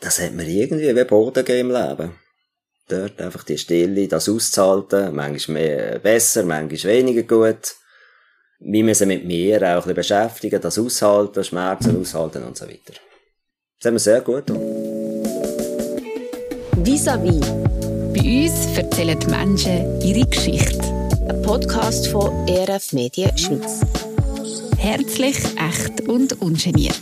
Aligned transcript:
das 0.00 0.20
hat 0.20 0.32
mir 0.32 0.46
irgendwie 0.46 0.94
wie 0.94 1.04
Boden 1.04 1.44
gegeben 1.44 1.70
im 1.70 1.76
Leben. 1.76 2.14
Dort 2.88 3.20
einfach 3.20 3.44
die 3.44 3.58
Stille, 3.58 4.08
das 4.08 4.28
auszuhalten, 4.28 5.14
manchmal 5.14 5.62
mehr, 5.62 5.98
besser, 6.00 6.44
manchmal 6.44 6.94
weniger 6.94 7.22
gut. 7.22 7.74
Wir 8.58 8.84
müssen 8.84 9.08
mit 9.08 9.24
mir 9.24 9.56
auch 9.56 9.86
ein 9.86 9.94
bisschen 9.94 9.94
beschäftigen, 9.94 10.60
das 10.60 10.78
aushalten, 10.78 11.44
Schmerzen 11.44 12.00
aushalten 12.00 12.42
und 12.44 12.56
so 12.56 12.66
weiter. 12.66 12.94
Das 13.78 13.86
haben 13.86 13.94
wir 13.94 14.00
sehr 14.00 14.20
gut 14.20 14.46
getan. 14.46 14.90
Vis-à-vis. 16.84 17.40
Bei 18.12 18.44
uns 18.44 18.76
erzählen 18.76 19.18
die 19.18 19.26
Menschen 19.28 20.00
ihre 20.02 20.26
Geschichte. 20.26 20.82
Ein 21.28 21.40
Podcast 21.42 22.08
von 22.08 22.46
ERF 22.48 22.92
Medien 22.92 23.36
Schweiz. 23.38 23.80
Herzlich, 24.76 25.36
echt 25.56 26.08
und 26.08 26.40
ungeniert. 26.42 26.96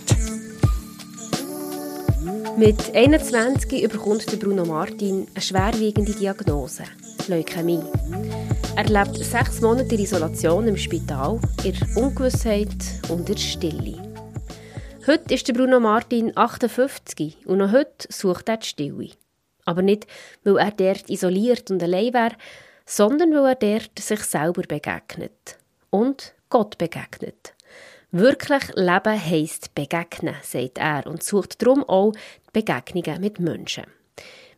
Mit 2.58 2.92
21 2.92 3.88
bekommt 3.88 4.32
der 4.32 4.36
Bruno 4.36 4.64
Martin 4.64 5.28
eine 5.32 5.40
schwerwiegende 5.40 6.12
Diagnose, 6.12 6.82
Leukämie. 7.28 7.84
Er 8.74 8.84
lebt 8.84 9.24
sechs 9.24 9.60
Monate 9.60 9.94
in 9.94 10.00
Isolation 10.00 10.66
im 10.66 10.76
Spital, 10.76 11.38
in 11.62 11.76
Ungewissheit 11.94 12.74
und 13.10 13.30
in 13.30 13.38
Stille. 13.38 14.02
Heute 15.06 15.34
ist 15.34 15.52
Bruno 15.54 15.78
Martin 15.78 16.36
58 16.36 17.46
und 17.46 17.58
noch 17.58 17.70
heute 17.70 18.08
sucht 18.08 18.48
er 18.48 18.56
die 18.56 18.66
Stille. 18.66 19.10
Aber 19.64 19.82
nicht, 19.82 20.08
weil 20.42 20.56
er 20.56 20.72
dort 20.72 21.08
isoliert 21.08 21.70
und 21.70 21.80
allein 21.80 22.12
wäre, 22.12 22.34
sondern 22.86 23.32
weil 23.34 23.54
er 23.60 23.78
dort 23.78 24.00
sich 24.00 24.22
selber 24.24 24.62
begegnet. 24.62 25.58
Und 25.90 26.34
Gott 26.50 26.76
begegnet. 26.76 27.54
Wirklich 28.10 28.74
Leben 28.74 29.22
heisst 29.22 29.74
begegnen, 29.74 30.36
sagt 30.42 30.78
er 30.78 31.06
und 31.06 31.22
sucht 31.22 31.60
darum 31.60 31.84
auch 31.84 32.14
Begegnungen 32.54 33.20
mit 33.20 33.38
Menschen. 33.38 33.84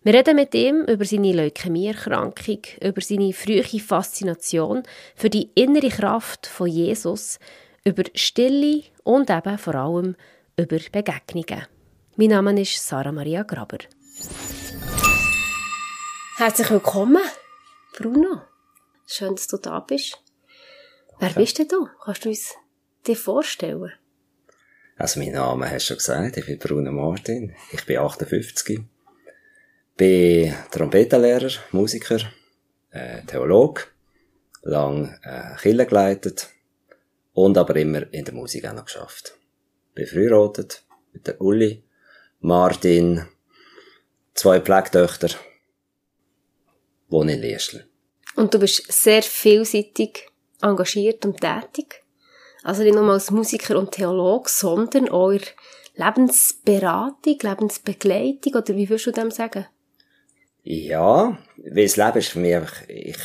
Wir 0.05 0.15
reden 0.15 0.37
mit 0.37 0.55
ihm 0.55 0.85
über 0.85 1.05
seine 1.05 1.33
Leukämieerkrankung, 1.33 2.61
über 2.81 3.01
seine 3.01 3.33
frühe 3.33 3.65
Faszination 3.65 4.85
für 5.17 5.31
die 5.31 5.51
innere 5.57 5.89
Kraft 5.89 6.47
von 6.47 6.69
Jesus, 6.69 7.41
über 7.85 8.05
Stille 8.15 8.85
und 9.03 9.31
eben 9.31 9.59
vor 9.59 9.75
allem 9.75 10.15
über 10.57 10.79
Begegnungen. 10.93 11.67
Mein 12.15 12.29
Name 12.29 12.61
ist 12.61 12.87
Sarah 12.87 13.11
Maria 13.11 13.43
Graber. 13.43 13.79
Herzlich 16.37 16.71
willkommen, 16.71 17.23
Bruno. 17.99 18.43
Schön, 19.07 19.35
dass 19.35 19.49
du 19.49 19.57
da 19.57 19.81
bist. 19.81 20.23
Wer 21.19 21.31
bist 21.31 21.59
denn 21.59 21.67
du? 21.67 21.89
Kannst 22.05 22.25
du 22.25 22.29
uns 22.29 22.55
dir 23.07 23.17
vorstellen? 23.17 23.93
Also, 24.97 25.21
mein 25.21 25.33
Name 25.33 25.71
hast 25.71 25.85
du 25.85 25.95
schon 25.95 25.97
gesagt. 25.97 26.37
Ich 26.37 26.47
bin 26.47 26.59
Bruno 26.59 26.93
Martin. 26.93 27.55
Ich 27.73 27.85
bin 27.87 27.99
58. 27.99 28.81
Bin 29.97 30.55
Trompetenlehrer, 30.71 31.51
Musiker, 31.73 32.21
äh, 32.91 33.23
Theolog. 33.27 33.93
Lang, 34.63 35.19
äh, 35.23 35.57
Kirche 35.61 35.87
geleitet. 35.87 36.49
Und 37.33 37.57
aber 37.57 37.77
immer 37.77 38.13
in 38.13 38.25
der 38.25 38.35
Musik 38.35 38.67
auch 38.67 38.75
noch 38.75 38.85
geschafft. 38.85 39.39
Bin 39.95 40.07
verheiratet 40.07 40.85
mit 41.13 41.27
der 41.27 41.41
Uli, 41.41 41.83
Martin, 42.41 43.27
zwei 44.35 44.61
Pflegetöchter, 44.61 45.31
wohne 47.09 47.35
in 47.35 47.41
Liestl. 47.41 47.85
Und 48.37 48.55
du 48.55 48.59
bist 48.59 48.91
sehr 48.91 49.23
vielseitig 49.23 50.29
engagiert 50.63 51.25
und 51.25 51.41
tätig. 51.41 52.00
Also 52.63 52.83
nicht 52.83 52.95
nur 52.95 53.11
als 53.11 53.31
Musiker 53.31 53.79
und 53.79 53.93
Theolog, 53.93 54.49
sondern 54.49 55.07
in 55.07 55.41
Lebensberatung, 55.95 57.39
Lebensbegleitung, 57.41 58.55
oder 58.55 58.77
wie 58.77 58.89
würdest 58.89 59.07
du 59.07 59.13
dem 59.13 59.31
sagen? 59.31 59.67
Ja, 60.63 61.39
weil 61.57 61.85
das 61.85 61.97
Leben 61.97 62.19
ist 62.19 62.29
für 62.29 62.39
mich 62.39 62.55
einfach, 62.55 62.89
ich, 62.89 63.19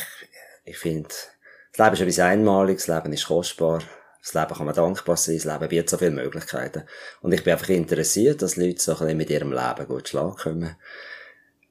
ich 0.64 0.78
finde, 0.78 1.08
das 1.08 1.78
Leben 1.78 1.92
ist 1.94 2.00
etwas 2.00 2.18
Einmaliges, 2.18 2.86
das 2.86 2.96
Leben 2.96 3.12
ist 3.12 3.26
kostbar, 3.26 3.82
das 4.22 4.34
Leben 4.34 4.54
kann 4.54 4.66
man 4.66 4.74
dankbar 4.74 5.16
sein, 5.16 5.36
das 5.36 5.44
Leben 5.44 5.68
bietet 5.68 5.90
so 5.90 5.98
viele 5.98 6.10
Möglichkeiten. 6.10 6.84
Und 7.20 7.32
ich 7.32 7.44
bin 7.44 7.52
einfach 7.52 7.68
interessiert, 7.68 8.42
dass 8.42 8.56
Leute 8.56 8.80
so 8.80 8.92
ein 8.92 8.98
bisschen 8.98 9.16
mit 9.18 9.30
ihrem 9.30 9.52
Leben 9.52 9.86
gut 9.86 10.08
schlagen 10.08 10.36
können. 10.36 10.76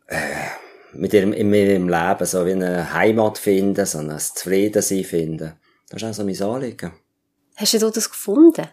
Äh, 0.07 0.17
mit 0.93 1.13
ihrem, 1.13 1.33
in 1.33 1.53
ihrem 1.53 1.89
Leben 1.89 2.25
so 2.25 2.45
wie 2.45 2.53
eine 2.53 2.93
Heimat 2.93 3.37
finden, 3.37 3.85
so 3.85 3.97
ein 3.97 4.17
Zufriedensein 4.17 5.03
finden. 5.03 5.53
Das 5.89 6.01
ist 6.01 6.07
auch 6.07 6.13
so 6.13 6.23
mein 6.23 6.41
Anliegen. 6.41 6.93
Hast 7.55 7.73
du 7.73 7.89
das 7.89 8.09
gefunden? 8.09 8.67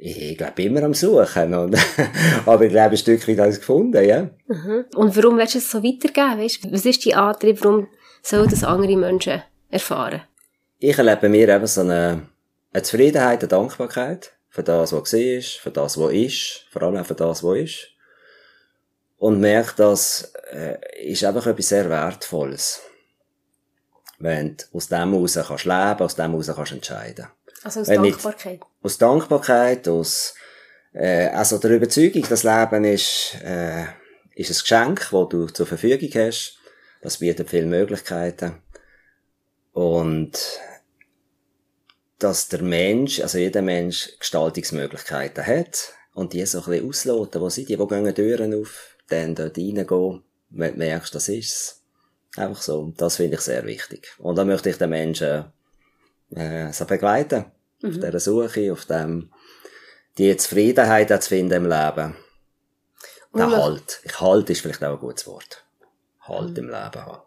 Ich 0.00 0.38
glaube 0.38 0.62
immer 0.62 0.82
am 0.84 0.94
Suchen. 0.94 1.54
Und 1.54 1.76
aber 2.46 2.64
ich 2.64 2.70
glaube, 2.70 2.90
ein 2.90 2.96
Stück 2.96 3.26
weit 3.26 3.38
habe 3.38 3.48
ich 3.48 3.54
es 3.54 3.60
gefunden, 3.60 4.04
ja. 4.04 4.30
Mhm. 4.46 4.84
Und 4.94 5.16
warum 5.16 5.38
willst 5.38 5.54
du 5.54 5.58
es 5.58 5.70
so 5.70 5.82
weitergeben? 5.82 6.40
Weißt? 6.40 6.72
Was 6.72 6.84
ist 6.84 7.04
dein 7.04 7.14
Antrieb? 7.14 7.58
Warum 7.62 7.88
sollen 8.22 8.48
das 8.48 8.62
andere 8.62 8.96
Menschen 8.96 9.42
erfahren? 9.70 10.22
Ich 10.78 10.96
erlebe 10.96 11.28
mir 11.28 11.48
eben 11.48 11.66
so 11.66 11.80
eine, 11.80 12.22
eine 12.72 12.82
Zufriedenheit, 12.82 13.40
eine 13.40 13.48
Dankbarkeit 13.48 14.32
für 14.48 14.62
das, 14.62 14.92
was 14.92 15.12
war, 15.12 15.42
für 15.42 15.70
das, 15.70 15.98
was 15.98 16.12
ist, 16.12 16.64
vor 16.70 16.82
allem 16.82 16.96
auch 16.96 17.06
für 17.06 17.14
das, 17.14 17.42
was 17.42 17.58
ist. 17.58 17.88
Und 19.16 19.40
merke, 19.40 19.72
das 19.76 20.32
äh, 20.52 20.78
ist 21.10 21.24
einfach 21.24 21.48
etwas 21.48 21.68
sehr 21.68 21.90
Wertvolles. 21.90 22.82
Wenn 24.18 24.56
du 24.56 24.64
aus 24.72 24.88
dem 24.88 25.12
heraus 25.12 25.34
kannst 25.34 25.64
leben, 25.64 26.00
aus 26.00 26.16
dem 26.16 26.30
heraus 26.32 26.50
kannst 26.54 26.72
entscheiden. 26.72 27.28
Also 27.62 27.80
aus 27.80 27.88
Wenn 27.88 28.02
Dankbarkeit. 28.02 28.60
Aus 28.82 28.98
Dankbarkeit, 28.98 29.88
aus, 29.88 30.34
äh, 30.92 31.28
also 31.28 31.58
der 31.58 31.70
Überzeugung, 31.72 32.24
das 32.28 32.42
Leben 32.42 32.84
ist, 32.84 33.36
äh, 33.44 33.84
ist 34.34 34.50
ein 34.50 34.60
Geschenk, 34.60 35.08
das 35.10 35.28
du 35.28 35.46
zur 35.46 35.66
Verfügung 35.66 36.10
hast. 36.14 36.58
Das 37.02 37.18
bietet 37.18 37.48
viele 37.50 37.66
Möglichkeiten. 37.66 38.62
Und, 39.72 40.32
dass 42.18 42.48
der 42.48 42.62
Mensch, 42.62 43.20
also 43.20 43.38
jeder 43.38 43.62
Mensch 43.62 44.18
Gestaltungsmöglichkeiten 44.18 45.46
hat 45.46 45.94
und 46.14 46.32
die 46.32 46.44
so 46.46 46.58
ein 46.58 46.64
bisschen 46.64 46.88
ausloten. 46.88 47.40
Wo 47.40 47.48
sind 47.48 47.68
die, 47.68 47.78
wo 47.78 47.86
gehen 47.86 48.12
Türen 48.14 48.60
auf, 48.60 48.96
dann 49.08 49.34
dort 49.34 49.56
reingehen, 49.56 50.22
wenn 50.50 50.72
du 50.72 50.78
merkst, 50.78 51.14
das 51.14 51.28
ist's. 51.28 51.77
Einfach 52.38 52.62
so. 52.62 52.92
Das 52.96 53.16
finde 53.16 53.36
ich 53.36 53.40
sehr 53.40 53.64
wichtig. 53.64 54.14
Und 54.18 54.36
da 54.36 54.44
möchte 54.44 54.70
ich 54.70 54.78
den 54.78 54.90
Menschen, 54.90 55.44
äh, 56.34 56.72
so 56.72 56.84
begleiten. 56.84 57.46
Auf 57.82 57.94
dieser 57.94 58.20
Suche, 58.20 58.72
auf 58.72 58.84
dem, 58.86 59.30
die 60.18 60.36
Zufriedenheit 60.36 61.12
auch 61.12 61.20
zu 61.20 61.28
finden 61.28 61.54
im 61.54 61.62
Leben. 61.64 62.16
Der 63.34 63.44
Und 63.44 63.50
man- 63.50 63.62
Halt. 63.62 64.00
Ich 64.04 64.20
halt 64.20 64.50
ist 64.50 64.60
vielleicht 64.62 64.82
auch 64.82 64.94
ein 64.94 64.98
gutes 64.98 65.26
Wort. 65.26 65.64
Halt 66.22 66.58
im 66.58 66.66
Leben 66.66 66.74
haben. 66.74 67.22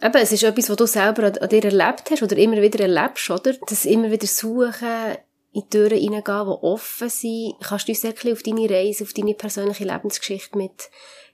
Eben, 0.00 0.16
es 0.16 0.32
ist 0.32 0.42
etwas, 0.42 0.68
was 0.68 0.76
du 0.76 0.86
selber 0.86 1.24
an, 1.24 1.38
an 1.38 1.48
dir 1.48 1.64
erlebt 1.64 2.10
hast 2.10 2.22
oder 2.22 2.36
immer 2.36 2.60
wieder 2.60 2.80
erlebst, 2.80 3.30
oder? 3.30 3.52
Das 3.68 3.84
immer 3.84 4.10
wieder 4.10 4.26
suchen, 4.26 5.16
in 5.52 5.62
die 5.62 5.68
Türen 5.68 5.92
reingehen, 5.92 6.22
die 6.22 6.64
offen 6.64 7.08
sind. 7.08 7.54
Kannst 7.60 7.86
du 7.86 7.92
uns 7.92 8.04
ein 8.04 8.12
bisschen 8.14 8.32
auf 8.32 8.42
deine 8.42 8.68
Reise, 8.70 9.04
auf 9.04 9.12
deine 9.12 9.34
persönliche 9.34 9.84
Lebensgeschichte 9.84 10.58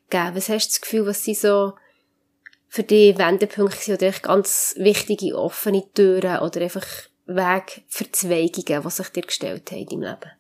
mitgeben? 0.08 0.34
Was 0.34 0.48
hast 0.48 0.66
du 0.66 0.70
das 0.70 0.80
Gefühl, 0.80 1.06
was 1.06 1.24
sind 1.24 1.36
so 1.36 1.74
für 2.68 2.82
dich 2.82 3.16
Wendepunkte 3.18 3.78
sind 3.78 4.02
oder 4.02 4.12
ganz 4.20 4.74
wichtige 4.78 5.36
offene 5.36 5.84
Türen 5.94 6.40
oder 6.40 6.60
einfach 6.60 6.86
Wegverzweigungen, 7.26 8.82
die 8.82 8.90
sich 8.90 9.08
dir 9.08 9.22
gestellt 9.22 9.70
haben 9.70 9.78
in 9.78 9.86
deinem 9.86 10.02
Leben? 10.02 10.30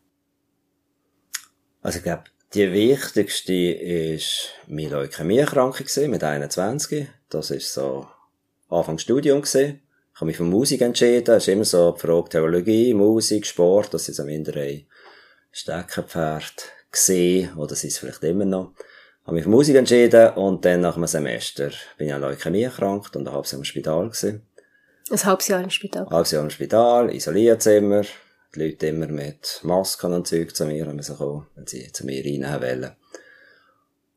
Also 1.82 1.98
ich 1.98 2.04
glaube, 2.04 2.24
die 2.54 2.72
wichtigste 2.72 3.52
ist 3.52 4.54
meine 4.66 4.90
Leukämieerkrankung 4.90 5.86
mit 6.10 6.24
21. 6.24 7.08
Das 7.28 7.50
ist 7.50 7.72
so 7.72 8.08
Anfang 8.68 8.98
Studium 8.98 9.42
gewesen. 9.42 9.82
Ich 10.14 10.20
habe 10.20 10.26
mich 10.26 10.36
für 10.36 10.44
Musik 10.44 10.80
entschieden. 10.80 11.34
Es 11.34 11.44
ist 11.44 11.52
immer 11.52 11.64
so 11.64 11.92
die 11.92 12.00
Frage 12.00 12.30
Theologie, 12.30 12.92
Musik, 12.92 13.46
Sport. 13.46 13.94
Das 13.94 14.06
sind 14.06 14.14
so 14.14 14.24
mindere 14.24 14.62
ein 14.62 14.86
Steckenpferd 15.52 16.72
gesehen 16.90 17.56
oder 17.56 17.74
sind 17.76 17.90
es 17.90 17.98
vielleicht 17.98 18.24
immer 18.24 18.44
noch. 18.44 18.72
Ich 19.28 19.30
habe 19.30 19.36
mich 19.36 19.44
für 19.44 19.50
Musik 19.50 19.76
entschieden 19.76 20.30
und 20.36 20.64
dann 20.64 20.80
nach 20.80 20.96
einem 20.96 21.06
Semester 21.06 21.68
bin 21.98 22.06
ich 22.06 22.14
an 22.14 22.22
Leukämie 22.22 22.62
erkrankt 22.62 23.14
und 23.14 23.28
ein 23.28 23.34
halbes 23.34 23.50
Jahr 23.50 23.58
im 23.58 23.64
Spital 23.64 24.08
gewesen. 24.08 24.46
Ein 25.10 25.22
halbes 25.22 25.48
Jahr 25.48 25.62
im 25.62 25.68
Spital. 25.68 26.06
Ein 26.06 26.10
halbes 26.10 26.30
Jahr 26.30 26.44
im 26.44 26.48
Spital, 26.48 27.14
Isolierzimmer, 27.14 28.04
die 28.54 28.58
Leute 28.58 28.86
immer 28.86 29.08
mit 29.08 29.60
Masken 29.64 30.14
und 30.14 30.26
Zeug 30.26 30.56
zu 30.56 30.64
mir, 30.64 30.90
sie 31.02 31.14
kommen, 31.14 31.46
wenn 31.56 31.66
sie 31.66 31.92
zu 31.92 32.06
mir 32.06 32.24
rein 32.24 32.62
wollen. 32.62 32.96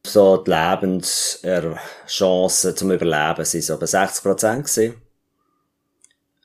So, 0.08 0.38
die 0.38 0.50
Lebenschancen 0.50 2.78
zum 2.78 2.92
Überleben 2.92 3.44
sind 3.44 3.66
so 3.66 3.78
bei 3.78 3.88
60 3.88 4.24
Prozent 4.24 4.66
gewesen. 4.66 5.02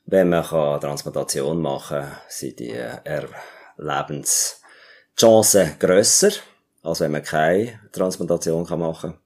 Wenn 0.07 0.27
man 0.27 0.43
kann 0.43 0.81
Transplantation 0.81 1.61
machen 1.61 2.01
kann, 2.01 2.17
sind 2.27 2.59
die 2.59 2.75
Lebenschancen 3.77 5.79
grösser, 5.79 6.31
als 6.87 7.01
wenn 7.01 7.11
man 7.11 7.23
keine 7.23 7.79
Transplantation 7.91 8.65
kann 8.65 8.79
machen 8.79 9.11
kann. 9.11 9.19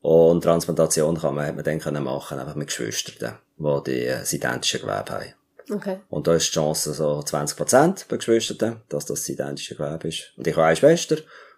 Und 0.00 0.42
Transplantation 0.42 1.18
kann 1.18 1.34
man, 1.34 1.46
hat 1.46 1.54
man 1.54 1.64
dann 1.64 1.78
können 1.78 2.04
machen, 2.04 2.38
einfach 2.38 2.54
mit 2.54 2.68
Geschwistern, 2.68 3.38
die 3.56 3.82
die, 3.86 4.04
äh, 4.06 4.18
das 4.20 4.32
identische 4.32 4.80
Gewebe 4.80 5.10
haben. 5.10 5.34
Okay. 5.72 5.98
Und 6.08 6.26
da 6.26 6.34
ist 6.34 6.48
die 6.48 6.52
Chance 6.52 6.94
so 6.94 7.20
20% 7.20 8.06
bei 8.08 8.16
Geschwistern, 8.16 8.82
dass 8.88 9.06
das 9.06 9.20
das 9.20 9.28
identische 9.28 9.74
Gewebe 9.74 10.08
ist. 10.08 10.32
Und 10.36 10.46
ich 10.46 10.54
habe 10.54 10.66
eine 10.66 10.76
Schwester 10.76 11.16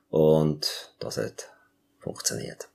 und 0.09 0.95
das 0.99 1.19
hat 1.19 1.51
funktioniert. 1.99 2.69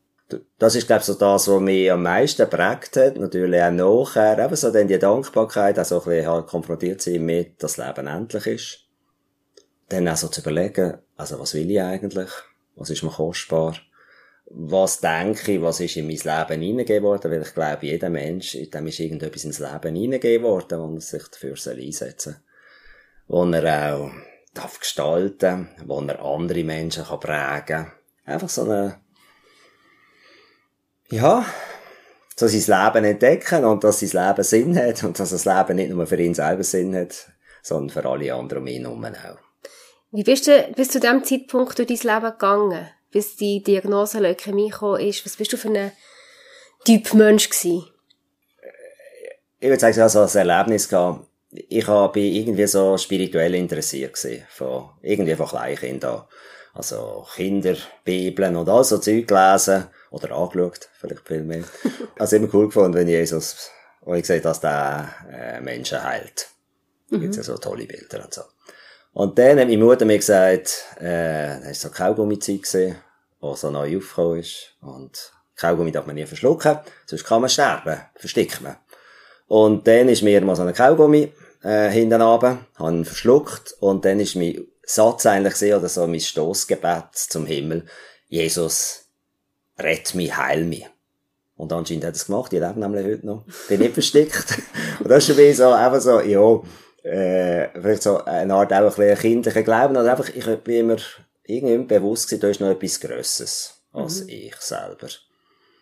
Das 0.58 0.75
ist, 0.75 0.88
glaube 0.88 1.02
ich, 1.02 1.06
so 1.06 1.14
das, 1.14 1.48
was 1.48 1.62
mich 1.62 1.92
am 1.92 2.04
meisten 2.04 2.50
prägt 2.50 2.98
hat. 2.98 3.18
Natürlich 3.18 3.62
auch 3.62 3.72
nachher, 3.72 4.44
eben 4.44 4.56
so 4.56 4.72
dann 4.72 4.88
die 4.88 4.98
Dankbarkeit, 4.98 5.78
auch 5.78 5.86
so 5.86 6.02
ein 6.02 6.06
bisschen 6.06 6.28
halt 6.28 6.48
konfrontiert 6.48 7.02
sein 7.02 7.24
mit, 7.24 7.62
dass 7.62 7.75
das 7.75 7.88
Leben 7.88 8.08
endlich 8.08 8.48
ist. 8.48 8.80
Dann 9.90 10.08
auch 10.08 10.18
so 10.18 10.28
zu 10.28 10.42
überlegen, 10.42 10.98
also 11.18 11.40
was 11.40 11.54
will 11.54 11.70
ich 11.70 11.81
eigentlich? 11.81 12.30
Was 12.75 12.90
ist 12.90 13.04
mir 13.04 13.12
kostbar? 13.12 13.75
Was 14.46 15.00
denke 15.00 15.54
ich, 15.54 15.62
was 15.62 15.80
ist 15.80 15.96
in 15.96 16.08
mein 16.08 16.18
Leben 16.18 16.62
hineingegeben 16.62 17.04
worden? 17.04 17.31
Weil 17.31 17.42
ich 17.42 17.54
glaube, 17.54 17.86
jeder 17.86 18.10
Mensch, 18.10 18.58
dem 18.74 18.88
ist 18.88 19.00
irgendetwas 19.00 19.46
ins 19.46 19.60
Leben 19.60 19.96
hineingegeben 19.96 20.46
worden, 20.46 20.80
wo 20.80 20.96
er 20.96 21.02
sich 21.02 21.24
dafür 21.28 21.52
einsetzen 21.52 22.36
soll. 23.28 23.46
Wo 23.48 23.52
er 23.52 23.96
auch 23.96 24.12
darf 24.54 24.80
gestalten, 24.80 25.70
wo 25.86 26.00
er 26.02 26.24
andere 26.24 26.64
Menschen 26.64 27.06
kann 27.06 27.20
prägen. 27.20 27.92
Einfach 28.25 28.50
so 28.50 28.64
eine, 28.64 29.00
ja, 31.10 31.46
so 32.36 32.48
sein 32.48 32.94
Leben 32.94 33.06
entdecken 33.06 33.66
und 33.66 33.84
dass 33.84 34.00
sein 34.00 34.28
Leben 34.28 34.44
Sinn 34.44 34.78
hat 34.78 35.04
und 35.04 35.20
dass 35.20 35.31
das 35.31 35.46
Leben 35.46 35.75
nicht 35.75 35.92
nur 35.92 36.06
für 36.08 36.22
ihn 36.22 36.34
selber 36.34 36.64
Sinn 36.64 36.96
hat, 36.96 37.31
sondern 37.62 37.90
für 37.90 38.10
alle 38.10 38.34
anderen 38.34 38.64
um 38.64 38.68
ihn 38.68 38.86
herum 38.86 39.06
auch. 39.06 39.53
Wie 40.15 40.24
bist 40.24 40.45
du 40.45 40.71
bis 40.75 40.89
zu 40.89 41.00
dem 41.00 41.24
Zeitpunkt 41.24 41.80
durch 41.80 41.88
dein 41.88 42.21
Leben 42.21 42.31
gegangen? 42.33 42.88
Bis 43.10 43.36
die 43.36 43.63
Diagnose 43.63 44.19
Leukämie 44.19 44.69
gekommen 44.69 45.01
ist? 45.01 45.25
Was 45.25 45.38
bist 45.38 45.51
du 45.51 45.57
für 45.57 45.69
ein 45.69 45.92
Typ 46.86 47.15
Mensch 47.15 47.50
gewesen? 47.50 47.88
Ich 49.60 49.68
würde 49.68 49.80
sagen, 49.80 49.94
ich 49.94 50.00
hatte 50.00 50.27
so 50.27 50.39
ein 50.39 50.48
Erlebnis 50.48 50.88
gehabt. 50.88 51.25
Ich 51.50 51.88
war 51.88 52.15
irgendwie 52.15 52.68
so 52.68 52.95
spirituell 52.95 53.56
interessiert 53.56 54.13
gewesen. 54.13 54.45
Von, 54.50 54.92
irgendwie 55.01 55.36
von 55.36 55.48
Kleinkindern. 55.48 56.25
Also 56.75 57.25
Kinder, 57.36 57.75
Bibeln 58.04 58.56
und 58.56 58.69
all 58.69 58.83
so 58.83 59.00
Zeug 59.00 59.27
gelesen. 59.27 59.88
Oder 60.12 60.36
angeschaut, 60.36 60.89
vielleicht 61.00 61.27
viel 61.27 61.42
mehr. 61.42 61.63
also 62.19 62.36
immer 62.36 62.54
cool 62.54 62.68
gefunden, 62.68 62.94
wenn 62.94 63.07
Jesus, 63.07 63.71
wo 64.01 64.13
ich 64.13 64.21
gesagt 64.21 64.45
dass 64.45 64.60
der 64.60 65.10
äh, 65.31 65.60
Menschen 65.60 66.04
heilt. 66.04 66.50
Da 67.10 67.18
gibt's 67.18 67.38
ja 67.38 67.44
so 67.44 67.57
tolle 67.57 67.88
Bilder 67.88 68.24
und 68.24 68.31
so. 68.31 68.44
Und 69.13 69.38
dann 69.38 69.60
hat 69.60 69.68
meine 69.68 69.77
Mutter 69.83 70.06
mir 70.06 70.18
gesagt, 70.18 70.86
äh, 71.00 71.60
das 71.60 71.65
war 71.65 71.74
so 71.74 71.89
Kaugummi-Zeit 71.89 72.63
gewesen, 72.63 72.95
wo 73.39 73.56
so 73.56 73.69
neu 73.69 73.98
aufgekommen 73.98 74.39
ist. 74.39 74.74
Und 74.81 75.31
Kaugummi 75.56 75.92
darf 75.92 76.07
man 76.07 76.15
nie 76.15 76.25
verschlucken, 76.25 76.80
sonst 77.06 77.24
kann 77.24 77.42
man 77.42 77.50
sterben, 77.50 78.01
verstickt 78.15 78.62
man. 78.62 78.77
Und 79.48 79.88
dann 79.88 80.10
ist 80.10 80.24
mir 80.24 80.42
mal 80.42 80.56
so 80.56 80.63
ein 80.63 80.74
Kaugummi, 80.74 81.31
äh, 81.63 81.89
hinten 81.89 82.21
runter, 82.21 82.65
habe 82.75 82.92
ihn 82.92 83.06
verschluckt, 83.06 83.75
und 83.80 84.04
dann 84.04 84.19
ist 84.19 84.36
mein 84.36 84.65
Satz 84.83 85.25
eigentlich 85.27 85.54
gesehen, 85.54 85.77
oder 85.77 85.89
so 85.89 86.07
mein 86.07 86.19
Stoßgebet 86.19 87.13
zum 87.13 87.45
Himmel, 87.45 87.86
Jesus, 88.27 89.06
rett 89.77 90.15
mich, 90.15 90.36
heil 90.36 90.65
mich. 90.65 90.88
Und 91.56 91.71
anscheinend 91.71 92.06
hat 92.06 92.13
er 92.13 92.15
es 92.15 92.25
gemacht, 92.25 92.51
ich 92.51 92.60
lebe 92.60 92.80
nämlich 92.80 93.06
heute 93.06 93.25
noch. 93.27 93.45
Bin 93.69 93.80
nicht 93.80 93.94
versteckt. 93.94 94.57
und 95.00 95.10
das 95.10 95.30
ist 95.30 95.36
schon 95.36 95.54
so, 95.54 95.69
einfach 95.69 96.01
so, 96.01 96.19
ja, 96.19 96.62
äh, 97.04 97.70
vielleicht 97.80 98.04
so 98.04 98.24
eine 98.24 98.54
Art 98.54 98.74
auch 98.74 98.98
ein 98.98 99.18
kindlicher 99.18 99.64
Glauben, 99.64 99.96
oder 99.96 100.12
einfach, 100.12 100.30
ich 100.30 100.46
bin 100.64 100.90
immer 100.90 100.98
irgendwie 101.44 101.78
bewusst 101.78 102.30
gewesen, 102.30 102.42
da 102.42 102.48
ist 102.50 102.62
noch 102.62 102.70
etwas 102.70 103.00
Grösses 103.00 103.82
als 103.92 104.22
mhm. 104.22 104.30
ich 104.30 104.56
selber. 104.56 105.08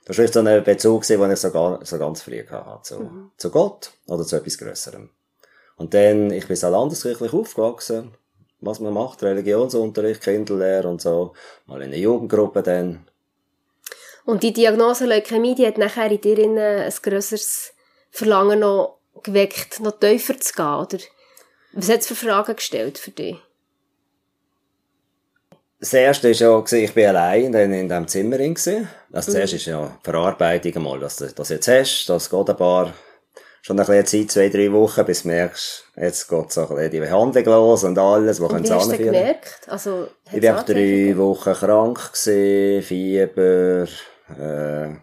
Das 0.05 0.17
war 0.17 0.27
so 0.27 0.39
ein 0.39 0.63
Bezug, 0.63 1.05
den 1.05 1.31
ich 1.31 1.39
so, 1.39 1.51
gar, 1.51 1.85
so 1.85 1.97
ganz 1.97 2.21
früh 2.23 2.45
hatte, 2.45 2.81
zu, 2.83 2.99
mhm. 2.99 3.31
zu 3.37 3.49
Gott 3.51 3.91
oder 4.07 4.25
zu 4.25 4.35
etwas 4.35 4.57
Grösserem. 4.57 5.09
Und 5.77 5.93
dann, 5.93 6.31
ich 6.31 6.47
bin 6.47 6.55
so 6.55 6.69
landeskirchlich 6.69 7.33
aufgewachsen, 7.33 8.15
was 8.59 8.79
man 8.79 8.93
macht, 8.93 9.23
Religionsunterricht, 9.23 10.21
Kinderlehre 10.21 10.87
und 10.87 11.01
so, 11.01 11.33
mal 11.65 11.81
in 11.81 11.89
einer 11.89 11.97
Jugendgruppe 11.97 12.61
dann, 12.61 13.07
und 14.25 14.43
die 14.43 14.53
Diagnose 14.53 15.05
Leukämie, 15.05 15.55
die 15.55 15.65
hat 15.65 15.77
nachher 15.77 16.11
in 16.11 16.21
dir 16.21 16.37
ein 16.37 16.93
grösseres 17.01 17.73
Verlangen 18.11 18.59
noch 18.59 18.99
geweckt, 19.23 19.79
noch 19.79 19.99
tiefer 19.99 20.39
zu 20.39 20.53
gehen, 20.53 20.65
oder? 20.65 20.97
Was 21.73 21.89
hat 21.89 22.01
es 22.01 22.07
für 22.07 22.15
Fragen 22.15 22.55
gestellt 22.55 22.97
für 22.97 23.11
dich? 23.11 23.37
Das 25.79 25.93
erste 25.93 26.29
war 26.29 26.35
ja, 26.35 26.77
ich 26.77 26.93
bin 26.93 27.07
allein 27.07 27.53
in, 27.53 27.73
in 27.73 27.87
diesem 27.89 28.07
Zimmer. 28.07 28.39
Also, 28.39 28.85
das 29.09 29.27
mhm. 29.27 29.31
zuerst 29.31 29.53
ist 29.53 29.65
ja 29.65 29.97
Verarbeitung 30.03 30.75
einmal, 30.75 30.99
dass 30.99 31.15
du 31.17 31.27
das 31.27 31.49
jetzt 31.49 31.67
hast, 31.67 32.05
das 32.07 32.29
geht 32.29 32.49
ein 32.49 32.55
paar, 32.55 32.93
schon 33.63 33.79
ein 33.79 33.85
bisschen 33.85 34.05
Zeit, 34.05 34.31
zwei, 34.31 34.49
drei 34.49 34.71
Wochen, 34.71 35.03
bis 35.05 35.23
du 35.23 35.29
merkst, 35.29 35.85
jetzt 35.95 36.27
geht 36.27 36.51
so 36.51 36.61
ein 36.61 36.67
bisschen 36.67 36.91
die 36.91 36.99
Behandlung 36.99 37.45
los 37.45 37.83
und 37.83 37.97
alles, 37.97 38.39
was 38.39 38.49
können 38.49 38.65
sie 38.65 38.73
anführen. 38.73 39.05
gemerkt? 39.05 39.67
Also, 39.69 40.07
ich 40.31 40.43
war 40.43 40.63
drei 40.63 41.17
Wochen 41.17 41.53
krank 41.53 42.13
gewesen, 42.13 42.83
Fieber, 42.83 43.87
äh, 44.39 44.95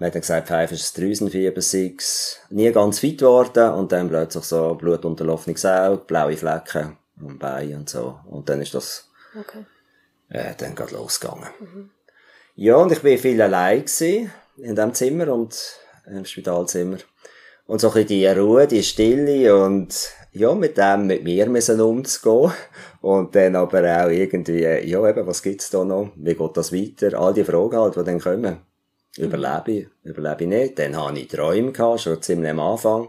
man 0.00 0.06
hat 0.06 0.14
dann 0.14 0.22
gesagt, 0.22 0.48
Pfeife 0.48 0.74
ist 0.74 0.82
das 0.82 0.92
Drüsenfieber, 0.94 1.60
sechs. 1.60 2.40
Nie 2.48 2.72
ganz 2.72 3.00
fit 3.00 3.18
geworden 3.18 3.74
und 3.74 3.92
dann 3.92 4.08
plötzlich 4.08 4.44
so 4.44 4.74
blutunterlaufenes 4.74 5.66
Auge, 5.66 6.02
blaue 6.06 6.38
Flecken 6.38 6.96
am 7.20 7.38
Bein 7.38 7.74
und 7.74 7.90
so. 7.90 8.18
Und 8.30 8.48
dann 8.48 8.62
ist 8.62 8.72
das, 8.72 9.10
okay. 9.38 9.66
äh, 10.30 10.54
dann 10.56 10.74
gerade 10.74 10.94
losgegangen. 10.94 11.50
Mhm. 11.60 11.90
Ja, 12.56 12.76
und 12.76 12.90
ich 12.92 13.02
bin 13.02 13.18
viel 13.18 13.42
allein 13.42 13.80
gewesen, 13.80 14.32
in 14.56 14.74
dem 14.74 14.94
Zimmer 14.94 15.28
und 15.34 15.54
im 16.06 16.24
Spitalzimmer. 16.24 16.96
Und 17.66 17.82
so 17.82 17.88
ein 17.88 17.92
bisschen 17.92 18.08
die 18.08 18.26
Ruhe, 18.26 18.66
die 18.66 18.82
Stille 18.82 19.54
und 19.54 19.94
ja, 20.32 20.54
mit 20.54 20.78
dem 20.78 21.08
mit 21.08 21.24
mir 21.24 21.46
müssen 21.50 21.78
umzugehen. 21.78 22.54
Und 23.02 23.34
dann 23.34 23.54
aber 23.54 23.80
auch 24.02 24.08
irgendwie, 24.08 24.62
ja 24.62 25.08
eben, 25.08 25.26
was 25.26 25.42
gibt's 25.42 25.68
da 25.68 25.84
noch? 25.84 26.10
Wie 26.16 26.34
geht 26.34 26.56
das 26.56 26.72
weiter? 26.72 27.20
All 27.20 27.34
die 27.34 27.44
Fragen 27.44 27.76
halt, 27.76 27.96
die 27.96 28.04
dann 28.04 28.18
kommen. 28.18 28.69
Überlebe 29.16 29.72
ich? 29.72 29.88
Überlebe 30.04 30.44
ich 30.44 30.48
nicht? 30.48 30.78
Dann 30.78 30.96
habe 30.96 31.18
ich 31.18 31.28
Träume 31.28 31.72
gehabt, 31.72 32.00
schon 32.00 32.22
ziemlich 32.22 32.50
am 32.50 32.60
Anfang. 32.60 33.08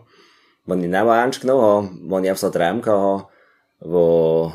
Die 0.66 0.72
ich 0.74 0.78
nicht 0.78 0.96
auch 0.96 1.12
ernst 1.12 1.42
genommen 1.42 1.64
habe. 1.64 1.90
Wo 2.04 2.20
ich 2.20 2.30
einfach 2.30 2.42
so 2.42 2.50
Träume 2.50 2.86
hatte, 2.86 3.28
wo 3.80 4.54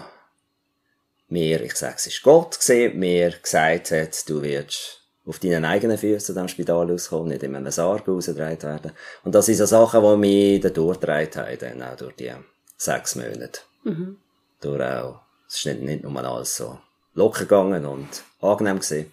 mir, 1.29 1.61
ich 1.63 1.75
sage, 1.75 1.95
es 1.97 2.07
ist 2.07 2.23
Gott 2.23 2.59
gesehen, 2.59 2.99
mir 2.99 3.31
gesagt 3.31 3.91
hat, 3.91 4.29
du 4.29 4.43
wirst 4.43 5.03
auf 5.27 5.41
deinen 5.41 5.65
eigenen 5.65 5.99
Füßen 5.99 6.21
zu 6.21 6.33
diesem 6.33 6.49
Spital 6.49 6.89
rauskommen, 6.91 7.29
nicht 7.29 7.43
in 7.43 7.57
einem 7.57 7.73
Sarg 7.73 8.07
rausgedreht 8.07 8.63
werden. 8.63 8.93
Und 9.25 9.35
das 9.35 9.47
sind 9.47 9.57
so 9.57 9.67
Sachen, 9.67 10.03
die 10.03 10.17
mich 10.17 10.61
da 10.61 10.69
durchgedreht 10.69 11.37
haben, 11.37 11.59
dann 11.59 11.83
auch 11.83 11.97
durch 11.97 12.15
die 12.15 12.33
sechs 12.77 13.17
Monate. 13.17 13.61
Mhm. 13.83 14.19
Durch 14.61 14.81
auch, 14.81 15.21
es 15.49 15.57
ist 15.57 15.67
nicht, 15.67 15.83
nicht 15.83 16.05
nur 16.05 16.25
alles 16.25 16.57
so 16.57 16.79
locker 17.15 17.41
gegangen 17.41 17.85
und 17.87 18.09
angenehm 18.41 18.79
gewesen. 18.79 19.13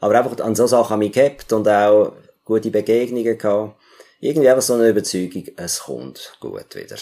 Aber 0.00 0.14
einfach 0.14 0.44
an 0.44 0.54
so 0.54 0.66
Sachen 0.66 0.90
habe 0.90 1.04
ich 1.04 1.12
gehabt 1.12 1.52
und 1.52 1.68
auch 1.68 2.12
gute 2.44 2.70
Begegnungen 2.70 3.36
gehabt. 3.36 3.76
Irgendwie 4.20 4.48
einfach 4.48 4.62
so 4.62 4.74
eine 4.74 4.88
Überzeugung, 4.88 5.44
es 5.56 5.80
kommt 5.80 6.36
gut 6.40 6.74
wieder. 6.74 6.96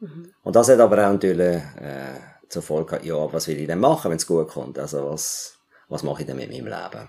Mhm. 0.00 0.32
Und 0.42 0.56
das 0.56 0.68
hat 0.68 0.80
aber 0.80 0.96
auch 0.98 1.12
natürlich, 1.12 1.56
äh, 1.80 2.18
zur 2.48 2.62
Folge 2.62 2.86
gehabt, 2.86 3.04
ja, 3.04 3.32
was 3.32 3.48
will 3.48 3.60
ich 3.60 3.66
denn 3.66 3.80
machen, 3.80 4.10
wenn 4.10 4.18
es 4.18 4.26
gut 4.26 4.48
kommt? 4.48 4.78
Also 4.78 5.08
was, 5.08 5.54
was 5.88 6.02
mache 6.02 6.22
ich 6.22 6.26
denn 6.26 6.36
mit 6.36 6.50
meinem 6.50 6.66
Leben? 6.66 7.08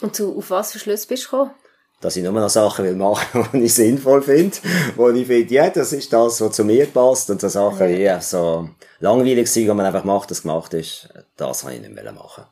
Und 0.00 0.14
zu, 0.14 0.36
auf 0.36 0.50
was 0.50 0.72
für 0.72 0.78
Schluss 0.78 1.06
bist 1.06 1.24
du 1.24 1.30
gekommen? 1.30 1.50
dass 2.00 2.16
ich 2.16 2.22
nur 2.22 2.32
noch 2.32 2.48
Sachen 2.48 2.84
will 2.84 2.96
machen, 2.96 3.46
die 3.52 3.64
ich 3.64 3.74
sinnvoll 3.74 4.22
finde, 4.22 4.56
wo 4.96 5.10
ich 5.10 5.26
finde, 5.26 5.52
ja, 5.52 5.68
das 5.68 5.92
ist 5.92 6.12
das, 6.12 6.40
was 6.40 6.56
zu 6.56 6.64
mir 6.64 6.86
passt, 6.86 7.30
und 7.30 7.40
so 7.40 7.48
Sachen, 7.48 7.90
ja, 7.90 7.96
ja 7.96 8.20
so 8.20 8.70
langweilig 9.00 9.48
sind, 9.48 9.68
wo 9.68 9.74
man 9.74 9.86
einfach 9.86 10.04
macht, 10.04 10.30
das 10.30 10.42
gemacht 10.42 10.72
ist, 10.74 11.08
das 11.36 11.62
kann 11.62 11.74
ich 11.74 11.80
nicht 11.80 11.94
mehr 11.94 12.10
machen. 12.12 12.44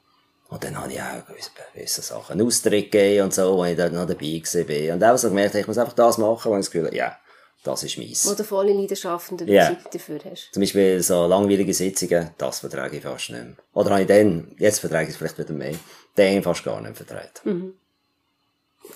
Und 0.48 0.64
dann 0.64 0.80
habe 0.80 0.92
ich 0.92 1.00
auch 1.00 1.26
gewisse 1.74 2.00
Sachen 2.00 2.40
Austritt 2.40 2.90
gegeben 2.90 3.24
und 3.24 3.34
so, 3.34 3.56
wo 3.56 3.64
ich 3.64 3.76
dort 3.76 3.92
noch 3.92 4.06
dabei 4.06 4.42
war. 4.42 4.94
Und 4.94 5.04
auch 5.04 5.18
so 5.18 5.28
gemerkt, 5.28 5.54
ich 5.54 5.66
muss 5.66 5.76
einfach 5.76 5.92
das 5.92 6.16
machen, 6.16 6.50
wo 6.50 6.54
ich 6.54 6.60
das 6.60 6.70
Gefühl 6.70 6.86
habe, 6.86 6.96
ja, 6.96 7.18
das 7.64 7.82
ist 7.82 7.98
meins. 7.98 8.26
Wo 8.26 8.34
du 8.34 8.44
volle 8.44 8.72
Leidenschaft 8.72 9.30
und 9.30 9.42
Überzeugung 9.42 9.76
yeah. 9.76 9.90
dafür 9.92 10.20
hast. 10.30 10.48
Zum 10.52 10.60
Beispiel 10.60 11.02
so 11.02 11.26
langweilige 11.26 11.74
Sitzungen, 11.74 12.30
das 12.38 12.60
vertrage 12.60 12.96
ich 12.96 13.02
fast 13.02 13.30
nicht 13.30 13.44
mehr. 13.44 13.56
Oder 13.74 13.90
habe 13.90 14.02
ich 14.02 14.06
dann, 14.08 14.54
jetzt 14.58 14.80
vertrage 14.80 15.04
ich 15.04 15.10
es 15.10 15.16
vielleicht 15.16 15.38
wieder 15.38 15.52
mehr, 15.52 15.74
den 16.16 16.42
fast 16.42 16.64
gar 16.64 16.80
nicht 16.80 16.96
vertreten. 16.96 17.40
Mhm. 17.44 17.74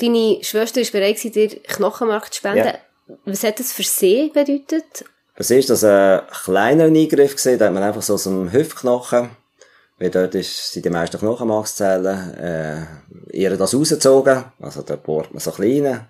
Deine 0.01 0.43
Schwester 0.43 0.81
war 0.81 0.91
bereit, 0.91 1.23
dir 1.23 1.63
Knochenmark 1.65 2.33
zu 2.33 2.39
spenden. 2.39 2.67
Ja. 2.67 2.79
Was 3.27 3.45
hat 3.45 3.61
das 3.61 3.73
für 3.73 3.83
sie 3.83 4.31
bedeutet? 4.33 5.05
Für 5.35 5.43
sie 5.43 5.59
ist 5.59 5.69
das 5.69 5.85
ein 5.85 6.23
kleiner 6.45 6.85
Eingriff 6.85 7.37
da 7.43 7.67
hat 7.67 7.75
man 7.75 7.83
einfach 7.83 8.03
so 8.03 8.15
aus 8.15 8.25
dem 8.25 8.53
Hüftknochen, 8.53 9.31
weil 10.03 10.11
dort 10.11 10.35
ist, 10.35 10.73
sind 10.73 10.85
die 10.85 10.91
meisten 10.91 11.17
Knochenmarkszellen, 11.17 12.35
äh, 12.35 12.87
ihr 13.31 13.57
das 13.57 13.73
rausgezogen, 13.73 14.45
also 14.61 14.83
da 14.83 14.97
bohrt 14.97 15.33
man 15.33 15.39
so 15.39 15.53
kleine. 15.53 16.09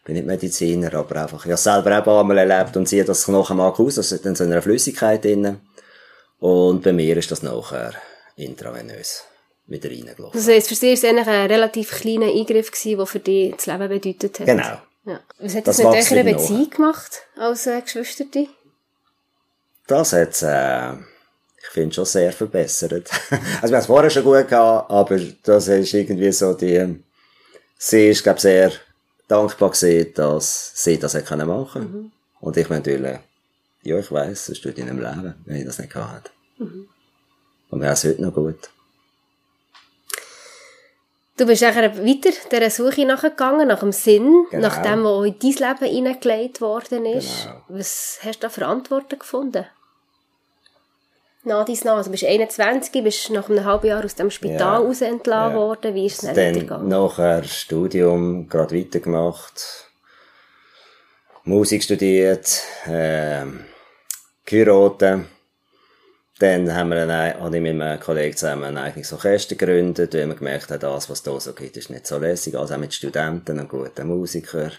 Ich 0.00 0.04
bin 0.04 0.16
nicht 0.16 0.26
Mediziner, 0.26 0.92
aber 0.92 1.22
einfach, 1.22 1.46
ich 1.46 1.50
habe 1.50 1.56
selber 1.56 2.06
auch 2.06 2.20
einmal 2.20 2.36
erlebt 2.36 2.76
und 2.76 2.86
ziehe 2.86 3.06
das 3.06 3.24
Knochenmark 3.24 3.80
aus, 3.80 3.94
das 3.94 4.12
ist 4.12 4.26
dann 4.26 4.34
so 4.34 4.44
in 4.44 4.52
einer 4.52 4.60
Flüssigkeit 4.60 5.24
drin. 5.24 5.60
Und 6.40 6.82
bei 6.82 6.92
mir 6.92 7.16
ist 7.16 7.30
das 7.30 7.42
nachher 7.42 7.94
intravenös 8.36 9.24
wieder 9.66 9.88
reingelaufen. 9.88 10.38
Das 10.38 10.46
heisst, 10.48 10.68
für 10.68 10.74
sie 10.74 10.88
war 10.88 10.92
es 10.92 11.04
eigentlich 11.04 11.26
ein 11.26 11.50
relativ 11.50 11.90
kleiner 11.90 12.26
Eingriff, 12.26 12.70
gewesen, 12.70 12.98
der 12.98 13.06
für 13.06 13.20
dich 13.20 13.54
das 13.54 13.64
Leben 13.64 13.88
bedeutet 13.88 14.40
hat. 14.40 14.46
Genau. 14.46 14.76
Ja. 15.06 15.20
Was 15.38 15.54
hat 15.54 15.66
das, 15.66 15.78
das 15.78 16.10
mit 16.10 16.12
eurer 16.12 16.24
Beziehung 16.24 16.68
gemacht, 16.68 17.22
als 17.38 17.66
äh, 17.66 17.80
Geschwisterte? 17.80 18.48
Das 19.86 20.12
hat's, 20.12 20.42
äh, 20.42 20.92
ich 21.62 21.68
finde 21.68 21.94
schon 21.94 22.04
sehr 22.04 22.32
verbessert. 22.32 22.92
also 23.30 23.32
wir 23.32 23.60
haben 23.62 23.74
es 23.74 23.86
vorher 23.86 24.10
schon 24.10 24.24
gut 24.24 24.48
gehabt, 24.48 24.90
aber 24.90 25.18
das 25.42 25.68
ist 25.68 25.94
irgendwie 25.94 26.32
so 26.32 26.54
die, 26.54 27.02
sie 27.78 28.08
ist, 28.08 28.22
glaube 28.22 28.40
sehr 28.40 28.72
dankbar 29.28 29.70
gewesen, 29.70 30.12
dass 30.14 30.72
sie 30.74 30.98
das 30.98 31.14
hat 31.14 31.26
können 31.26 31.48
machen. 31.48 31.82
Mhm. 31.82 32.12
Und 32.40 32.56
ich 32.56 32.68
natürlich, 32.68 33.18
ja, 33.82 33.98
ich 33.98 34.10
weiss, 34.10 34.48
es 34.48 34.60
tut 34.60 34.76
in 34.78 34.90
einem 34.90 34.98
Leben, 34.98 35.34
wenn 35.44 35.56
ich 35.56 35.64
das 35.64 35.78
nicht 35.78 35.92
gehabt 35.92 36.30
hätte. 36.58 36.64
Mhm. 36.64 36.88
Und 37.70 37.78
mir 37.78 37.92
ist 37.92 38.04
heute 38.04 38.22
noch 38.22 38.34
gut. 38.34 38.68
Du 41.38 41.46
bist 41.46 41.62
nachher 41.62 41.96
weiter 41.96 42.30
dieser 42.50 42.70
Suche 42.70 43.06
nachgegangen, 43.06 43.68
nach 43.68 43.80
dem 43.80 43.92
Sinn, 43.92 44.44
genau. 44.50 44.68
nach 44.68 44.82
dem, 44.82 45.02
was 45.02 45.26
in 45.26 45.38
dein 45.38 45.70
Leben 45.70 45.94
hineingelegt 45.94 46.60
worden 46.60 47.06
ist. 47.06 47.44
Genau. 47.44 47.62
Was 47.68 48.18
hast 48.22 48.36
du 48.36 48.40
da 48.42 48.48
für 48.50 48.66
Antworten 48.66 49.18
gefunden? 49.18 49.64
Nach 51.44 51.64
dein 51.64 51.76
nach, 51.84 51.96
also 51.96 52.10
bist 52.10 52.24
21, 52.24 53.02
bist 53.02 53.30
nach 53.30 53.50
einem 53.50 53.64
halben 53.64 53.88
Jahr 53.88 54.04
aus 54.04 54.14
dem 54.14 54.30
Spital 54.30 54.58
ja. 54.58 54.76
raus 54.78 55.00
entlassen 55.00 55.52
ja. 55.52 55.58
worden. 55.58 55.94
Wie 55.94 56.06
ist 56.06 56.22
es 56.22 56.28
dann 56.28 56.36
weitergegangen? 56.36 56.88
Nachher 56.88 57.42
Studium 57.44 58.48
gerade 58.48 58.76
weitergemacht, 58.78 59.90
Musik 61.44 61.82
studiert, 61.82 62.62
äh, 62.86 63.44
geheiratet 64.44 65.26
dann 66.42 66.74
haben 66.74 66.88
wir 66.88 67.02
eine, 67.02 67.38
habe 67.38 67.56
ich 67.56 67.62
mit 67.62 67.80
einem 67.80 68.00
Kollegen 68.00 68.36
zusammen 68.36 68.64
ein 68.64 68.76
eigenes 68.76 69.12
Orchester 69.12 69.54
gegründet, 69.54 70.12
weil 70.12 70.26
wir 70.26 70.34
gemerkt 70.34 70.72
haben, 70.72 70.80
das, 70.80 71.08
was 71.08 71.18
es 71.18 71.22
da 71.22 71.38
so 71.38 71.52
gibt, 71.52 71.76
ist 71.76 71.88
nicht 71.88 72.04
so 72.04 72.18
lässig. 72.18 72.56
Also 72.56 72.74
auch 72.74 72.78
mit 72.78 72.92
Studenten 72.92 73.60
und 73.60 73.68
guten 73.68 74.08
Musikern. 74.08 74.72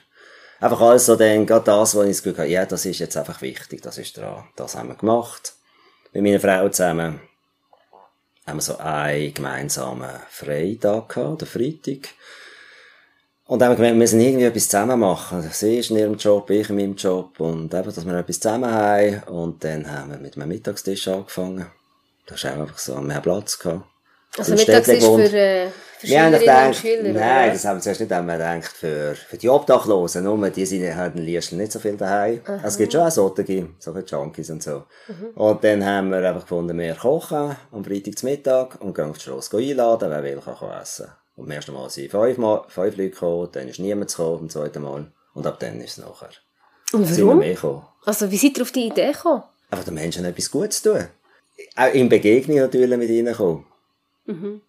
Einfach 0.60 0.82
alles 0.82 1.06
so 1.06 1.16
dann, 1.16 1.46
gerade 1.46 1.64
das, 1.64 1.96
wo 1.96 2.02
ich 2.02 2.10
das 2.10 2.24
Gefühl 2.24 2.40
habe, 2.40 2.50
ja, 2.50 2.66
das 2.66 2.86
ist 2.86 3.00
jetzt 3.00 3.16
einfach 3.16 3.42
wichtig, 3.42 3.82
das 3.82 3.98
ist 3.98 4.18
dran. 4.18 4.44
Das 4.58 4.76
haben 4.76 4.90
wir 4.90 4.96
gemacht. 4.96 5.54
Mit 6.14 6.22
meiner 6.22 6.40
Frau 6.40 6.70
zusammen 6.70 7.20
haben 8.46 8.58
wir 8.58 8.62
so 8.62 8.78
einen 8.78 9.34
gemeinsamen 9.34 10.12
Freitag 10.30 11.10
gehabt, 11.10 11.42
der 11.42 11.48
Freitag. 11.48 12.10
Und 13.46 13.60
dann 13.60 13.70
haben 13.70 13.74
wir 13.74 13.76
gemerkt, 13.78 13.96
wir 13.96 14.00
müssen 14.00 14.22
irgendwie 14.22 14.46
etwas 14.46 14.70
zusammen 14.70 15.00
machen. 15.00 15.42
Sie 15.52 15.80
ist 15.80 15.90
in 15.90 15.98
ihrem 15.98 16.16
Job, 16.16 16.50
ich 16.52 16.70
in 16.70 16.76
meinem 16.76 16.96
Job. 16.96 17.40
Und 17.40 17.74
einfach, 17.74 17.92
dass 17.92 18.06
wir 18.06 18.14
etwas 18.14 18.40
zusammen 18.40 18.72
haben. 18.72 19.24
Und 19.24 19.64
dann 19.64 19.90
haben 19.92 20.12
wir 20.12 20.20
mit 20.20 20.36
einem 20.36 20.50
Mittagstisch 20.50 21.08
angefangen. 21.08 21.66
Da 22.28 22.36
ist 22.36 22.46
einfach 22.46 22.78
so, 22.78 23.02
wir 23.02 23.16
haben 23.16 23.24
Platz 23.24 23.58
gehabt. 23.58 23.86
Also 24.38 24.54
Mittagstisch 24.54 25.04
für, 25.04 25.38
äh, 25.38 25.68
wir 26.04 26.68
und 26.68 26.76
Schüler? 26.76 27.14
Nein, 27.14 27.52
das 27.52 27.66
haben 27.66 27.78
wir 27.78 27.82
zuerst 27.82 28.02
nicht 28.02 28.10
wir 28.10 28.22
gedacht, 28.22 28.72
für, 28.72 29.16
für 29.16 29.38
die 29.38 29.50
Obdachlosen. 29.50 30.24
Nur 30.24 30.50
die 30.50 30.66
sind 30.66 30.96
halt 30.96 31.16
in 31.16 31.24
Liestl 31.24 31.56
nicht 31.56 31.72
so 31.72 31.80
viel 31.80 31.98
daheim. 31.98 32.42
Aha. 32.46 32.62
Es 32.64 32.78
gibt 32.78 32.94
schon 32.94 33.02
auch 33.02 33.12
solche, 33.12 33.70
so 33.80 33.94
viele 33.94 34.06
Junkies 34.06 34.50
und 34.50 34.64
so. 34.64 34.84
Mhm. 35.08 35.30
Und 35.36 35.64
dann 35.64 35.86
haben 35.86 36.12
wir 36.12 36.18
einfach 36.28 36.42
gefunden, 36.42 36.78
wir 36.78 36.96
kochen 36.96 37.56
am 37.72 37.84
Freitag 37.84 38.24
Mittag 38.24 38.82
und 38.82 38.96
gehen 38.96 39.10
auf 39.10 39.18
die 39.18 39.24
Strasse 39.24 39.58
einladen, 39.58 40.10
wer 40.10 40.24
will, 40.24 40.42
kann 40.42 40.82
essen. 40.82 41.08
Und 41.36 41.48
beim 41.48 41.56
ersten 41.56 41.74
Mal 41.74 41.90
sind 41.90 42.12
fünf, 42.12 42.38
Mal, 42.38 42.64
fünf 42.68 42.98
Leute 42.98 43.10
gekommen, 43.10 43.50
dann 43.52 43.68
ist 43.68 43.80
niemand 43.80 44.10
gekommen, 44.10 44.40
beim 44.40 44.50
zweiten 44.50 44.84
Mal. 44.84 45.12
Und 45.34 45.48
ab 45.48 45.60
dann 45.60 45.82
ist 45.82 45.98
es 45.98 46.06
nachher. 46.06 46.30
Und 46.92 47.20
warum? 47.20 47.40
Mehr 47.40 47.56
gekommen. 47.56 47.86
Also, 48.06 48.30
wie 48.30 48.38
seid 48.38 48.58
ihr 48.58 48.64
auf 48.64 48.72
die 48.72 48.88
Idee 48.88 49.12
gekommen? 49.12 49.44
Einfach 49.72 49.86
den 49.86 49.96
Menschen 49.96 50.26
etwas 50.26 50.52
Gutes 50.52 50.82
tun. 50.82 51.08
Auch 51.76 51.94
in 51.94 52.10
Begegnung 52.10 52.58
natürlich 52.58 52.98
mit 52.98 53.10
ihnen 53.10 53.34
kommen. 53.34 53.66
Mhm. 54.26 54.62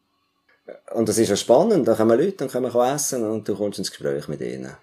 Und 0.94 1.08
das 1.08 1.18
ist 1.18 1.28
ja 1.28 1.36
spannend. 1.36 1.86
Da 1.86 1.94
kommen 1.94 2.18
Leute, 2.18 2.38
dann 2.38 2.48
können 2.48 2.72
wir 2.72 2.94
essen 2.94 3.28
und 3.28 3.48
du 3.48 3.54
kommst 3.54 3.78
ins 3.78 3.90
Gespräch 3.90 4.28
mit 4.28 4.40
ihnen. 4.40 4.76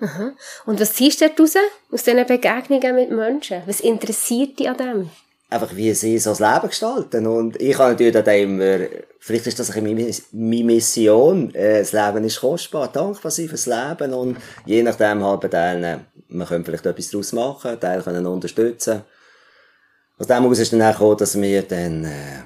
Aha. 0.00 0.32
Und 0.66 0.80
was 0.80 0.92
ziehst 0.94 1.20
du 1.20 1.28
daraus? 1.28 1.54
Aus 1.90 2.04
diesen 2.04 2.26
Begegnungen 2.26 2.94
mit 2.94 3.10
Menschen? 3.10 3.62
Was 3.66 3.80
interessiert 3.80 4.58
dich 4.58 4.68
an 4.68 4.76
dem? 4.76 5.10
einfach 5.48 5.74
wie 5.76 5.92
sie 5.94 6.18
so 6.18 6.30
das 6.30 6.40
Leben 6.40 6.68
gestalten. 6.68 7.26
Und 7.26 7.60
ich 7.60 7.78
habe 7.78 7.90
natürlich 7.90 8.12
dann 8.12 8.34
immer, 8.34 8.86
vielleicht 9.20 9.46
ist 9.46 9.58
das 9.58 9.70
ein 9.70 9.84
meine 9.84 10.64
Mission, 10.64 11.54
äh, 11.54 11.80
das 11.80 11.92
Leben 11.92 12.24
ist 12.24 12.40
kostbar, 12.40 12.88
dankbar 12.88 13.30
sein 13.30 13.48
fürs 13.48 13.66
Leben 13.66 14.12
und 14.12 14.38
je 14.64 14.82
nachdem 14.82 15.24
halt 15.24 15.50
Teilen, 15.50 16.06
man 16.28 16.46
könnte 16.46 16.66
vielleicht 16.66 16.86
etwas 16.86 17.10
daraus 17.10 17.32
machen, 17.32 17.78
Teile 17.80 18.02
können 18.02 18.26
unterstützen. 18.26 19.02
Aus 20.18 20.26
dem 20.26 20.46
aus 20.46 20.58
ist 20.58 20.72
dann 20.72 20.82
auch 20.82 20.92
gekommen, 20.92 21.18
dass 21.18 21.40
wir 21.40 21.62
dann, 21.62 22.04
äh, 22.04 22.42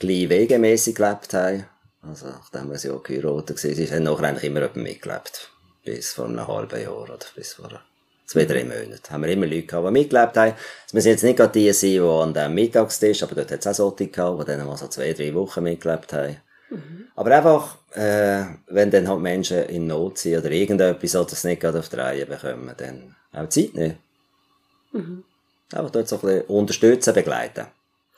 gleich 0.00 0.28
wegemässig 0.28 0.96
gelebt 0.96 1.32
haben. 1.32 1.66
Also, 2.02 2.26
nachdem 2.26 2.70
wir 2.70 2.78
sie 2.78 2.90
auch 2.90 3.02
geheiratet 3.02 3.62
waren, 3.62 3.90
haben 3.90 4.02
nachher 4.02 4.28
eigentlich 4.28 4.44
immer 4.44 4.60
jemand 4.60 4.76
mitgelebt. 4.76 5.50
Bis 5.84 6.12
vor 6.12 6.24
einem 6.26 6.46
halben 6.46 6.82
Jahr 6.82 7.02
oder 7.02 7.18
bis 7.36 7.52
vor 7.52 7.68
zwei, 8.26 8.44
drei 8.44 8.64
Monate. 8.64 9.10
Haben 9.10 9.22
wir 9.22 9.30
immer 9.30 9.46
Leute 9.46 9.62
gehabt, 9.62 9.86
die 9.86 9.92
mitgelebt 9.92 10.36
haben. 10.36 10.54
Es 10.86 10.92
müssen 10.92 11.08
jetzt 11.08 11.24
nicht 11.24 11.36
gerade 11.36 11.52
die 11.52 11.72
sein, 11.72 11.90
die 11.90 12.00
an 12.00 12.34
dem 12.34 12.54
Mittagstisch, 12.54 13.22
aber 13.22 13.34
dort 13.34 13.50
hat 13.50 13.60
es 13.60 13.66
auch 13.66 13.74
solche 13.74 14.08
gehabt, 14.08 14.42
die 14.42 14.46
dann 14.46 14.66
mal 14.66 14.76
so 14.76 14.88
zwei, 14.88 15.12
drei 15.12 15.34
Wochen 15.34 15.62
mitgelebt 15.62 16.12
haben. 16.12 16.36
Mhm. 16.70 17.08
Aber 17.16 17.36
einfach, 17.36 17.76
äh, 17.94 18.44
wenn 18.68 18.90
dann 18.90 19.08
halt 19.08 19.20
Menschen 19.20 19.64
in 19.64 19.86
Not 19.86 20.18
sind 20.18 20.38
oder 20.38 20.50
irgendetwas, 20.50 21.16
oder 21.16 21.32
es 21.32 21.44
nicht 21.44 21.60
gerade 21.60 21.80
auf 21.80 21.88
die 21.88 21.96
Reihe 21.96 22.26
bekommen, 22.26 22.72
dann 22.76 23.16
auch 23.32 23.48
Zeit 23.48 23.74
nicht. 23.74 23.96
Mhm. 24.92 25.24
Einfach 25.72 25.90
dort 25.90 26.08
so 26.08 26.16
ein 26.16 26.22
bisschen 26.22 26.42
unterstützen, 26.46 27.14
begleiten. 27.14 27.66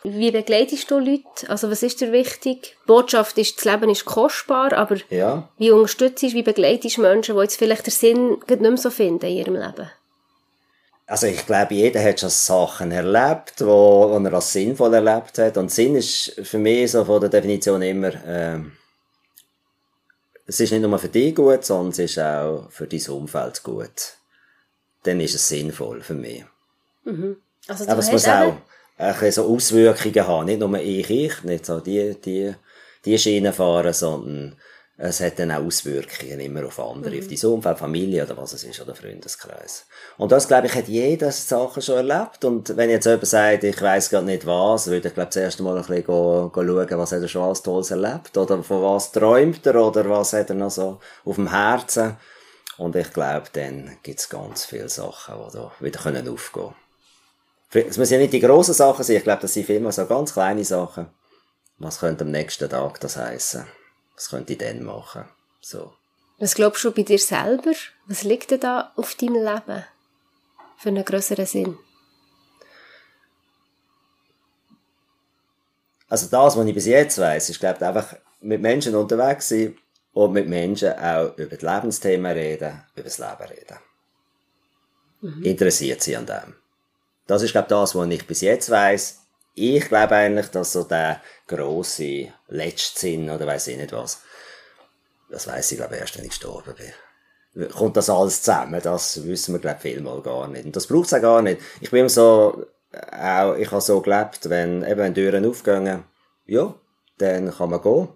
Wie 0.04 0.32
begleitest 0.32 0.90
du 0.90 0.98
Leute? 0.98 1.48
Also 1.48 1.70
was 1.70 1.82
ist 1.82 2.00
dir 2.00 2.10
wichtig? 2.10 2.76
Die 2.82 2.86
Botschaft 2.86 3.38
ist, 3.38 3.56
das 3.56 3.64
Leben 3.64 3.88
ist 3.88 4.04
kostbar, 4.04 4.72
aber 4.72 4.96
ja. 5.10 5.48
wie 5.58 5.70
unterstützt 5.70 6.22
du, 6.22 6.32
wie 6.32 6.42
begleitest 6.42 6.96
du 6.96 7.02
Menschen, 7.02 7.36
die 7.36 7.42
jetzt 7.42 7.56
vielleicht 7.56 7.86
den 7.86 7.92
Sinn 7.92 8.30
nicht 8.48 8.60
mehr 8.60 8.76
so 8.76 8.90
finden 8.90 9.26
in 9.26 9.36
ihrem 9.36 9.54
Leben? 9.54 9.90
Also 11.06 11.26
ich 11.26 11.44
glaube, 11.46 11.74
jeder 11.74 12.02
hat 12.02 12.20
schon 12.20 12.30
Sachen 12.30 12.90
erlebt, 12.90 13.54
wo, 13.58 14.10
wo 14.10 14.18
er 14.24 14.34
als 14.34 14.52
sinnvoll 14.52 14.94
erlebt 14.94 15.38
hat. 15.38 15.56
Und 15.56 15.70
Sinn 15.70 15.94
ist 15.94 16.40
für 16.42 16.58
mich 16.58 16.90
so 16.90 17.04
von 17.04 17.20
der 17.20 17.30
Definition 17.30 17.82
immer, 17.82 18.14
äh, 18.26 18.58
es 20.46 20.58
ist 20.58 20.72
nicht 20.72 20.82
nur 20.82 20.98
für 20.98 21.08
dich 21.08 21.34
gut, 21.34 21.64
sondern 21.64 21.90
es 21.92 21.98
ist 21.98 22.18
auch 22.18 22.66
für 22.70 22.86
dein 22.86 23.06
Umfeld 23.08 23.62
gut. 23.62 24.14
Dann 25.04 25.20
ist 25.20 25.34
es 25.34 25.48
sinnvoll 25.48 26.00
für 26.02 26.14
mich. 26.14 26.44
Mhm. 27.04 27.36
Also 27.68 27.86
Aber 27.88 28.00
es 28.00 28.10
muss 28.10 28.26
auch 28.26 28.56
ein 29.02 29.32
so 29.32 29.46
Auswirkungen 29.46 30.26
haben. 30.26 30.46
Nicht 30.46 30.60
nur 30.60 30.78
ich, 30.78 31.10
ich, 31.10 31.42
nicht 31.42 31.66
so 31.66 31.80
die, 31.80 32.14
die, 32.20 32.54
die 33.04 33.18
Schiene 33.18 33.52
fahren, 33.52 33.92
sondern 33.92 34.56
es 34.98 35.20
hat 35.20 35.38
dann 35.38 35.50
auch 35.50 35.64
Auswirkungen 35.64 36.38
immer 36.38 36.66
auf 36.66 36.78
andere, 36.78 37.16
mhm. 37.16 37.20
auf 37.20 37.26
dein 37.26 37.50
Umfeld, 37.50 37.78
Familie 37.78 38.24
oder 38.24 38.36
was 38.36 38.52
es 38.52 38.62
ist, 38.62 38.80
oder 38.80 38.94
Freundeskreis. 38.94 39.86
Und 40.18 40.30
das, 40.30 40.46
glaube 40.46 40.68
ich, 40.68 40.74
hat 40.74 40.86
jeder 40.86 41.32
Sachen 41.32 41.82
schon 41.82 42.08
erlebt. 42.08 42.44
Und 42.44 42.76
wenn 42.76 42.90
jetzt 42.90 43.06
jemand 43.06 43.26
sagt, 43.26 43.64
ich 43.64 43.82
weiss 43.82 44.10
gerade 44.10 44.26
nicht 44.26 44.46
was, 44.46 44.86
würde 44.86 45.08
ich, 45.08 45.14
glaube 45.14 45.30
das 45.30 45.36
erste 45.36 45.62
Mal 45.64 45.76
ein 45.76 45.84
bisschen 45.84 46.04
go, 46.04 46.50
go 46.52 46.64
schauen, 46.64 46.98
was 46.98 47.12
hat 47.12 47.22
er 47.22 47.28
schon 47.28 47.42
alles 47.42 47.62
Tolles 47.62 47.90
erlebt, 47.90 48.36
oder 48.36 48.62
von 48.62 48.82
was 48.82 49.10
träumt 49.10 49.66
er, 49.66 49.84
oder 49.84 50.08
was 50.08 50.34
hat 50.34 50.50
er 50.50 50.56
noch 50.56 50.70
so 50.70 51.00
auf 51.24 51.36
dem 51.36 51.50
Herzen. 51.50 52.16
Und 52.76 52.94
ich 52.94 53.12
glaube, 53.12 53.46
dann 53.54 53.96
gibt's 54.02 54.28
ganz 54.28 54.66
viele 54.66 54.88
Sachen, 54.88 55.34
die 55.34 55.56
da 55.56 55.72
wieder 55.80 56.00
können 56.00 56.28
aufgehen 56.28 56.64
können. 56.64 56.81
Es 57.72 57.96
müssen 57.96 58.12
ja 58.14 58.18
nicht 58.18 58.32
die 58.32 58.40
grossen 58.40 58.74
Sachen 58.74 59.02
sein, 59.02 59.16
ich 59.16 59.22
glaube, 59.22 59.42
das 59.42 59.54
sind 59.54 59.66
vielmehr 59.66 59.92
so 59.92 60.06
ganz 60.06 60.34
kleine 60.34 60.64
Sachen. 60.64 61.08
Was 61.78 62.00
könnte 62.00 62.24
am 62.24 62.30
nächsten 62.30 62.68
Tag 62.68 63.00
das 63.00 63.16
heißen? 63.16 63.66
Was 64.14 64.28
könnte 64.28 64.52
ich 64.52 64.58
denn 64.58 64.84
machen? 64.84 65.24
So. 65.60 65.94
Was 66.38 66.54
glaubst 66.54 66.84
du 66.84 66.92
bei 66.92 67.02
dir 67.02 67.18
selber? 67.18 67.72
Was 68.06 68.24
liegt 68.24 68.50
denn 68.50 68.60
da 68.60 68.92
auf 68.96 69.14
deinem 69.14 69.34
Leben? 69.34 69.84
Für 70.76 70.88
einen 70.88 71.04
größeren 71.04 71.46
Sinn? 71.46 71.78
Also 76.08 76.26
das, 76.26 76.56
was 76.56 76.66
ich 76.66 76.74
bis 76.74 76.86
jetzt 76.86 77.18
weiß, 77.18 77.48
ist, 77.48 77.60
glaube 77.60 77.78
ich, 77.80 77.86
einfach 77.86 78.16
mit 78.40 78.60
Menschen 78.60 78.94
unterwegs 78.94 79.48
sein 79.48 79.78
und 80.12 80.32
mit 80.32 80.46
Menschen 80.46 80.92
auch 80.92 81.36
über 81.38 81.56
die 81.56 81.64
Lebensthemen 81.64 82.32
reden, 82.32 82.82
über 82.94 83.04
das 83.04 83.18
Leben 83.18 83.48
reden. 83.48 83.78
Mhm. 85.22 85.42
Interessiert 85.42 86.02
sie 86.02 86.16
an 86.16 86.26
dem. 86.26 86.61
Das 87.32 87.42
ist, 87.42 87.52
glaube 87.52 87.66
ich, 87.66 87.70
das, 87.70 87.94
was 87.94 88.08
ich 88.08 88.26
bis 88.26 88.40
jetzt 88.42 88.70
weiß 88.70 89.22
ich 89.54 89.88
glaube 89.88 90.14
eigentlich, 90.14 90.46
dass 90.48 90.72
so 90.72 90.84
der 90.84 91.20
grosse 91.46 92.28
Letztsinn 92.48 93.28
oder 93.30 93.46
weiß 93.46 93.68
ich 93.68 93.76
nicht 93.76 93.92
was, 93.92 94.22
das 95.30 95.46
weiß 95.46 95.72
ich 95.72 95.78
glaube 95.78 95.96
erst, 95.96 96.16
wenn 96.16 96.24
ich 96.24 96.30
gestorben 96.30 96.74
bin. 96.74 97.68
Kommt 97.70 97.98
das 97.98 98.08
alles 98.08 98.42
zusammen? 98.42 98.80
Das 98.82 99.26
wissen 99.26 99.54
wir 99.54 99.60
glaube 99.60 99.76
ich 99.76 99.82
vielmal 99.82 100.22
gar 100.22 100.48
nicht. 100.48 100.64
Und 100.64 100.74
das 100.74 100.86
braucht 100.86 101.06
es 101.06 101.14
auch 101.14 101.20
gar 101.20 101.42
nicht. 101.42 101.60
Ich 101.80 101.90
bin 101.90 102.08
so, 102.08 102.64
auch, 103.12 103.54
ich 103.56 103.70
habe 103.70 103.80
so 103.82 104.00
gelebt, 104.00 104.48
wenn 104.48 104.82
eben 104.82 105.00
wenn 105.00 105.14
Türen 105.14 105.44
aufgehen, 105.44 106.04
ja, 106.46 106.74
dann 107.18 107.50
kann 107.50 107.70
man 107.70 107.82
gehen. 107.82 108.08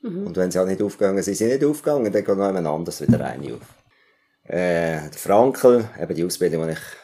Mhm. 0.00 0.26
Und 0.26 0.36
wenn 0.36 0.50
sie 0.50 0.58
halt 0.58 0.68
nicht 0.68 0.82
aufgegangen 0.82 1.22
sind, 1.22 1.36
sind 1.36 1.48
sie 1.48 1.54
nicht 1.54 1.64
aufgegangen, 1.64 2.12
dann 2.12 2.24
geht 2.24 2.36
noch 2.36 2.46
jemand 2.46 2.66
anders 2.66 3.00
wieder 3.00 3.20
rein 3.20 3.52
auf. 3.52 4.50
Äh, 4.50 5.08
Frankel, 5.12 5.88
eben 6.00 6.14
die 6.16 6.24
Ausbildung, 6.24 6.66
die 6.66 6.72
ich 6.72 7.01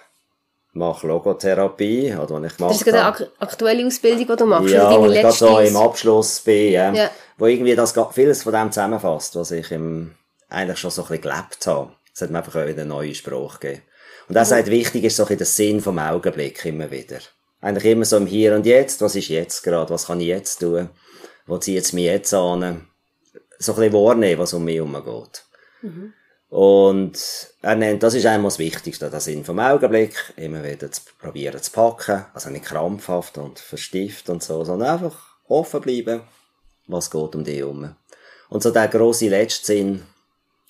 mache 0.78 1.06
Logotherapie, 1.06 2.14
oder 2.14 2.40
was 2.40 2.52
ich 2.52 2.58
mache. 2.58 2.70
Das 2.70 2.76
ist 2.78 2.84
gerade 2.84 3.04
eine 3.04 3.30
aktuelle 3.38 3.86
Ausbildung, 3.86 4.26
die 4.26 4.36
du 4.36 4.46
machst, 4.46 4.70
ja, 4.70 4.90
deine 4.90 5.14
ich 5.14 5.20
gerade 5.20 5.36
so 5.36 5.58
im 5.58 5.76
Abschluss 5.76 6.40
bin, 6.40 6.72
ja, 6.72 6.92
ja. 6.92 7.10
wo 7.36 7.46
irgendwie 7.46 7.74
das 7.74 7.94
vieles 8.12 8.42
von 8.42 8.52
dem 8.52 8.72
zusammenfasst, 8.72 9.36
was 9.36 9.50
ich 9.50 9.70
im, 9.72 10.14
eigentlich 10.48 10.78
schon 10.78 10.90
so 10.90 11.02
ein 11.02 11.08
bisschen 11.08 11.22
gelebt 11.22 11.66
habe. 11.66 11.92
Es 12.14 12.22
hat 12.22 12.30
mir 12.30 12.38
einfach 12.38 12.56
auch 12.56 12.66
wieder 12.66 12.82
eine 12.82 12.86
neue 12.86 13.14
Sprache 13.14 13.58
gegeben. 13.58 13.82
Und 14.28 14.36
er 14.36 14.44
sagt, 14.44 14.68
wichtig 14.68 15.04
ist 15.04 15.16
so 15.16 15.24
ein 15.24 15.26
bisschen 15.26 15.38
der 15.38 15.46
Sinn 15.46 15.80
vom 15.80 15.98
Augenblick 15.98 16.64
immer 16.64 16.90
wieder. 16.90 17.18
Eigentlich 17.60 17.92
immer 17.92 18.04
so 18.04 18.16
im 18.16 18.26
Hier 18.26 18.54
und 18.54 18.66
Jetzt, 18.66 19.00
was 19.00 19.16
ist 19.16 19.28
jetzt 19.28 19.62
gerade, 19.62 19.90
was 19.90 20.06
kann 20.06 20.20
ich 20.20 20.28
jetzt 20.28 20.58
tun, 20.58 20.90
wo 21.46 21.58
zieht 21.58 21.84
es 21.84 21.92
mich 21.92 22.04
jetzt 22.04 22.32
an, 22.34 22.86
so 23.58 23.72
ein 23.72 23.76
bisschen 23.76 23.92
wahrnehmen, 23.94 24.38
was 24.38 24.52
um 24.52 24.64
mich 24.64 24.76
herum 24.76 24.92
geht. 24.92 25.44
Und 26.50 27.52
er 27.60 27.76
nennt, 27.76 28.02
das 28.02 28.14
ist 28.14 28.24
einmal 28.24 28.48
das 28.48 28.58
Wichtigste, 28.58 29.10
der 29.10 29.20
Sinn 29.20 29.44
vom 29.44 29.58
Augenblick, 29.58 30.32
immer 30.36 30.64
wieder 30.64 30.90
zu 30.90 31.02
probieren 31.18 31.62
zu 31.62 31.70
packen, 31.70 32.24
also 32.32 32.48
nicht 32.48 32.64
krampfhaft 32.64 33.36
und 33.36 33.58
verstift 33.58 34.30
und 34.30 34.42
so, 34.42 34.64
sondern 34.64 34.88
einfach 34.88 35.36
offen 35.46 35.82
bleiben, 35.82 36.22
was 36.86 37.10
geht 37.10 37.34
um 37.34 37.44
dich 37.44 37.58
herum. 37.58 37.94
Und 38.48 38.62
so 38.62 38.70
der 38.70 38.88
grosse 38.88 39.28
letzte 39.28 39.66
Sinn, 39.66 40.06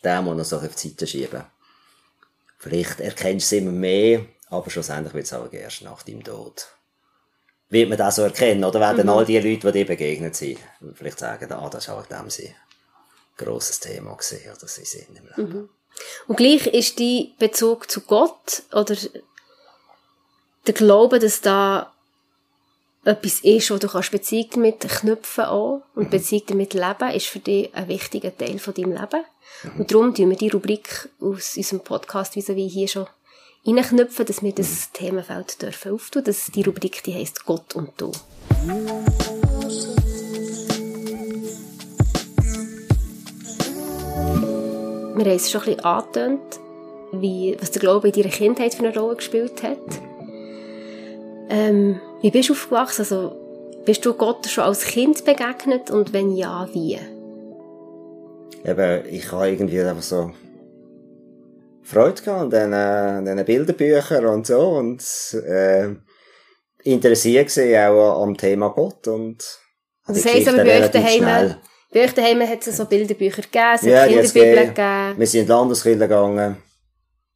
den 0.03 0.25
muss 0.25 0.37
man 0.37 0.45
so 0.45 0.57
auf 0.57 0.75
die 0.75 0.89
Seite 0.89 1.07
schieben. 1.07 1.45
Vielleicht 2.59 2.99
erkennst 2.99 3.53
du 3.53 3.57
es 3.57 3.63
immer 3.63 3.71
mehr, 3.71 4.23
aber 4.51 4.69
schlussendlich 4.71 5.15
wird 5.15 5.27
es 5.27 5.33
auch 5.33 5.53
erst 5.53 5.83
nach 5.83 6.03
deinem 6.03 6.25
Tod. 6.25 6.67
Wird 7.71 7.89
man 7.89 7.99
das 7.99 8.17
so 8.17 8.23
erkennen, 8.23 8.65
oder 8.65 8.81
werden 8.81 9.09
all 9.09 9.25
die 9.25 9.39
Leute, 9.39 9.71
die 9.71 9.79
dir 9.79 9.87
begegnet 9.87 10.35
sind, 10.35 10.59
vielleicht 10.95 11.21
sagen, 11.21 11.53
ah, 11.53 11.69
das 11.69 11.87
war 11.87 11.99
auch 11.99 12.07
dem 12.07 12.31
sein 12.31 12.55
grosses 13.39 13.81
Thema 13.81 14.15
gewesen, 14.15 14.51
oder 14.55 14.69
sie 14.69 14.85
sind 14.85 15.09
im 15.17 15.47
Leben. 15.47 15.69
Und 16.27 16.37
gleich 16.37 16.67
ist 16.67 17.01
dein 17.01 17.33
Bezug 17.39 17.91
zu 17.91 18.03
Gott 18.03 18.63
oder 18.73 18.97
der 20.67 20.75
Glaube, 20.75 21.19
dass 21.19 21.41
da 21.41 21.93
etwas 23.05 23.41
ist, 23.41 23.71
wo 23.71 23.79
du 23.79 23.89
kannst 23.89 24.11
Beziehung 24.11 24.51
damit 24.51 24.81
knüpfen 24.81 25.45
auch 25.45 25.83
und 25.95 26.11
Beziehung 26.11 26.43
damit 26.49 26.75
leben, 26.75 27.11
ist 27.15 27.27
für 27.27 27.39
dich 27.39 27.75
ein 27.75 27.89
wichtiger 27.89 28.37
Teil 28.37 28.59
von 28.59 28.75
deinem 28.75 28.93
Leben. 28.93 29.25
Und 29.79 29.91
darum 29.91 30.15
tun 30.15 30.31
wir 30.31 30.37
die 30.37 30.51
Rubrik 30.51 31.09
aus 31.21 31.57
unserem 31.57 31.81
Podcast 31.81 32.37
wie 32.37 32.47
wie 32.49 32.69
hier 32.69 32.89
schon 32.89 33.07
reinknüpfen, 33.67 34.27
dass 34.27 34.43
wir 34.43 34.53
das 34.53 34.93
Themenfeld 34.93 35.63
dürfen 35.63 35.93
auftun. 35.93 36.25
Das, 36.25 36.47
die 36.47 36.63
Rubrik, 36.63 37.03
die 37.05 37.15
heisst 37.15 37.45
Gott 37.45 37.75
und 37.75 37.93
du. 37.97 38.13
Wir 45.19 45.25
haben 45.25 45.37
es 45.37 45.51
schon 45.51 45.63
ein 45.63 45.67
bisschen 45.67 45.85
angetönt, 45.85 46.61
wie, 47.13 47.57
was 47.61 47.73
der 47.73 47.81
Glaube 47.81 48.09
in 48.09 48.15
deiner 48.15 48.33
Kindheit 48.33 48.75
für 48.75 48.85
eine 48.85 48.97
Rolle 48.97 49.17
gespielt 49.17 49.65
hat. 49.65 49.79
Ähm, 51.51 52.01
wie 52.23 52.31
bist 52.31 52.49
du 52.49 52.53
aufgewachsen? 52.53 53.03
Also, 53.03 53.35
bist 53.85 54.05
du 54.05 54.15
Gott 54.15 54.47
schon 54.47 54.63
als 54.63 54.85
Kind 54.85 55.25
begegnet 55.25 55.91
und 55.91 56.13
wenn 56.13 56.37
ja, 56.37 56.69
wie? 56.73 57.01
Eben, 58.65 59.07
ich 59.11 59.33
habe 59.33 59.49
irgendwie 59.49 59.81
einfach 59.81 60.03
so 60.03 60.31
Freude 61.83 62.23
gehabt 62.23 62.55
an 62.55 63.25
diesen, 63.25 63.45
Bilderbüchern 63.45 64.27
und 64.27 64.47
so 64.47 64.61
und 64.61 65.03
äh, 65.45 65.95
interessiert 66.85 67.47
gesehen 67.47 67.91
auch 67.91 68.23
am 68.23 68.37
Thema 68.37 68.69
Gott 68.69 69.09
und 69.09 69.43
Das 70.07 70.23
die 70.23 70.29
heisst 70.29 70.49
aber 70.49 70.65
bei 70.65 70.85
euch 70.85 70.91
daheim. 70.91 71.57
Bei 71.93 72.05
euch 72.05 72.15
daheim 72.15 72.41
hat 72.43 72.67
es 72.67 72.77
so 72.77 72.85
Bilderbücher 72.85 73.43
gegeben, 73.43 73.75
es 73.75 73.83
Ja, 73.83 74.03
hat 74.03 74.11
die 74.11 74.15
Kinderbibeln 74.15 74.69
gegeben. 74.69 75.19
Wir 75.19 75.27
sind 75.27 75.41
in 75.41 75.47
die 75.47 75.53
Landeskirche 75.53 75.99
gegangen. 75.99 76.63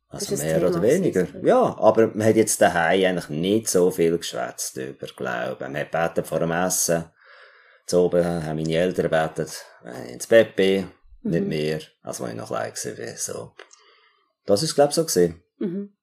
Also 0.09 0.37
mehr 0.37 0.59
Thema 0.59 0.68
oder 0.68 0.82
weniger. 0.82 1.26
Ja, 1.42 1.76
aber 1.78 2.09
man 2.09 2.26
hat 2.26 2.37
jetzt 2.37 2.61
daheim 2.61 3.04
eigentlich 3.04 3.28
nicht 3.30 3.68
so 3.68 3.90
viel 3.90 4.18
geschwätzt 4.18 4.76
über 4.76 5.06
Glauben. 5.06 5.73
Man 5.73 5.76
hat 5.78 5.90
betet 5.90 6.26
vor 6.26 6.40
dem 6.40 6.50
Essen. 6.50 7.06
Zu 7.87 8.00
oben 8.00 8.25
haben 8.25 8.56
meine 8.56 8.75
Eltern 8.75 9.09
betet, 9.09 9.64
wenn 9.82 10.06
ich 10.06 10.12
ins 10.12 10.26
Bett 10.26 10.54
bin. 10.54 10.90
Mhm. 11.23 11.30
Nicht 11.30 11.47
mehr, 11.47 11.80
als 12.02 12.21
wenn 12.21 12.30
ich 12.30 12.37
noch 12.37 12.49
klein 12.49 12.73
war. 12.73 13.16
So. 13.16 13.52
Das 14.44 14.62
ist, 14.62 14.75
glaube 14.75 14.90
ich, 14.90 14.97
so 14.97 15.04
gewesen. 15.04 15.42
Mhm. 15.59 15.94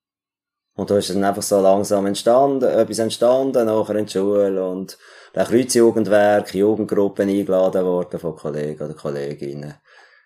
Und 0.73 0.89
da 0.89 0.97
ist 0.97 1.09
dann 1.09 1.23
einfach 1.23 1.43
so 1.43 1.61
langsam 1.61 2.05
entstanden, 2.05 2.63
etwas 2.63 2.99
entstanden, 2.99 3.65
nachher 3.65 3.95
in 3.95 4.05
der 4.05 4.11
Schule 4.11 4.65
und 4.65 4.97
der 5.36 5.45
Kreuzjugendwerk, 5.45 6.53
Jugendgruppen 6.53 7.29
eingeladen 7.29 7.86
worden 7.86 8.19
von 8.19 8.36
Kollegen 8.36 8.83
oder 8.83 8.93
Kolleginnen. 8.93 9.75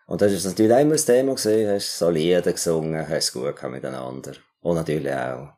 Und 0.06 0.22
das 0.22 0.32
ist 0.32 0.46
natürlich 0.46 0.78
immer 0.78 0.94
das 0.94 1.06
Thema 1.06 1.36
gewesen, 1.36 1.70
hast 1.70 1.98
so 1.98 2.10
Lieder 2.10 2.52
gesungen, 2.52 3.08
hast 3.08 3.26
es 3.26 3.34
gut 3.34 3.62
miteinander. 3.64 4.34
Und 4.62 4.76
natürlich 4.76 5.14
auch 5.14 5.50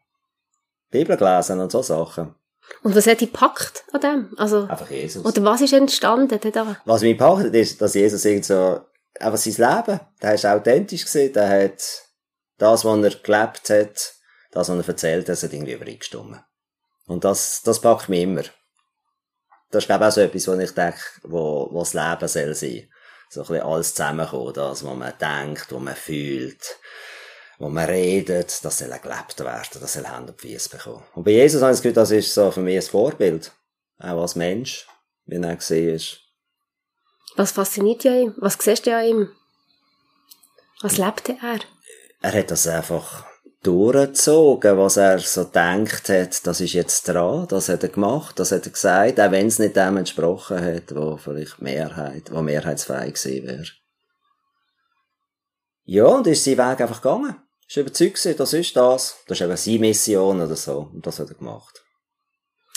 Bibel 0.92 1.18
gelesen 1.18 1.60
und 1.60 1.72
so 1.72 1.82
Sachen. 1.82 2.36
Und 2.84 2.96
was 2.96 3.08
hat 3.08 3.22
dich 3.22 3.32
gepackt 3.32 3.84
an 3.92 4.02
dem? 4.02 4.34
Also, 4.38 4.64
Einfach 4.64 4.90
Jesus. 4.90 5.24
oder 5.24 5.44
was 5.44 5.62
ist 5.62 5.74
entstanden 5.74 6.40
da? 6.52 6.78
Was 6.86 7.02
mich 7.02 7.18
gepackt 7.18 7.46
hat, 7.46 7.54
ist, 7.54 7.82
dass 7.82 7.94
Jesus 7.94 8.26
irgend 8.26 8.46
so, 8.46 8.80
einfach 9.20 9.38
sein 9.38 9.86
Leben, 9.86 10.00
der 10.22 10.34
ist 10.34 10.46
authentisch 10.46 11.06
gewesen, 11.06 11.34
der 11.34 11.64
hat 11.64 11.82
das, 12.58 12.86
was 12.86 13.04
er 13.04 13.20
gelebt 13.20 13.70
hat, 13.70 14.14
das, 14.52 14.70
was 14.70 14.70
er 14.70 14.88
erzählt 14.88 15.30
hat, 15.30 15.44
hat 15.44 15.54
irgendwie 15.54 15.74
übereingestimmt. 15.74 16.42
Und 17.08 17.24
das, 17.24 17.62
das 17.64 17.82
packt 17.82 18.10
mich 18.10 18.24
immer. 18.24 18.44
Das 19.76 19.84
ist, 19.84 19.88
glaube 19.88 20.06
ich, 20.06 20.08
auch 20.08 20.14
so 20.14 20.22
etwas, 20.22 20.48
wo 20.48 20.54
ich 20.54 20.72
denke, 20.72 21.00
wo, 21.24 21.68
wo 21.70 21.80
das 21.80 21.94
Leben 21.94 22.28
soll 22.30 22.56
sein. 22.56 22.90
So 23.30 23.42
ein 23.42 23.48
bisschen 23.48 23.64
alles 23.64 23.94
zusammenkommen, 23.94 24.54
das, 24.54 24.86
was 24.86 24.96
man 24.96 25.14
denkt, 25.20 25.68
was 25.70 25.82
man 25.82 25.96
fühlt, 25.96 26.80
wo 27.58 27.68
man 27.68 27.86
redet, 27.86 28.64
das 28.64 28.78
soll 28.78 28.88
gelebt 28.88 29.38
werden, 29.40 29.82
das 29.82 29.94
soll 29.94 30.08
Hand 30.08 30.30
und 30.30 30.40
Füße 30.40 30.70
bekommen. 30.70 31.04
Und 31.14 31.26
bei 31.26 31.32
Jesus 31.32 31.62
habe 31.62 31.72
ich 31.72 31.78
das 31.78 31.82
Gefühl, 31.82 31.94
das 31.94 32.12
ist 32.12 32.34
so 32.34 32.52
für 32.52 32.62
mich 32.62 32.78
ein 32.78 32.90
Vorbild. 32.90 33.52
Auch 34.00 34.22
als 34.22 34.36
Mensch, 34.36 34.88
wie 35.26 35.36
er 35.36 35.56
gesehen 35.56 35.96
ist. 35.96 36.22
Was 37.36 37.52
fasziniert 37.52 38.06
an 38.06 38.16
ihm? 38.16 38.36
Was 38.38 38.58
siehst 38.60 38.86
du 38.86 38.96
an 38.96 39.06
ihm? 39.06 39.32
Was 40.82 40.98
lebte 40.98 41.36
er? 41.42 41.60
er 42.22 42.40
hat 42.40 42.50
das 42.50 42.66
einfach 42.66 43.26
durchgezogen, 43.66 44.78
was 44.78 44.98
er 44.98 45.20
so 45.20 45.44
denkt 45.44 46.10
hat, 46.10 46.46
das 46.46 46.62
ist 46.62 46.74
jetzt 46.74 47.08
dran, 47.08 47.48
das 47.48 47.70
hat 47.70 47.84
er 47.84 47.90
gemacht, 47.90 48.40
das 48.40 48.52
hat 48.52 48.66
er 48.66 48.72
gesagt, 48.72 49.20
auch 49.20 49.32
wenn 49.32 49.48
es 49.48 49.60
nicht 49.60 49.76
dem 49.76 49.98
entsprochen 49.98 50.64
hat, 50.64 50.94
wo 50.96 51.18
vielleicht 51.18 51.62
Mehrheit, 51.62 52.32
wo 52.32 52.42
mehrheitsfähig 52.42 53.16
gewesen 53.16 53.48
wäre. 53.48 53.66
Ja, 55.84 56.06
und 56.06 56.28
ist 56.28 56.44
sein 56.44 56.58
Weg 56.58 56.82
einfach 56.82 57.02
gegangen. 57.02 57.36
Ist 57.68 57.78
überzeugt 57.78 58.16
gewesen, 58.16 58.38
das 58.38 58.54
ist 58.54 58.76
das. 58.76 59.18
Das 59.28 59.40
ist 59.40 59.46
eben 59.46 59.58
seine 59.58 59.80
Mission 59.80 60.42
oder 60.42 60.56
so. 60.56 60.90
Und 60.94 61.06
das 61.06 61.20
hat 61.20 61.30
er 61.30 61.36
gemacht. 61.36 61.85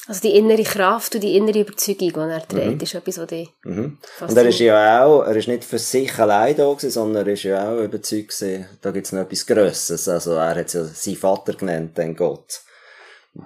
Also 0.08 0.22
die 0.22 0.36
innere 0.36 0.62
Kraft 0.62 1.14
und 1.14 1.20
die 1.20 1.36
innere 1.36 1.60
Überzeugung, 1.60 2.08
die 2.28 2.32
er 2.32 2.48
trägt, 2.48 2.82
ist 2.82 2.94
etwas, 2.94 3.18
was 3.18 3.26
dich 3.26 3.48
Mhm. 3.62 3.98
Und 4.20 4.36
er 4.36 4.46
ist 4.48 4.58
ja 4.58 5.04
auch, 5.04 5.22
er 5.22 5.36
ist 5.36 5.48
nicht 5.48 5.64
für 5.64 5.78
sich 5.78 6.18
allein 6.18 6.56
da 6.56 6.64
gewesen, 6.66 6.90
sondern 6.90 7.26
er 7.26 7.32
ist 7.34 7.42
ja 7.42 7.70
auch 7.70 7.78
überzeugt 7.84 8.30
gewesen, 8.30 8.66
da 8.80 8.90
gibt's 8.90 9.12
noch 9.12 9.20
etwas 9.20 9.46
Grösses. 9.46 10.08
Also 10.08 10.32
er 10.32 10.54
hat 10.56 10.72
ja 10.72 10.84
seinen 10.84 11.16
Vater 11.16 11.52
genannt, 11.52 11.98
den 11.98 12.16
Gott. 12.16 12.62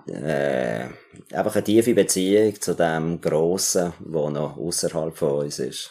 Äh, 0.07 0.87
einfach 1.33 1.57
eine 1.57 1.65
tiefe 1.65 1.95
Beziehung 1.95 2.59
zu 2.61 2.75
dem 2.75 3.21
Grossen, 3.21 3.93
wo 3.99 4.31
noch 4.31 4.57
außerhalb 4.57 5.17
von 5.19 5.33
uns 5.45 5.59
ist. 5.59 5.91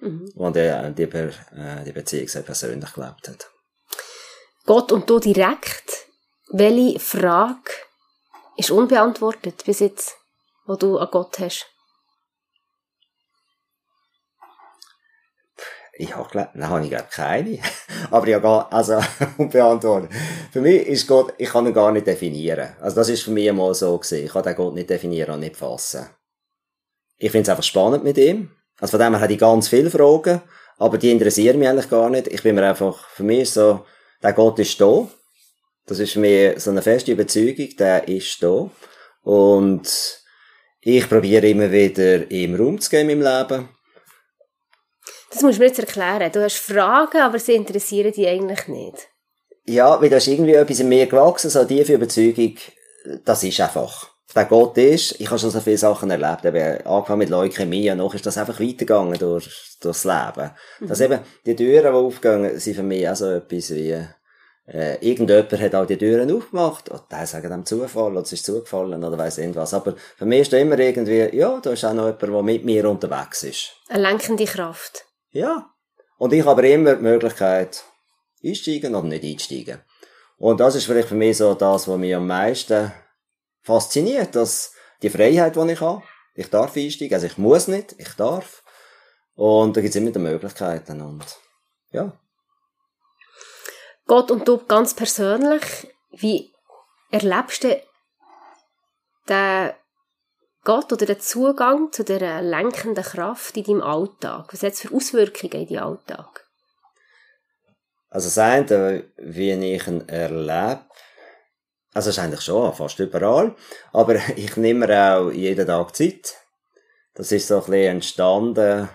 Mhm. 0.00 0.32
Und 0.34 0.56
er 0.56 0.90
die, 0.90 1.06
Be- 1.06 1.32
äh, 1.56 1.84
die 1.84 1.92
Beziehung 1.92 2.26
sehr 2.28 2.42
persönlich 2.42 2.92
gelebt 2.92 3.28
hat. 3.28 3.50
Gott 4.66 4.90
und 4.92 5.08
du 5.08 5.20
direkt, 5.20 6.06
welche 6.50 6.98
Frage 6.98 7.70
ist 8.58 8.72
unbeantwortet 8.72 9.64
bis 9.64 9.78
jetzt, 9.78 10.16
wo 10.66 10.74
du 10.74 10.98
an 10.98 11.08
Gott 11.10 11.38
hast? 11.38 11.66
Ich 16.00 16.14
habe 16.14 16.28
glaub, 16.28 16.54
nein, 16.54 16.68
habe 16.68 16.84
ich 16.84 16.90
glaub 16.90 17.10
keine. 17.10 17.58
Aber 18.10 18.40
gar, 18.40 18.72
also, 18.72 19.00
unbeantwortet. 19.38 20.10
Für 20.52 20.60
mich 20.60 20.86
ist 20.86 21.06
Gott, 21.06 21.34
ich 21.38 21.48
kann 21.48 21.66
ihn 21.66 21.72
gar 21.72 21.92
nicht 21.92 22.06
definieren. 22.06 22.76
Also 22.80 22.96
das 22.96 23.08
ist 23.08 23.22
für 23.22 23.30
mich 23.30 23.48
einmal 23.48 23.74
so 23.74 23.96
gewesen. 23.96 24.24
Ich 24.24 24.32
kann 24.32 24.42
den 24.42 24.54
Gott 24.56 24.74
nicht 24.74 24.90
definieren 24.90 25.34
und 25.34 25.40
nicht 25.40 25.56
fassen. 25.56 26.06
Ich 27.16 27.30
finde 27.30 27.42
es 27.42 27.48
einfach 27.48 27.64
spannend 27.64 28.04
mit 28.04 28.18
ihm. 28.18 28.50
Also 28.80 28.92
von 28.92 29.00
dem 29.00 29.14
her 29.14 29.22
habe 29.22 29.32
ich 29.32 29.38
ganz 29.38 29.68
viele 29.68 29.90
Fragen, 29.90 30.40
aber 30.78 30.98
die 30.98 31.10
interessieren 31.10 31.58
mich 31.58 31.68
eigentlich 31.68 31.90
gar 31.90 32.10
nicht. 32.10 32.28
Ich 32.28 32.42
bin 32.42 32.54
mir 32.54 32.68
einfach, 32.68 33.08
für 33.08 33.24
mich 33.24 33.40
ist 33.40 33.54
so, 33.54 33.84
der 34.22 34.32
Gott 34.32 34.58
ist 34.60 34.80
da. 34.80 35.08
Das 35.88 35.98
ist 35.98 36.12
für 36.12 36.20
mich 36.20 36.60
so 36.60 36.70
eine 36.70 36.82
feste 36.82 37.12
Überzeugung, 37.12 37.68
der 37.78 38.06
ist 38.06 38.42
da. 38.42 38.70
Und 39.22 40.22
ich 40.82 41.08
probiere 41.08 41.48
immer 41.48 41.72
wieder 41.72 42.30
ihm 42.30 42.54
Raum 42.54 42.78
zu 42.78 42.90
geben 42.90 43.10
im 43.10 43.22
Leben. 43.22 43.68
Das 45.30 45.42
musst 45.42 45.58
du 45.58 45.62
mir 45.62 45.68
jetzt 45.68 45.78
erklären. 45.78 46.30
Du 46.30 46.42
hast 46.42 46.58
Fragen, 46.58 47.20
aber 47.20 47.38
sie 47.38 47.54
interessieren 47.54 48.12
dich 48.12 48.26
eigentlich 48.26 48.68
nicht. 48.68 49.08
Ja, 49.66 50.00
weil 50.00 50.10
da 50.10 50.16
ist 50.16 50.26
irgendwie 50.26 50.54
etwas 50.54 50.80
in 50.80 50.88
mir 50.88 51.06
gewachsen, 51.06 51.50
so 51.50 51.64
tiefe 51.64 51.94
Überzeugung, 51.94 52.54
das 53.24 53.42
ist 53.42 53.60
einfach. 53.60 54.08
Der 54.34 54.44
Gott 54.44 54.76
ist, 54.76 55.18
ich 55.20 55.28
habe 55.28 55.38
schon 55.38 55.50
so 55.50 55.60
viele 55.60 55.78
Sachen 55.78 56.10
erlebt, 56.10 56.44
eben, 56.44 56.86
angefangen 56.86 57.18
mit 57.18 57.30
Leukämie, 57.30 57.90
und 57.90 57.98
noch 57.98 58.14
ist 58.14 58.24
das 58.24 58.38
einfach 58.38 58.60
weitergegangen 58.60 59.18
durch, 59.18 59.76
durchs 59.80 60.04
Leben. 60.04 60.50
Dass 60.80 61.00
eben 61.00 61.20
die 61.44 61.56
Türen, 61.56 61.92
die 61.92 61.98
aufgehen, 61.98 62.58
sind 62.58 62.76
für 62.76 62.82
mich 62.82 63.08
auch 63.08 63.16
so 63.16 63.26
etwas 63.30 63.74
wie, 63.74 63.98
äh, 64.70 64.96
irgendjemand 64.96 65.52
hat 65.52 65.74
auch 65.74 65.86
die 65.86 65.96
Türen 65.96 66.30
aufgemacht, 66.30 66.90
und 66.90 67.02
der 67.10 67.26
sagt 67.26 67.44
dem 67.44 67.64
Zufall, 67.64 68.12
oder 68.12 68.20
es 68.20 68.32
ist 68.32 68.44
zugefallen, 68.44 69.02
oder 69.02 69.16
weiss 69.16 69.38
irgendwas. 69.38 69.72
Aber 69.72 69.94
für 70.16 70.26
mich 70.26 70.42
ist 70.42 70.52
da 70.52 70.58
immer 70.58 70.78
irgendwie, 70.78 71.34
ja, 71.34 71.58
da 71.60 71.72
ist 71.72 71.84
auch 71.84 71.94
noch 71.94 72.06
jemand, 72.06 72.22
der 72.22 72.42
mit 72.42 72.64
mir 72.64 72.88
unterwegs 72.88 73.44
ist. 73.44 73.72
Eine 73.88 74.02
lenkende 74.02 74.44
Kraft. 74.44 75.06
Ja. 75.30 75.70
Und 76.18 76.32
ich 76.32 76.40
habe 76.40 76.50
aber 76.50 76.64
immer 76.64 76.96
die 76.96 77.02
Möglichkeit, 77.02 77.82
einsteigen 78.44 78.94
oder 78.94 79.08
nicht 79.08 79.24
einsteigen. 79.24 79.80
Und 80.36 80.60
das 80.60 80.74
ist 80.74 80.84
vielleicht 80.84 81.08
für 81.08 81.14
mich 81.14 81.38
so 81.38 81.54
das, 81.54 81.88
was 81.88 81.96
mich 81.96 82.14
am 82.14 82.26
meisten 82.26 82.92
fasziniert, 83.62 84.36
dass 84.36 84.72
die 85.02 85.10
Freiheit, 85.10 85.56
die 85.56 85.72
ich 85.72 85.80
habe, 85.80 86.02
ich 86.34 86.50
darf 86.50 86.76
einsteigen, 86.76 87.14
also 87.14 87.26
ich 87.26 87.38
muss 87.38 87.68
nicht, 87.68 87.94
ich 87.98 88.10
darf. 88.14 88.62
Und 89.34 89.76
da 89.76 89.80
gibt 89.80 89.94
es 89.94 89.96
immer 89.96 90.10
die 90.10 90.18
Möglichkeiten 90.18 91.00
und, 91.00 91.24
ja. 91.90 92.12
Gott 94.08 94.30
und 94.30 94.48
du 94.48 94.56
ganz 94.56 94.94
persönlich, 94.94 95.62
wie 96.10 96.50
erlebst 97.10 97.62
du 97.62 97.80
den 99.28 99.72
Gott 100.64 100.92
oder 100.92 101.06
den 101.06 101.20
Zugang 101.20 101.92
zu 101.92 102.04
der 102.04 102.42
lenkenden 102.42 103.04
Kraft 103.04 103.56
in 103.58 103.64
deinem 103.64 103.82
Alltag? 103.82 104.48
Was 104.50 104.62
hat 104.62 104.72
es 104.72 104.80
für 104.80 104.94
Auswirkungen 104.94 105.52
in 105.52 105.68
deinem 105.68 105.84
Alltag? 105.84 106.46
Also 108.08 108.28
das 108.28 108.38
eine, 108.38 109.04
wie 109.18 109.52
ich 109.52 109.86
ihn 109.86 110.08
erlebe, 110.08 110.80
also 111.92 112.08
ist 112.08 112.18
eigentlich 112.18 112.40
schon 112.40 112.72
fast 112.72 112.98
überall, 112.98 113.54
aber 113.92 114.16
ich 114.36 114.56
nehme 114.56 114.86
mir 114.86 115.18
auch 115.18 115.30
jeden 115.30 115.66
Tag 115.66 115.94
Zeit. 115.94 116.34
Das 117.12 117.30
ist 117.30 117.48
so 117.48 117.56
ein 117.56 117.60
bisschen 117.60 117.96
entstanden. 117.96 118.88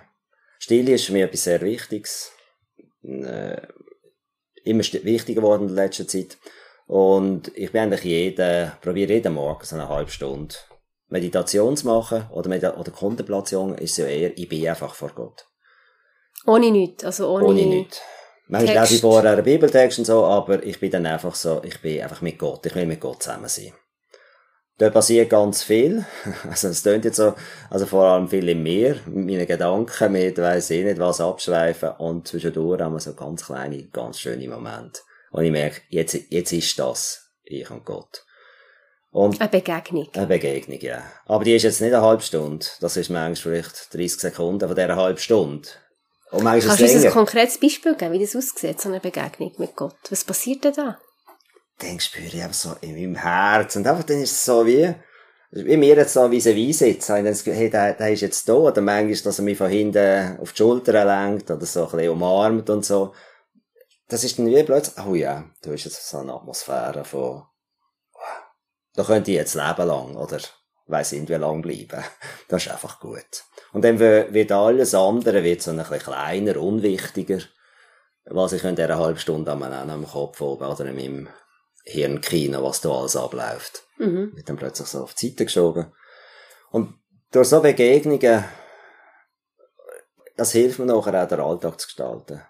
Stille 0.58 0.94
ist 0.94 1.10
mich 1.12 1.22
etwas 1.22 1.44
sehr 1.44 1.62
Wichtiges. 1.62 2.32
Immer 4.64 4.84
wichtiger 4.84 5.42
geworden 5.42 5.70
in 5.70 5.76
letzter 5.76 6.08
Zeit. 6.08 6.38
Und 6.88 7.52
ich 7.56 7.72
bin 7.72 7.82
eigentlich 7.82 8.04
jeden, 8.04 8.72
probiere 8.82 9.14
jeden 9.14 9.34
Morgen 9.34 9.66
so 9.66 9.76
eine 9.76 9.90
halbe 9.90 10.12
Stunde 10.12 10.56
Meditation 11.14 11.78
zu 11.78 11.86
machen 11.88 12.26
oder, 12.32 12.50
Medi 12.50 12.68
oder 12.68 12.92
Kontemplation 12.92 13.76
ist 13.76 13.98
ja 13.98 14.06
eher, 14.06 14.36
ich 14.36 14.50
bin 14.50 14.68
einfach 14.68 14.96
vor 14.96 15.12
Gott. 15.14 15.46
Ohne 16.46 16.72
nichts, 16.72 17.06
also 17.06 17.30
ohne, 17.30 17.46
ohne 17.46 17.66
nichts. 17.66 18.02
Manchmal 18.48 18.80
lese 18.80 18.96
ich 18.96 19.02
vorher 19.02 19.32
einen 19.32 19.44
Bibeltext 19.44 20.00
und 20.00 20.06
so, 20.06 20.26
aber 20.26 20.64
ich 20.64 20.80
bin 20.80 20.92
dann 20.92 21.06
einfach 21.06 21.36
so, 21.36 21.62
ich 21.64 21.80
bin 21.82 22.02
einfach 22.02 22.22
mit 22.22 22.38
Gott, 22.40 22.66
ich 22.66 22.76
will 22.76 22.86
mit 22.86 23.00
Gott 23.00 23.24
zusammen 23.24 23.48
sein. 23.48 23.74
Da 24.78 24.90
passiert 24.90 25.30
ganz 25.30 25.64
viel. 25.64 26.06
Also, 26.50 26.70
es 26.70 26.84
tönt 26.84 27.06
jetzt 27.06 27.18
so, 27.18 27.34
also 27.70 27.86
vor 27.86 28.06
allem 28.06 28.28
viel 28.28 28.48
in 28.50 28.64
mir, 28.64 28.98
mit 29.06 29.26
meinen 29.26 29.48
Gedanken, 29.48 30.12
mit 30.12 30.38
weiss 30.38 30.70
ich 30.70 30.84
nicht 30.84 31.00
was 31.00 31.22
abschweifen 31.22 31.92
und 31.98 32.28
zwischendurch 32.28 32.82
haben 32.82 32.94
wir 32.94 33.00
so 33.00 33.14
ganz 33.14 33.46
kleine, 33.46 33.84
ganz 33.88 34.20
schöne 34.20 34.48
Momente. 34.48 35.02
Und 35.32 35.46
ich 35.46 35.52
merke, 35.52 35.82
jetzt, 35.90 36.18
jetzt 36.30 36.52
ist 36.52 36.78
das, 36.78 37.30
ich 37.44 37.70
und 37.70 37.86
Gott. 37.86 38.26
Und 39.12 39.40
eine 39.40 39.50
Begegnung. 39.50 40.10
Eine 40.14 40.26
Begegnung, 40.26 40.80
ja. 40.80 41.04
Aber 41.28 41.44
die 41.44 41.56
ist 41.56 41.64
jetzt 41.64 41.82
nicht 41.82 41.94
eine 41.94 42.04
halbe 42.04 42.24
Stunde. 42.24 42.66
Das 42.82 42.98
ist 42.98 43.10
manchmal 43.10 43.36
vielleicht 43.36 43.94
30 43.94 44.20
Sekunden 44.20 44.68
von 44.68 44.76
dieser 44.76 44.96
halben 44.96 45.20
Stunde. 45.20 45.70
Und 46.32 46.44
manchmal 46.44 46.76
Kannst 46.76 46.94
du 46.94 46.98
uns 46.98 47.06
ein 47.06 47.12
konkretes 47.12 47.60
Beispiel 47.60 47.96
geben, 47.96 48.14
wie 48.14 48.20
das 48.20 48.36
aussieht, 48.36 48.82
so 48.82 48.90
eine 48.90 49.00
Begegnung 49.00 49.54
mit 49.58 49.76
Gott? 49.76 49.96
Was 50.10 50.24
passiert 50.24 50.64
denn 50.64 50.74
da? 50.74 50.98
Dann 51.80 52.00
spüre 52.00 52.26
ich 52.26 52.42
einfach 52.42 52.54
so 52.54 52.76
in 52.82 52.96
meinem 52.96 53.16
Herz. 53.16 53.76
Und 53.76 53.88
einfach 53.88 54.04
dann 54.04 54.22
ist 54.22 54.32
es 54.32 54.46
so 54.46 54.66
wie, 54.66 54.94
wie 55.52 55.78
mir 55.78 55.96
jetzt 55.96 56.14
so 56.14 56.32
wie 56.32 56.44
wie 56.44 56.74
sitzt. 56.74 57.10
Ich 57.10 57.24
das 57.24 57.46
hey, 57.46 57.70
der, 57.70 57.94
der 57.94 58.12
ist 58.12 58.22
jetzt 58.22 58.48
da. 58.48 58.54
Oder 58.54 58.82
manchmal, 58.82 59.16
dass 59.16 59.40
er 59.40 59.46
mich 59.46 59.58
von 59.58 59.70
hinten 59.70 60.38
auf 60.40 60.54
die 60.54 60.58
Schulter 60.58 61.06
lenkt 61.06 61.50
oder 61.52 61.66
so 61.66 61.86
ein 61.86 61.92
bisschen 61.92 62.10
umarmt 62.10 62.70
und 62.70 62.86
so. 62.86 63.14
Das 64.08 64.24
ist 64.24 64.38
dann 64.38 64.48
wie 64.48 64.64
plötzlich, 64.64 65.06
oh 65.06 65.16
ja, 65.16 65.46
da 65.62 65.72
ist 65.72 65.86
jetzt 65.86 66.08
so 66.08 66.20
eine 66.20 66.34
Atmosphäre 66.34 67.04
von, 67.06 67.44
da 68.96 69.04
könnte 69.04 69.32
ich 69.32 69.38
jetzt 69.38 69.56
leben 69.56 69.88
lang, 69.88 70.16
oder 70.16 70.40
weiss 70.88 71.12
nicht, 71.14 71.30
wie 71.30 71.34
lang 71.34 71.62
bleiben. 71.62 72.04
Das 72.48 72.66
ist 72.66 72.72
einfach 72.72 73.00
gut. 73.00 73.44
Und 73.72 73.84
dann 73.84 74.00
wird 74.00 74.52
alles 74.52 74.94
andere 74.94 75.44
wird 75.44 75.62
so 75.62 75.72
ein 75.72 75.78
bisschen 75.78 76.00
kleiner, 76.00 76.58
unwichtiger, 76.58 77.40
was 78.26 78.54
ich 78.54 78.64
in 78.64 78.76
dieser 78.76 79.00
halben 79.00 79.18
Stunde 79.18 79.52
am, 79.52 79.64
am 79.64 80.08
Kopf 80.08 80.40
oben 80.42 80.68
oder 80.68 80.86
in 80.86 80.96
meinem 80.96 81.30
Hirnkino, 81.84 82.64
was 82.64 82.82
da 82.82 82.90
alles 82.90 83.16
abläuft. 83.16 83.84
Mhm. 83.98 84.36
Wird 84.36 84.50
dann 84.50 84.58
plötzlich 84.58 84.88
so 84.88 85.04
auf 85.04 85.14
die 85.14 85.30
Seite 85.30 85.46
geschoben. 85.46 85.92
Und 86.72 86.96
durch 87.32 87.50
so 87.50 87.62
Begegnungen, 87.62 88.44
das 90.36 90.52
hilft 90.52 90.80
mir 90.80 90.86
nachher 90.86 91.24
auch, 91.24 91.28
den 91.28 91.40
Alltag 91.40 91.80
zu 91.80 91.88
gestalten. 91.88 92.42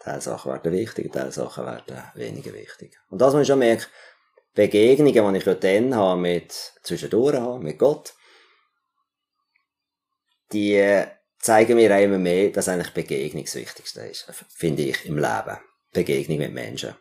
Teilsachen 0.00 0.52
werden 0.52 0.72
wichtiger, 0.72 1.10
Teilsachen 1.10 1.64
werden 1.64 2.02
weniger 2.14 2.52
wichtig. 2.52 2.98
Und 3.08 3.20
das, 3.20 3.34
was 3.34 3.42
ich 3.42 3.48
schon 3.48 3.58
merke, 3.58 3.86
Begegnungen, 4.54 5.34
die 5.34 5.38
ich 5.38 5.58
dann 5.60 5.94
habe 5.94 6.20
mit, 6.20 6.52
zwischendurch 6.82 7.36
habe, 7.36 7.58
mit 7.58 7.78
Gott, 7.78 8.14
die 10.52 11.04
zeigen 11.38 11.76
mir 11.76 11.94
auch 11.94 12.00
immer 12.00 12.18
mehr, 12.18 12.50
dass 12.50 12.68
eigentlich 12.68 12.94
Begegnung 12.94 13.44
das 13.44 13.56
Wichtigste 13.56 14.02
ist, 14.02 14.30
finde 14.48 14.82
ich, 14.82 15.04
im 15.06 15.16
Leben. 15.16 15.58
Begegnung 15.92 16.38
mit 16.38 16.52
Menschen. 16.52 16.94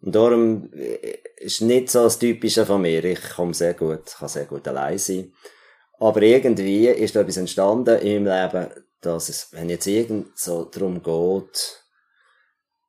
Und 0.00 0.14
darum 0.14 0.72
äh, 0.72 1.18
ist 1.38 1.60
nicht 1.60 1.90
so 1.90 2.04
das 2.04 2.18
Typische 2.18 2.64
von 2.64 2.82
mir. 2.82 3.04
Ich 3.04 3.30
komme 3.30 3.54
sehr 3.54 3.74
gut, 3.74 4.16
kann 4.18 4.28
sehr 4.28 4.46
gut 4.46 4.66
allein 4.68 4.98
sein. 4.98 5.32
Aber 5.98 6.22
irgendwie 6.22 6.88
ist 6.88 7.16
da 7.16 7.20
etwas 7.20 7.38
entstanden 7.38 7.98
in 8.00 8.24
meinem 8.24 8.52
Leben, 8.52 8.84
dass 9.00 9.28
es, 9.28 9.48
wenn 9.52 9.68
jetzt 9.68 9.86
irgend 9.86 10.38
so 10.38 10.64
darum 10.64 11.02
geht, 11.02 11.84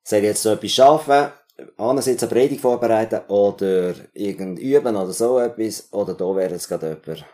soll 0.02 0.18
ich 0.20 0.24
jetzt 0.24 0.42
so 0.42 0.50
etwas 0.50 0.70
schaffen, 0.70 1.32
einerseits 1.76 2.22
eine 2.22 2.32
Predigt 2.32 2.60
vorbereiten 2.60 3.20
oder 3.28 3.94
irgend 4.12 4.58
üben 4.58 4.96
oder 4.96 5.12
so 5.12 5.38
etwas, 5.38 5.92
oder 5.92 6.14
da 6.14 6.34
wäre 6.36 6.52
jetzt 6.52 6.68
gerade 6.68 7.00
jemand, 7.04 7.26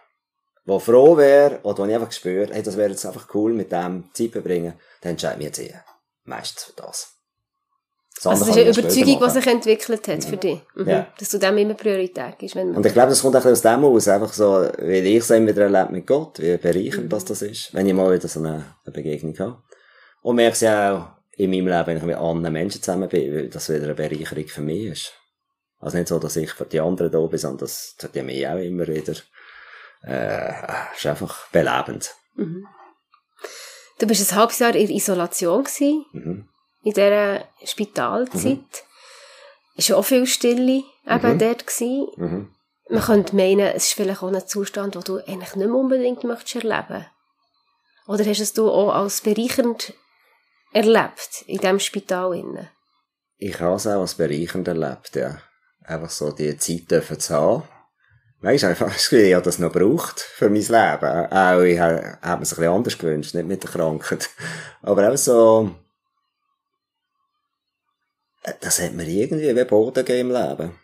der 0.67 0.81
froh 0.81 1.17
wäre, 1.17 1.61
oder 1.63 1.79
wo 1.79 1.85
ich 1.87 1.95
einfach 1.95 2.09
gespürt, 2.09 2.53
hey, 2.53 2.63
das 2.63 2.77
wäre 2.77 2.91
jetzt 2.91 3.07
einfach 3.07 3.33
cool, 3.35 3.53
mit 3.53 3.73
dem 3.73 4.11
Zeit 4.13 4.33
verbringen, 4.33 4.75
dann 5.01 5.13
entscheide 5.13 5.35
ich 5.35 5.39
mich 5.39 5.47
jetzt 5.47 5.59
eher. 5.59 5.85
Meistens 6.25 6.65
für 6.65 6.73
das. 6.73 7.16
Das 8.17 8.27
also 8.27 8.47
das 8.47 8.57
ist 8.57 8.63
eine 8.63 8.71
Überzeugung, 8.71 9.21
die 9.25 9.31
sich 9.31 9.47
entwickelt 9.47 10.09
hat 10.09 10.25
für 10.25 10.37
dich. 10.37 10.61
Mhm. 10.75 10.89
Ja. 10.89 11.07
Dass 11.19 11.29
du 11.29 11.39
dem 11.39 11.59
immer 11.59 11.75
Priorität 11.75 12.39
gibst. 12.39 12.57
Wenn 12.57 12.75
Und 12.75 12.87
ich 12.87 12.93
glaube, 12.93 13.11
das 13.11 13.21
kommt 13.21 13.37
auch 13.37 13.45
aus 13.45 13.61
dem 13.61 13.85
aus, 13.85 14.09
einfach 14.09 14.33
so, 14.33 14.69
weil 14.79 15.07
ich 15.07 15.17
es 15.17 15.31
immer 15.31 15.49
wieder 15.49 15.63
erlebt 15.63 15.91
mit 15.91 16.07
Gott, 16.07 16.39
wie 16.39 16.57
bereichernd 16.57 17.05
mhm. 17.05 17.27
das, 17.27 17.43
ist, 17.43 17.75
wenn 17.75 17.87
ich 17.87 17.95
mal 17.95 18.13
wieder 18.15 18.27
so 18.27 18.41
eine, 18.41 18.65
eine 18.85 18.93
Begegnung 18.93 19.39
habe. 19.39 19.59
Und 20.23 20.37
merke 20.37 20.65
ja 20.65 20.97
auch, 20.97 21.17
in 21.37 21.51
meinem 21.51 21.69
Leben, 21.69 21.87
wenn 21.87 21.97
ich 21.99 22.03
mit 22.03 22.17
anderen 22.17 22.53
Menschen 22.53 22.83
zusammen 22.83 23.09
bin, 23.09 23.35
weil 23.35 23.49
das 23.49 23.69
wieder 23.69 23.85
eine 23.85 23.95
Bereicherung 23.95 24.47
für 24.47 24.63
mich 24.63 24.87
ist. 24.87 25.13
Also 25.79 25.99
nicht 25.99 26.09
so, 26.09 26.19
dass 26.19 26.37
ich 26.37 26.53
für 26.53 26.65
die 26.65 26.81
anderen 26.81 27.13
da 27.13 27.21
bin, 27.21 27.39
sondern 27.39 27.59
das 27.59 27.97
tut 27.99 28.17
ja 28.17 28.23
mich 28.23 28.49
auch 28.49 28.57
immer 28.57 28.87
wieder, 28.87 29.15
äh, 30.05 30.53
ist 30.97 31.07
einfach 31.07 31.49
belebend. 31.51 32.15
Mhm. 32.35 32.67
Du 33.99 34.07
bist 34.07 34.33
ein 34.33 34.39
halbes 34.39 34.59
Jahr 34.59 34.75
in 34.75 34.91
Isolation 34.91 35.65
gewesen, 35.65 36.07
mhm. 36.13 36.49
In 36.87 36.93
dieser 36.93 37.45
Spitalzeit. 37.65 38.45
Mhm. 38.45 38.61
Ist 39.75 39.93
auch 39.93 40.05
viel 40.05 40.25
Stille 40.25 40.85
eben 41.05 41.33
mhm. 41.33 41.39
dort 41.39 41.67
gewesen. 41.67 42.07
Mhm. 42.17 42.55
Man 42.89 43.03
könnte 43.03 43.35
meinen, 43.35 43.67
es 43.75 43.89
ist 43.89 43.95
vielleicht 43.95 44.23
auch 44.23 44.33
ein 44.33 44.47
Zustand, 44.47 44.95
den 44.95 45.03
du 45.03 45.17
eigentlich 45.17 45.57
nicht 45.57 45.67
mehr 45.67 45.75
unbedingt 45.75 46.23
möchtest 46.23 46.65
erleben. 46.65 47.05
Oder 48.07 48.25
hast 48.25 48.39
du 48.39 48.43
es 48.45 48.53
du 48.53 48.71
auch 48.71 48.95
als 48.95 49.21
bereichernd 49.21 49.95
erlebt 50.73 51.43
in 51.49 51.59
diesem 51.59 51.81
Spital? 51.81 52.37
Innen? 52.37 52.69
Ich 53.39 53.59
habe 53.59 53.75
es 53.75 53.89
auch 53.89 54.03
als 54.03 54.15
bereichernd 54.15 54.69
erlebt, 54.69 55.17
ja. 55.17 55.41
Einfach 55.83 56.11
so 56.11 56.31
die 56.31 56.57
Zeit 56.57 56.89
dürfen 56.89 57.19
zu 57.19 57.35
haben. 57.35 57.63
Weißt 58.43 58.63
du, 58.63 58.69
einfach 58.69 58.95
ich 59.13 59.35
habe 59.35 59.45
das 59.45 59.59
noch 59.59 59.73
gebraucht 59.73 60.21
für 60.21 60.49
mein 60.49 60.61
Leben. 60.61 61.33
Auch 61.33 61.63
ich 61.63 61.81
habe, 61.81 61.97
mir 61.97 62.13
es 62.23 62.23
ein 62.23 62.39
bisschen 62.39 62.69
anders 62.69 62.97
gewünscht, 62.97 63.35
nicht 63.35 63.49
mit 63.49 63.65
der 63.65 63.71
Krankheit. 63.71 64.31
Aber 64.83 65.11
auch 65.11 65.17
so, 65.17 65.75
das 68.61 68.81
hat 68.81 68.93
mir 68.95 69.07
irgendwie 69.07 69.55
wie 69.55 69.65
Boden 69.65 70.05
gegeben 70.05 70.31
im 70.31 70.37
Leben. 70.37 70.79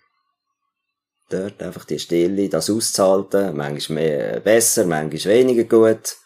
Dort 1.31 1.63
einfach 1.63 1.85
die 1.85 1.99
Stille, 1.99 2.49
das 2.49 2.69
auszuhalten, 2.69 3.57
manchmal 3.57 4.03
mehr, 4.03 4.41
besser, 4.41 4.85
manchmal 4.85 5.35
weniger 5.35 5.65
gut. 5.65 6.17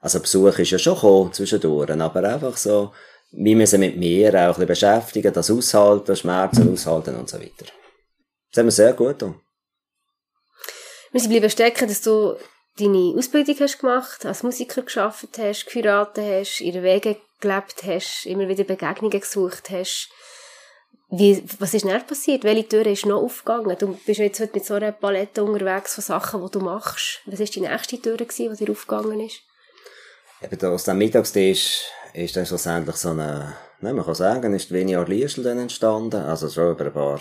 Also 0.00 0.20
Besuch 0.20 0.58
ist 0.58 0.70
ja 0.70 0.78
schon 0.78 0.94
gekommen 0.94 1.32
zwischendurch, 1.32 1.90
aber 1.90 2.24
einfach 2.24 2.56
so, 2.56 2.92
wir 3.32 3.56
müssen 3.56 3.80
mit 3.80 3.96
mir 3.96 4.28
auch 4.30 4.58
ein 4.58 4.66
bisschen 4.66 4.66
beschäftigen, 4.66 5.32
das 5.32 5.50
aushalten, 5.50 6.16
Schmerzen 6.16 6.72
aushalten 6.72 7.16
und 7.16 7.28
so 7.28 7.38
weiter. 7.40 7.66
Das 8.50 8.58
haben 8.58 8.66
wir 8.66 8.72
sehr 8.72 8.92
gut 8.92 9.18
getan. 9.18 9.40
Wir 11.12 11.20
sind 11.20 11.30
bleiben 11.30 11.50
stecken, 11.50 11.88
dass 11.88 12.02
du 12.02 12.36
deine 12.78 13.14
Ausbildung 13.16 13.56
hast 13.60 13.78
gemacht, 13.78 14.24
als 14.24 14.42
Musiker 14.42 14.82
geschafft 14.82 15.38
hast, 15.38 15.66
geheiratet 15.66 16.24
hast, 16.24 16.60
ihre 16.60 16.82
Wege 16.82 17.16
gelebt 17.40 17.82
hast, 17.84 18.26
immer 18.26 18.48
wieder 18.48 18.64
Begegnungen 18.64 19.20
gesucht 19.20 19.70
hast. 19.70 20.10
Wie, 21.14 21.44
was 21.58 21.74
ist 21.74 21.84
denn 21.84 22.06
passiert? 22.06 22.42
Welche 22.42 22.66
Tür 22.66 22.86
ist 22.86 23.04
noch 23.04 23.22
aufgegangen? 23.22 23.76
Du 23.78 23.98
bist 24.06 24.18
jetzt 24.18 24.40
heute 24.40 24.54
mit 24.54 24.64
so 24.64 24.72
einer 24.72 24.92
Palette 24.92 25.44
unterwegs 25.44 25.94
von 25.94 26.02
Sachen, 26.02 26.42
die 26.42 26.50
du 26.50 26.60
machst. 26.60 27.20
Was 27.26 27.38
war 27.38 27.46
die 27.46 27.60
nächste 27.60 28.00
Tür, 28.00 28.16
die 28.16 28.64
dir 28.64 28.72
aufgegangen 28.72 29.20
ist? 29.20 29.42
Eben 30.40 30.58
da 30.58 30.70
aus 30.70 30.84
dem 30.84 30.96
Mittagstisch 30.96 31.82
ist 32.14 32.34
dann 32.34 32.46
schlussendlich 32.46 32.96
so 32.96 33.10
eine, 33.10 33.52
ne, 33.80 33.92
man 33.92 34.06
kann 34.06 34.14
sagen, 34.14 34.54
ist 34.54 34.70
die 34.70 34.82
Liesel 34.84 35.44
dann 35.44 35.58
entstanden. 35.58 36.22
Also 36.22 36.48
schon 36.48 36.72
über 36.72 36.86
ein 36.86 36.92
paar, 36.94 37.20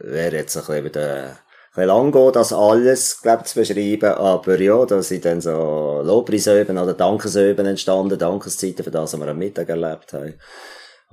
wäre 0.00 0.38
jetzt 0.38 0.56
ein 0.56 0.62
bisschen 0.64 0.84
wieder, 0.86 1.38
ein 1.74 1.86
lang 1.86 2.10
gehen, 2.10 2.32
das 2.32 2.52
alles, 2.52 3.22
glaub, 3.22 3.46
zu 3.46 3.60
beschreiben, 3.60 4.14
aber 4.14 4.60
ja, 4.60 4.84
da 4.84 5.00
sind 5.00 5.24
dann 5.24 5.40
so 5.40 6.00
Lobpreisöben 6.02 6.76
oder 6.76 6.94
Dankesöben 6.94 7.66
entstanden, 7.66 8.18
Dankeszeiten 8.18 8.82
für 8.82 8.90
das, 8.90 9.12
was 9.12 9.20
wir 9.20 9.28
am 9.28 9.38
Mittag 9.38 9.68
erlebt 9.68 10.12
haben. 10.12 10.34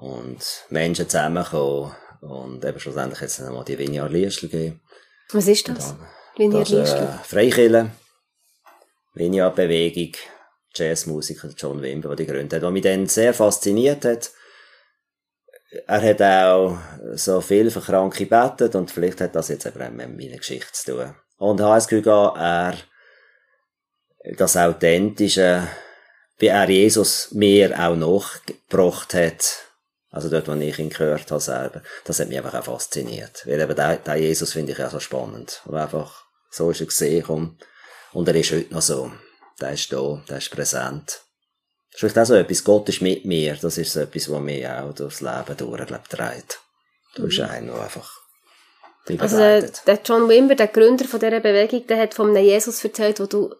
Und 0.03 0.65
Menschen 0.69 1.07
zusammenkommen 1.07 1.95
Und 2.19 2.65
eben 2.65 2.79
schlussendlich 2.79 3.21
hat 3.21 3.29
es 3.29 3.37
dann 3.37 3.53
mal 3.53 3.63
die 3.63 3.77
Vineyard 3.77 4.11
Liestl 4.11 4.49
gegeben. 4.49 4.81
Was 5.31 5.47
ist 5.47 5.69
das? 5.69 5.95
Vineyard 6.35 6.69
ist 6.69 6.71
Liestl? 6.71 7.03
äh, 7.03 7.23
Freikirche, 7.23 7.91
Vineyard-Bewegung, 9.13 10.11
Jazzmusiker 10.75 11.49
John 11.55 11.81
Wimber, 11.81 12.09
der 12.09 12.17
die 12.17 12.25
gegründet 12.25 12.57
hat, 12.57 12.63
was 12.63 12.73
mich 12.73 12.83
dann 12.83 13.07
sehr 13.07 13.33
fasziniert 13.33 14.03
hat. 14.03 14.31
Er 15.87 16.01
hat 16.01 16.21
auch 16.21 16.77
so 17.15 17.39
viel 17.39 17.71
für 17.71 17.81
Kranke 17.81 18.25
gebetet 18.25 18.75
und 18.75 18.91
vielleicht 18.91 19.21
hat 19.21 19.35
das 19.35 19.47
jetzt 19.47 19.65
eben 19.65 19.81
auch 19.81 19.89
mit 19.89 20.17
meiner 20.17 20.37
Geschichte 20.37 20.73
zu 20.73 20.91
tun. 20.91 21.15
Und 21.37 21.59
ich 21.59 21.65
habe 21.65 21.75
das 21.75 21.87
Gefühl, 21.87 22.07
er, 22.09 22.75
das 24.37 24.57
Authentische, 24.57 25.67
wie 26.39 26.47
er 26.47 26.69
Jesus 26.69 27.31
mir 27.31 27.79
auch 27.79 27.95
nachgebracht 27.95 29.13
hat, 29.13 29.62
also 30.13 30.29
dort, 30.29 30.47
wo 30.47 30.53
ich 30.53 30.77
ihn 30.77 30.89
gehört 30.89 31.31
habe 31.31 31.41
selber, 31.41 31.81
das 32.05 32.19
hat 32.19 32.29
mich 32.29 32.37
einfach 32.37 32.53
auch 32.53 32.65
fasziniert. 32.65 33.41
Weil 33.47 33.59
eben 33.59 33.75
der, 33.75 33.97
der 33.97 34.15
Jesus 34.15 34.53
finde 34.53 34.71
ich 34.71 34.83
auch 34.83 34.91
so 34.91 34.99
spannend. 34.99 35.63
Und 35.65 35.75
einfach, 35.75 36.23
so 36.51 36.69
ist 36.69 36.81
er 36.81 36.85
gesehen 36.85 37.25
und, 37.25 37.57
und 38.11 38.27
er 38.27 38.35
ist 38.35 38.51
heute 38.51 38.71
noch 38.71 38.83
so. 38.83 39.11
Der 39.59 39.71
ist 39.71 39.91
da, 39.91 40.21
der 40.29 40.37
ist 40.37 40.51
präsent. 40.51 41.07
Das 41.07 41.95
ist 41.95 41.99
vielleicht 41.99 42.19
auch 42.19 42.25
so 42.25 42.35
etwas, 42.35 42.63
Gott 42.63 42.89
ist 42.89 43.01
mit 43.01 43.25
mir, 43.25 43.55
das 43.59 43.79
ist 43.79 43.91
so 43.91 44.01
etwas, 44.01 44.29
was 44.29 44.39
mich 44.39 44.67
auch 44.67 44.93
durchs 44.93 45.21
Leben 45.21 45.57
durch, 45.57 45.87
glaub, 45.87 46.07
trägt. 46.07 46.59
Du 47.15 47.23
bist 47.23 47.39
einer, 47.39 47.73
der 47.73 47.81
einfach 47.81 48.11
Also 49.17 49.37
der, 49.37 49.63
der 49.63 49.99
John 50.05 50.29
Wimber, 50.29 50.53
der 50.53 50.67
Gründer 50.67 51.05
von 51.05 51.19
dieser 51.19 51.39
Bewegung, 51.39 51.87
der 51.87 51.99
hat 51.99 52.13
von 52.13 52.29
einem 52.29 52.45
Jesus 52.45 52.83
erzählt, 52.83 53.19
wo 53.19 53.25
du 53.25 53.55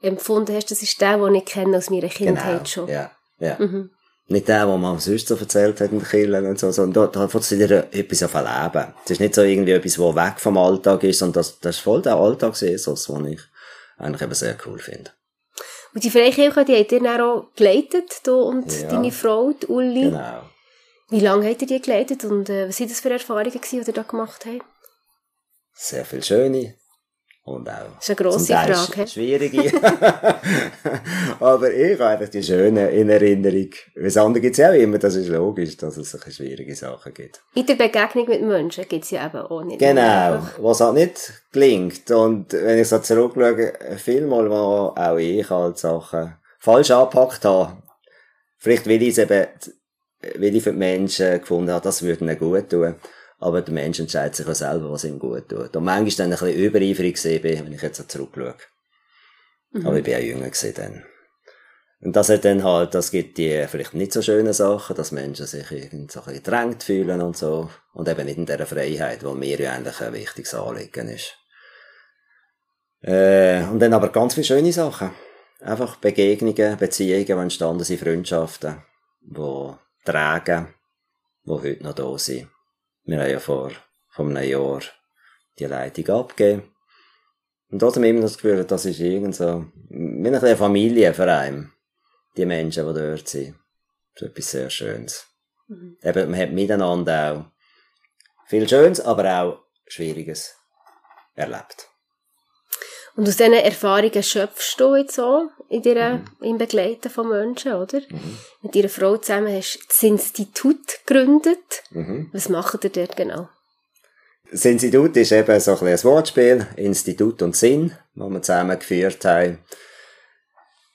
empfunden 0.00 0.56
hast, 0.56 0.70
das 0.70 0.82
ist 0.82 0.98
der, 1.02 1.18
den 1.18 1.34
ich 1.34 1.44
kenne 1.44 1.76
aus 1.76 1.90
meiner 1.90 2.08
Kindheit 2.08 2.70
schon. 2.70 2.86
Genau, 2.86 2.98
Ja, 2.98 3.10
ja. 3.38 3.56
Mhm. 3.58 3.90
Nicht 4.26 4.48
der, 4.48 4.64
den 4.66 4.80
man 4.80 4.98
sonst 4.98 5.28
so 5.28 5.36
erzählt 5.36 5.80
hat 5.80 5.90
in 5.92 5.98
den 5.98 6.08
Kirchen 6.08 6.46
und 6.46 6.58
so, 6.58 6.70
sondern 6.70 7.12
da, 7.12 7.20
da 7.20 7.28
fängt 7.28 7.50
wieder 7.50 7.92
etwas 7.92 8.22
auf 8.22 8.32
Leben. 8.34 8.94
Es 9.04 9.10
ist 9.10 9.20
nicht 9.20 9.34
so 9.34 9.42
irgendwie 9.42 9.72
etwas, 9.72 9.98
was 9.98 10.14
weg 10.14 10.40
vom 10.40 10.56
Alltag 10.56 11.02
ist, 11.04 11.18
sondern 11.18 11.34
das, 11.34 11.60
das 11.60 11.76
ist 11.76 11.82
voll 11.82 12.00
der 12.00 12.16
Alltags-Jesus, 12.16 13.04
den 13.06 13.26
ich 13.26 13.40
eigentlich 13.98 14.22
eben 14.22 14.34
sehr 14.34 14.56
cool 14.66 14.78
finde. 14.78 15.10
Und 15.94 16.02
die 16.02 16.10
Freikirche, 16.10 16.64
die 16.64 16.76
hat 16.78 16.90
ihr 16.90 17.02
dann 17.02 17.20
auch 17.20 17.48
geleitet, 17.54 18.20
du 18.24 18.34
und 18.40 18.72
Ja. 18.72 18.88
deine 18.88 19.12
Frau, 19.12 19.52
die 19.52 19.66
Uli. 19.66 20.02
Genau. 20.04 20.42
Wie 21.10 21.20
lange 21.20 21.48
habt 21.48 21.60
ihr 21.60 21.68
die 21.68 21.80
geleitet 21.82 22.24
und 22.24 22.48
äh, 22.48 22.68
was 22.68 22.78
sind 22.78 22.90
das 22.90 23.00
für 23.00 23.10
Erfahrungen 23.10 23.50
gewesen, 23.52 23.82
die 23.82 23.86
ihr 23.90 23.92
da 23.94 24.02
gemacht 24.02 24.46
habt? 24.46 24.64
Sehr 25.74 26.04
viel 26.04 26.22
schöne. 26.24 26.74
Und 27.46 27.68
auch. 27.68 27.74
Das 27.96 28.08
ist 28.08 28.18
eine 28.18 28.30
grosse 28.30 28.54
Frage? 28.54 29.06
Schwierige. 29.06 29.64
Aber 31.40 31.70
ich 31.70 31.92
habe 32.00 32.06
eigentlich 32.06 32.30
die 32.30 32.42
schönen 32.42 32.88
in 32.88 33.10
Erinnerung. 33.10 33.68
Das 33.94 34.16
andere 34.16 34.40
gibt 34.40 34.54
es 34.54 34.58
ja 34.58 34.70
auch 34.70 34.74
immer, 34.74 34.96
das 34.96 35.14
ist 35.16 35.28
logisch, 35.28 35.76
dass 35.76 35.98
es 35.98 36.10
solche 36.10 36.30
schwierige 36.30 36.74
Sachen 36.74 37.12
gibt. 37.12 37.42
In 37.54 37.66
der 37.66 37.74
Begegnung 37.74 38.26
mit 38.28 38.40
Menschen 38.40 38.88
gibt 38.88 39.04
es 39.04 39.10
ja 39.10 39.26
eben 39.26 39.36
auch 39.36 39.62
nicht. 39.62 39.78
Genau, 39.78 40.42
was 40.58 40.80
halt 40.80 40.94
nicht 40.94 41.34
gelingt. 41.52 42.10
Und 42.12 42.50
wenn 42.54 42.78
ich 42.78 42.88
so 42.88 42.98
zurückschaue, 42.98 43.74
vielmal, 43.98 44.48
wo 44.48 44.94
auch 44.96 45.18
ich 45.18 45.50
halt 45.50 45.76
Sachen 45.76 46.36
falsch 46.60 46.92
angepackt 46.92 47.44
habe, 47.44 47.76
vielleicht 48.56 48.86
will 48.86 49.02
ich 49.02 49.10
es 49.10 49.18
eben, 49.18 49.46
weil 50.38 50.56
ich 50.56 50.62
für 50.62 50.72
die 50.72 50.78
Menschen 50.78 51.40
gefunden 51.40 51.72
habe, 51.72 51.84
das 51.84 52.02
würde 52.02 52.24
ihnen 52.24 52.38
gut 52.38 52.70
tun. 52.70 52.94
Aber 53.44 53.60
der 53.60 53.74
Mensch 53.74 54.00
entscheidet 54.00 54.36
sich 54.36 54.48
auch 54.48 54.54
selber, 54.54 54.90
was 54.90 55.04
ihm 55.04 55.18
gut 55.18 55.50
tut. 55.50 55.76
Und 55.76 55.84
manchmal 55.84 56.16
dann 56.16 56.32
ein 56.32 56.38
bisschen 56.38 56.64
übereifrig 56.64 57.12
gesehen 57.16 57.42
bin, 57.42 57.66
wenn 57.66 57.74
ich 57.74 57.82
jetzt 57.82 57.98
so 57.98 58.04
zurückschaue. 58.04 58.54
Aber 59.84 59.98
ich 59.98 60.02
bin 60.02 60.14
ja 60.14 60.18
jünger 60.18 60.48
gewesen 60.48 60.72
dann. 60.74 61.04
Und 62.00 62.16
das 62.16 62.30
hat 62.30 62.46
dann 62.46 62.64
halt, 62.64 62.94
das 62.94 63.10
gibt 63.10 63.36
die 63.36 63.66
vielleicht 63.68 63.92
nicht 63.92 64.14
so 64.14 64.22
schönen 64.22 64.54
Sachen, 64.54 64.96
dass 64.96 65.12
Menschen 65.12 65.44
sich 65.44 65.70
irgendwie 65.70 66.10
so 66.10 66.20
ein 66.20 66.24
bisschen 66.24 66.42
gedrängt 66.42 66.84
fühlen 66.84 67.20
und 67.20 67.36
so. 67.36 67.68
Und 67.92 68.08
eben 68.08 68.24
nicht 68.24 68.38
in 68.38 68.46
dieser 68.46 68.64
Freiheit, 68.64 69.22
wo 69.22 69.34
mir 69.34 69.60
ja 69.60 69.72
eigentlich 69.72 70.00
ein 70.00 70.14
wichtiges 70.14 70.54
Anliegen 70.54 71.08
ist. 71.08 71.36
Äh, 73.02 73.64
und 73.64 73.78
dann 73.78 73.92
aber 73.92 74.08
ganz 74.08 74.32
viele 74.32 74.44
schöne 74.44 74.72
Sachen. 74.72 75.10
Einfach 75.60 75.96
Begegnungen, 75.96 76.78
Beziehungen, 76.78 77.26
die 77.26 77.32
entstanden 77.32 77.84
sind, 77.84 78.00
Freundschaften, 78.00 78.82
die 79.20 79.74
tragen, 80.06 80.68
die 81.44 81.50
heute 81.50 81.82
noch 81.82 81.92
da 81.92 82.16
sind. 82.16 82.48
Wir 83.04 83.20
haben 83.20 83.30
ja 83.30 83.38
vor, 83.38 83.70
vor 84.08 84.26
einem 84.26 84.48
Jahr 84.48 84.80
die 85.58 85.64
Leitung 85.64 86.08
abgegeben. 86.08 86.74
Und 87.70 87.78
trotzdem 87.78 88.04
immer 88.04 88.22
das 88.22 88.36
Gefühl, 88.36 88.64
das 88.64 88.84
ist 88.84 89.00
irgend 89.00 89.34
so, 89.34 89.66
wie 89.88 90.30
kleine 90.30 90.56
Familienverein. 90.56 91.72
Die 92.36 92.46
Menschen, 92.46 92.86
die 92.86 93.00
dort 93.00 93.28
sind. 93.28 93.56
Das 94.14 94.22
ist 94.22 94.28
etwas 94.30 94.50
sehr 94.50 94.70
Schönes. 94.70 95.26
Eben, 96.02 96.30
man 96.30 96.40
hat 96.40 96.52
miteinander 96.52 97.32
auch 97.32 97.44
viel 98.48 98.68
Schönes, 98.68 99.00
aber 99.00 99.40
auch 99.40 99.64
Schwieriges 99.86 100.56
erlebt. 101.34 101.88
Und 103.16 103.28
aus 103.28 103.36
diesen 103.36 103.52
Erfahrungen 103.52 104.22
schöpfst 104.22 104.76
du 104.78 104.96
jetzt 104.96 105.20
auch 105.20 105.48
in 105.68 105.82
dir, 105.82 106.20
im 106.40 106.58
Begleiten 106.58 107.10
von 107.10 107.28
Menschen, 107.28 107.74
oder? 107.74 108.00
Mit 108.62 108.74
deiner 108.74 108.88
Frau 108.88 109.16
zusammen 109.16 109.54
hast 109.56 109.76
du 109.76 109.86
das 109.88 110.02
Institut 110.02 111.06
gegründet. 111.06 111.84
Was 112.32 112.48
macht 112.48 112.82
ihr 112.84 112.90
dort 112.90 113.16
genau? 113.16 113.48
Das 114.50 114.64
Institut 114.64 115.16
ist 115.16 115.32
eben 115.32 115.58
so 115.60 115.76
ein, 115.76 115.86
ein 115.86 116.04
Wortspiel, 116.04 116.66
Institut 116.76 117.42
und 117.42 117.56
Sinn, 117.56 117.96
das 118.14 118.30
wir 118.30 118.42
zusammen 118.42 118.78
geführt 118.78 119.24
haben. 119.24 119.58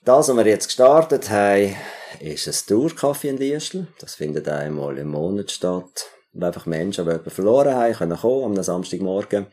Das, 0.06 0.30
was 0.30 0.36
wir 0.36 0.46
jetzt 0.46 0.68
gestartet 0.68 1.30
haben, 1.30 1.76
ist 2.20 2.48
ein 2.48 2.68
Tourkaffee 2.68 3.30
in 3.30 3.38
Liestl. 3.38 3.88
Das 4.00 4.16
findet 4.16 4.48
einmal 4.48 4.98
im 4.98 5.10
Monat 5.10 5.52
statt. 5.52 6.10
Wo 6.32 6.46
einfach 6.46 6.66
Menschen, 6.66 7.06
die 7.06 7.12
jemanden 7.12 7.32
verloren 7.32 7.76
haben, 7.76 7.94
können 7.94 8.18
kommen 8.18 8.58
am 8.58 8.64
Samstagmorgen. 8.64 9.48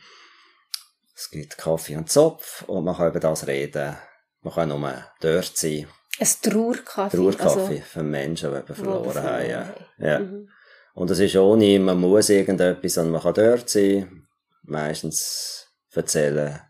Es 1.17 1.31
gibt 1.31 1.57
Kaffee 1.57 1.97
und 1.97 2.11
Zopf 2.11 2.63
und 2.67 2.85
man 2.85 2.95
kann 2.95 3.09
über 3.09 3.21
das 3.21 3.47
reden. 3.47 3.97
Man 4.43 4.53
kann 4.53 4.69
nur 4.69 5.05
dort 5.21 5.57
sein. 5.57 5.87
Ein 6.19 6.29
Trauerkaffee. 6.43 7.17
Trauerkaffee 7.17 7.81
für 7.81 8.03
Menschen, 8.03 8.51
die 8.51 8.57
Also, 8.57 8.75
verloren 8.75 9.23
haben. 9.23 9.51
Ja. 9.51 9.75
Ja. 9.99 10.19
Mhm. 10.21 10.49
Und 10.95 11.11
es 11.11 11.19
ist 11.19 11.37
ohne, 11.37 11.79
man 11.79 11.99
muss 11.99 12.29
irgendetwas, 12.29 12.95
sondern 12.95 13.13
man 13.13 13.23
kann 13.23 13.35
dort 13.35 13.69
sein. 13.69 14.27
Meistens 14.63 15.67
erzählen, 15.93 16.61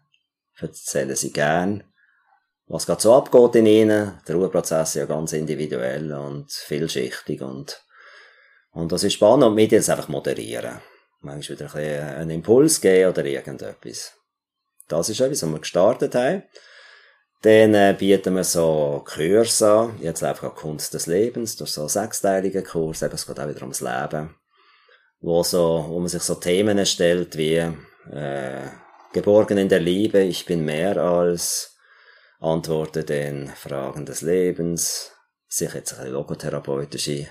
erzählen 0.59 1.17
sie 1.17 1.33
gern, 1.33 1.83
was 2.67 2.87
gerade 2.87 3.03
so 3.03 3.15
abgeht 3.15 3.57
in 3.57 3.67
ihnen. 3.67 4.21
Der 4.29 4.37
Ruheprozess 4.37 4.91
ist 4.91 4.95
ja 4.95 5.07
ganz 5.07 5.33
individuell 5.33 6.13
und 6.13 6.53
vielschichtig 6.53 7.43
und, 7.43 7.83
und 8.71 8.93
das 8.93 9.03
ist 9.03 9.15
spannend 9.15 9.47
und 9.47 9.55
mit 9.55 9.73
jetzt 9.73 9.91
einfach 9.91 10.09
moderieren. 10.09 10.81
Manchmal 11.21 11.59
wieder 11.59 11.75
ein 11.75 12.15
einen 12.17 12.31
Impuls 12.31 12.81
geben 12.81 13.11
oder 13.11 13.25
irgendetwas. 13.25 14.13
Das 14.89 15.09
ist 15.09 15.21
etwas, 15.21 15.43
was 15.43 15.51
wir 15.51 15.59
gestartet 15.59 16.15
haben. 16.15 16.43
Dann 17.43 17.75
äh, 17.75 17.95
bieten 17.99 18.35
wir 18.35 18.45
so 18.45 19.05
Kurse 19.05 19.71
an. 19.71 19.99
Jetzt 20.01 20.23
läuft 20.23 20.41
gerade 20.41 20.55
Kunst 20.55 20.95
des 20.95 21.07
Lebens. 21.07 21.61
Ist 21.61 21.75
so 21.75 21.83
ein 21.83 21.89
sechsteiliger 21.89 22.63
Kurs. 22.63 23.03
Eben, 23.03 23.15
es 23.15 23.27
geht 23.27 23.39
auch 23.39 23.49
wieder 23.49 23.63
ums 23.63 23.81
Leben. 23.81 24.35
Wo 25.21 25.43
so, 25.43 25.87
wo 25.89 25.99
man 25.99 26.09
sich 26.09 26.23
so 26.23 26.35
Themen 26.37 26.85
stellt 26.87 27.37
wie, 27.37 27.73
äh, 28.13 28.69
geborgen 29.17 29.57
in 29.57 29.69
der 29.71 29.81
Liebe, 29.81 30.21
ich 30.21 30.45
bin 30.45 30.65
mehr 30.65 30.99
als, 30.99 31.77
antworte 32.39 33.03
den 33.03 33.49
Fragen 33.49 34.05
des 34.05 34.21
Lebens, 34.21 35.13
sich 35.49 35.73
jetzt 35.73 35.99
ein 35.99 36.13
bisschen 36.13 37.27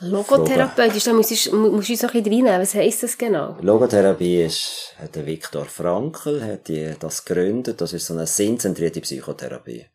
Logotherapeutisch, 0.00 1.04
da 1.04 1.12
musst 1.12 1.30
du, 1.30 1.34
uns 1.56 2.02
noch 2.02 2.14
ein 2.14 2.22
bisschen 2.22 2.24
reinnehmen. 2.24 2.60
Was 2.60 2.74
heisst 2.74 3.04
das 3.04 3.16
genau? 3.16 3.56
Logotherapie 3.60 4.42
ist, 4.42 4.94
hat 4.98 5.14
der 5.14 5.24
Viktor 5.24 5.66
Frankl, 5.66 6.42
hat 6.42 6.68
die, 6.68 6.94
das 6.98 7.24
gegründet. 7.24 7.80
Das 7.80 7.92
ist 7.92 8.06
so 8.06 8.14
eine 8.14 8.26
sinnzentrierte 8.26 9.00
Psychotherapie. 9.00 9.86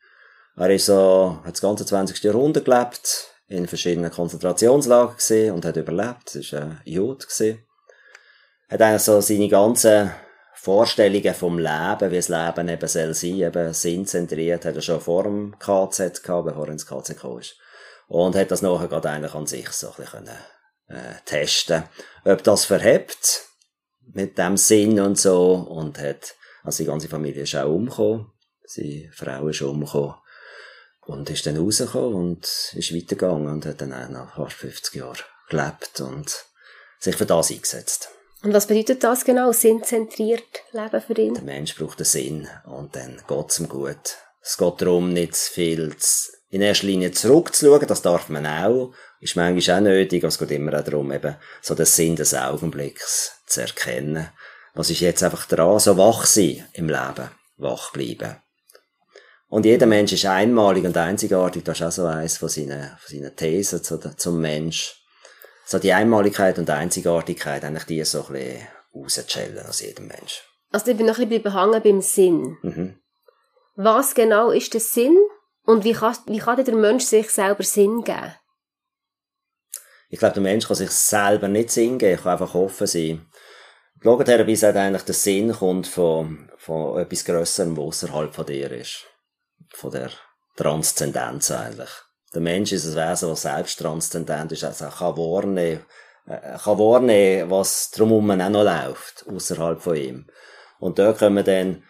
Er 0.56 0.70
ist 0.70 0.86
so, 0.86 1.40
hat 1.44 1.54
das 1.54 1.62
ganze 1.62 1.86
20. 1.86 2.24
Jahrhundert 2.24 2.66
gelebt, 2.66 3.34
in 3.48 3.68
verschiedenen 3.68 4.12
Konzentrationslagern 4.12 5.16
gesehen 5.16 5.54
und 5.54 5.66
hat 5.66 5.76
überlebt. 5.76 6.28
Das 6.28 6.36
ist 6.36 6.54
ein 6.54 6.80
Jude 6.86 7.26
gesehen. 7.26 7.60
Hat 8.70 8.82
eigentlich 8.82 9.02
so 9.02 9.20
seine 9.20 9.50
ganzen 9.50 10.12
Vorstellungen 10.54 11.34
vom 11.34 11.58
Leben, 11.58 12.12
wie 12.12 12.18
das 12.18 12.30
Leben 12.30 12.70
eben 12.70 12.88
soll 12.88 13.14
sein, 13.14 13.40
eben 13.40 13.74
sinnzentriert, 13.74 14.66
hat 14.66 14.76
er 14.76 14.82
schon 14.82 15.02
vor 15.02 15.24
dem 15.24 15.58
KZ 15.58 16.22
gehabt, 16.22 16.46
bevor 16.46 16.68
er 16.68 16.74
ins 16.74 16.86
KZ 16.86 17.16
gekommen 17.16 17.40
ist. 17.40 17.56
Und 18.10 18.36
hat 18.36 18.50
das 18.50 18.64
nachher 18.64 18.88
gerade 18.88 19.12
eigentlich 19.12 19.36
an 19.36 19.46
sich 19.46 19.70
so 19.70 19.90
ein 19.90 19.94
bisschen 19.98 20.26
können, 20.26 20.38
äh, 20.88 21.14
testen, 21.26 21.84
ob 22.26 22.44
das 22.44 22.66
verhebt 22.66 23.46
mit 24.02 24.36
dem 24.40 24.58
Sinn 24.58 25.00
und 25.00 25.18
so 25.18 25.54
und 25.54 26.00
hat, 26.00 26.36
also 26.64 26.84
die 26.84 26.88
ganze 26.88 27.08
Familie 27.08 27.44
ist 27.44 27.56
auch 27.56 27.70
umgekommen, 27.70 28.32
seine 28.66 29.12
Frau 29.14 29.48
ist 29.48 29.62
umgekommen 29.62 30.16
und 31.06 31.30
ist 31.30 31.46
dann 31.46 31.58
rausgekommen 31.58 32.16
und 32.16 32.74
ist 32.74 32.96
weitergegangen 32.96 33.48
und 33.48 33.68
hat 33.68 33.80
dann 33.82 33.94
auch 33.94 34.10
nach 34.10 34.36
fast 34.36 34.54
50 34.54 34.96
Jahren 34.96 35.24
gelebt 35.48 36.02
und 36.02 36.46
sich 37.00 37.16
für 37.16 37.28
das 37.28 37.52
eingesetzt. 37.52 38.10
Und 38.42 38.54
was 38.54 38.66
bedeutet 38.66 39.04
das 39.04 39.24
genau? 39.24 39.52
Sinnzentriert 39.52 40.64
Leben 40.72 41.02
für 41.02 41.14
ihn? 41.14 41.34
Der 41.36 41.44
Mensch 41.44 41.76
braucht 41.76 42.00
einen 42.00 42.06
Sinn 42.06 42.48
und 42.66 42.96
dann 42.96 43.22
geht's 43.28 43.60
ihm 43.60 43.70
gut. 43.70 44.18
Es 44.42 44.58
geht 44.58 44.82
darum, 44.82 45.14
nicht 45.14 45.36
viel 45.36 45.96
zu 45.98 46.39
in 46.50 46.62
erster 46.62 46.88
Linie 46.88 47.12
zurückzuschauen, 47.12 47.88
das 47.88 48.02
darf 48.02 48.30
man 48.30 48.46
auch, 48.46 48.94
ist 49.20 49.36
manchmal 49.36 49.78
auch 49.78 49.84
nötig, 49.84 50.24
aber 50.24 50.30
es 50.30 50.40
geht 50.40 50.52
immer 50.52 50.80
auch 50.80 50.84
darum, 50.84 51.12
eben, 51.12 51.36
so 51.62 51.76
den 51.76 51.86
Sinn 51.86 52.16
des 52.16 52.34
Augenblicks 52.34 53.34
zu 53.46 53.62
erkennen. 53.62 54.30
Was 54.74 54.90
ist 54.90 55.02
jetzt 55.02 55.24
einfach 55.24 55.46
dran, 55.46 55.80
so 55.80 55.98
wach 55.98 56.26
sein 56.26 56.66
im 56.74 56.88
Leben, 56.88 57.30
wach 57.58 57.92
bleiben. 57.92 58.38
Und 59.48 59.66
jeder 59.66 59.88
Mensch 59.88 60.14
ist 60.14 60.26
einmalig 60.26 60.86
und 60.86 60.96
einzigartig, 60.96 61.64
das 61.64 61.80
ist 61.80 61.86
auch 61.86 61.92
so 61.92 62.06
eins 62.06 62.38
von 62.38 62.50
seinen, 62.50 62.98
von 63.00 63.18
seinen 63.18 63.36
Thesen 63.36 63.84
zu, 63.84 63.98
zum 63.98 64.40
Mensch. 64.40 64.96
So 65.66 65.80
die 65.80 65.94
Einmaligkeit 65.94 66.58
und 66.60 66.70
Einzigartigkeit, 66.70 67.64
eigentlich 67.64 67.86
die 67.86 68.04
so 68.04 68.26
ein 68.28 68.34
bisschen 68.34 68.68
rauszuschellen 68.94 69.66
aus 69.66 69.82
jedem 69.82 70.08
Mensch. 70.08 70.44
Also 70.72 70.92
ich 70.92 70.98
bin 70.98 71.08
noch 71.08 71.18
ein 71.18 71.28
bisschen 71.28 71.44
behangen 71.44 71.82
beim 71.82 72.02
Sinn. 72.02 72.58
Mhm. 72.62 73.00
Was 73.76 74.14
genau 74.14 74.52
ist 74.52 74.74
der 74.74 74.82
Sinn 74.82 75.18
und 75.70 75.84
wie 75.84 75.94
kann, 75.94 76.18
wie 76.26 76.40
kann 76.40 76.64
der 76.64 76.76
Mensch 76.76 77.04
sich 77.04 77.30
selber 77.30 77.62
Sinn 77.62 78.04
geben? 78.04 78.34
Ich 80.10 80.18
glaube, 80.18 80.34
der 80.34 80.42
Mensch 80.42 80.66
kann 80.66 80.76
sich 80.76 80.90
selber 80.90 81.48
nicht 81.48 81.70
Sinn 81.70 82.00
geben, 82.00 82.20
kann 82.20 82.32
einfach 82.32 82.56
offen 82.56 82.88
sein. 82.88 83.28
Die 84.02 84.08
Logotherapie 84.08 84.56
sagt 84.56 84.78
eigentlich, 84.78 85.04
der 85.04 85.14
Sinn 85.14 85.52
kommt 85.52 85.86
von, 85.86 86.50
von 86.58 87.00
etwas 87.00 87.24
Grösserem, 87.24 87.78
was 87.78 88.04
außerhalb 88.04 88.34
von 88.34 88.48
dir 88.48 88.72
ist. 88.72 89.06
Von 89.76 89.92
der 89.92 90.10
Transzendenz 90.56 91.52
eigentlich. 91.52 91.92
Der 92.34 92.42
Mensch 92.42 92.72
ist 92.72 92.88
ein 92.88 92.96
Wesen, 92.96 93.30
das 93.30 93.44
selbst 93.44 93.78
transzendent 93.78 94.52
ist, 94.52 94.64
also 94.64 94.86
er 94.86 94.92
kann 94.92 95.18
wahrnehmen, 95.18 95.86
äh, 96.26 96.58
kann 96.58 96.80
wahrnehmen, 96.80 97.52
was 97.52 97.92
drumherum 97.92 98.32
auch 98.32 98.50
noch 98.50 98.64
läuft, 98.64 99.26
außerhalb 99.28 99.80
von 99.80 99.96
ihm. 99.96 100.28
Und 100.80 100.98
da 100.98 101.14
können 101.14 101.36
wir 101.36 101.44
dann, 101.44 101.84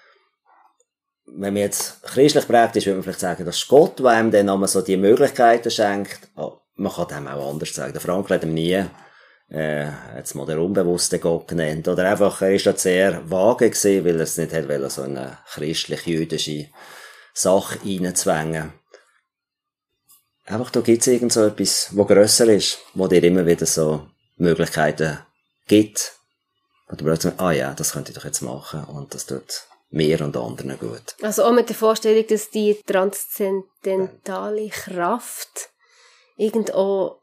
wenn 1.35 1.53
man 1.53 1.63
jetzt 1.63 2.03
christlich 2.03 2.47
prägt 2.47 2.75
ist, 2.75 2.85
würde 2.85 2.97
man 2.97 3.03
vielleicht 3.03 3.19
sagen, 3.19 3.45
das 3.45 3.57
ist 3.57 3.67
Gott, 3.67 3.99
der 3.99 4.07
einem 4.07 4.31
dann 4.31 4.67
so 4.67 4.81
die 4.81 4.97
Möglichkeiten 4.97 5.71
schenkt. 5.71 6.29
Oh, 6.35 6.57
man 6.75 6.91
kann 6.91 7.07
dem 7.07 7.27
auch 7.27 7.49
anders 7.49 7.73
sagen. 7.73 7.93
Der 7.93 8.01
Frank 8.01 8.29
hat 8.29 8.43
ihm 8.43 8.53
nie, 8.53 8.85
äh, 9.51 9.87
jetzt 10.15 10.35
mal 10.35 10.45
der 10.45 10.59
unbewusste 10.59 11.19
Gott 11.19 11.47
genannt. 11.47 11.87
Oder 11.87 12.09
einfach, 12.09 12.41
er 12.41 12.53
ist 12.53 12.65
da 12.65 12.75
sehr 12.75 13.29
vage 13.29 13.69
gewesen, 13.69 14.05
weil 14.05 14.15
er 14.15 14.21
es 14.21 14.37
nicht 14.37 14.53
hat 14.53 14.91
so 14.91 15.03
eine 15.03 15.37
christlich-jüdische 15.53 16.67
Sache 17.33 17.79
reinzwängen. 17.83 18.73
Einfach, 20.45 20.71
da 20.71 20.81
gibt's 20.81 21.07
irgend 21.07 21.31
so 21.31 21.45
etwas, 21.45 21.89
wo 21.95 22.05
grösser 22.05 22.47
ist, 22.47 22.79
wo 22.93 23.07
dir 23.07 23.23
immer 23.23 23.45
wieder 23.45 23.65
so 23.65 24.07
Möglichkeiten 24.37 25.19
gibt. 25.67 26.13
Und 26.87 27.01
du 27.01 27.05
plötzlich, 27.05 27.33
ah 27.37 27.51
ja, 27.51 27.73
das 27.75 27.91
könnte 27.91 28.11
ich 28.11 28.17
doch 28.17 28.25
jetzt 28.25 28.41
machen. 28.41 28.83
Und 28.85 29.13
das 29.13 29.27
tut 29.27 29.68
mir 29.89 30.21
und 30.21 30.37
anderen 30.37 30.77
gut. 30.79 31.15
Also 31.21 31.43
auch 31.43 31.51
mit 31.51 31.69
der 31.69 31.75
Vorstellung, 31.75 32.25
dass 32.27 32.49
die 32.49 32.79
transzendentale 32.85 34.69
Kraft 34.69 35.69
irgendwo 36.37 37.21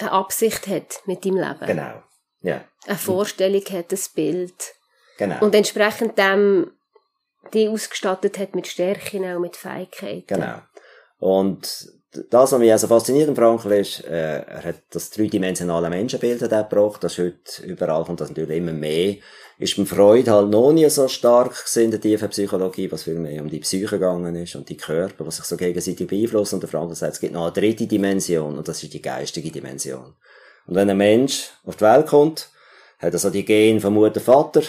eine 0.00 0.12
Absicht 0.12 0.66
hat 0.66 1.02
mit 1.06 1.24
deinem 1.24 1.36
Leben. 1.36 1.66
Genau. 1.66 2.02
Ja. 2.40 2.64
Eine 2.86 2.98
Vorstellung 2.98 3.64
hat, 3.70 3.92
ein 3.92 4.00
Bild. 4.14 4.74
Genau. 5.18 5.44
Und 5.44 5.54
entsprechend 5.54 6.18
dem 6.18 6.72
die 7.52 7.68
ausgestattet 7.68 8.38
hat 8.38 8.54
mit 8.54 8.66
Stärken 8.66 9.24
und 9.34 9.42
mit 9.42 9.56
Fähigkeiten. 9.56 10.26
Genau. 10.26 10.58
Und 11.18 11.92
das, 12.30 12.52
was 12.52 12.58
mich 12.58 12.70
also 12.70 12.88
fasziniert 12.88 13.28
im 13.28 13.36
Frankl 13.36 13.72
ist, 13.72 14.04
äh, 14.04 14.42
er 14.42 14.64
hat 14.64 14.82
das 14.90 15.10
dreidimensionale 15.10 15.88
Menschenbild 15.88 16.40
gebracht, 16.40 17.02
das 17.02 17.12
ist 17.12 17.18
heute 17.18 17.66
überall 17.66 18.04
kommt 18.04 18.20
das 18.20 18.28
natürlich 18.28 18.58
immer 18.58 18.72
mehr. 18.72 19.16
Ist 19.58 19.76
beim 19.76 19.86
Freud 19.86 20.28
halt 20.28 20.50
noch 20.50 20.72
nie 20.72 20.88
so 20.90 21.08
stark 21.08 21.64
in 21.76 21.90
der 21.90 22.00
tiefen 22.00 22.28
Psychologie, 22.28 22.90
was 22.90 23.04
viel 23.04 23.14
mehr 23.14 23.40
um 23.42 23.48
die 23.48 23.60
Psyche 23.60 23.86
gegangen 23.86 24.34
ist 24.34 24.56
und 24.56 24.68
die 24.68 24.76
Körper, 24.76 25.26
was 25.26 25.36
sich 25.36 25.44
so 25.44 25.56
gegenseitig 25.56 26.06
beeinflussen. 26.06 26.56
Und 26.56 26.62
der 26.62 26.70
Frankl 26.70 26.94
sagt, 26.94 27.14
es 27.14 27.20
gibt 27.20 27.32
noch 27.32 27.44
eine 27.44 27.52
dritte 27.52 27.86
Dimension 27.86 28.58
und 28.58 28.66
das 28.66 28.82
ist 28.82 28.92
die 28.92 29.02
geistige 29.02 29.50
Dimension. 29.50 30.14
Und 30.66 30.74
wenn 30.74 30.90
ein 30.90 30.96
Mensch 30.96 31.50
auf 31.64 31.76
die 31.76 31.84
Welt 31.84 32.06
kommt, 32.06 32.50
hat 32.98 33.12
er 33.12 33.18
so 33.18 33.30
die 33.30 33.44
Gene 33.44 33.80
vom 33.80 33.94
Mutter, 33.94 34.20
Vater, 34.20 34.62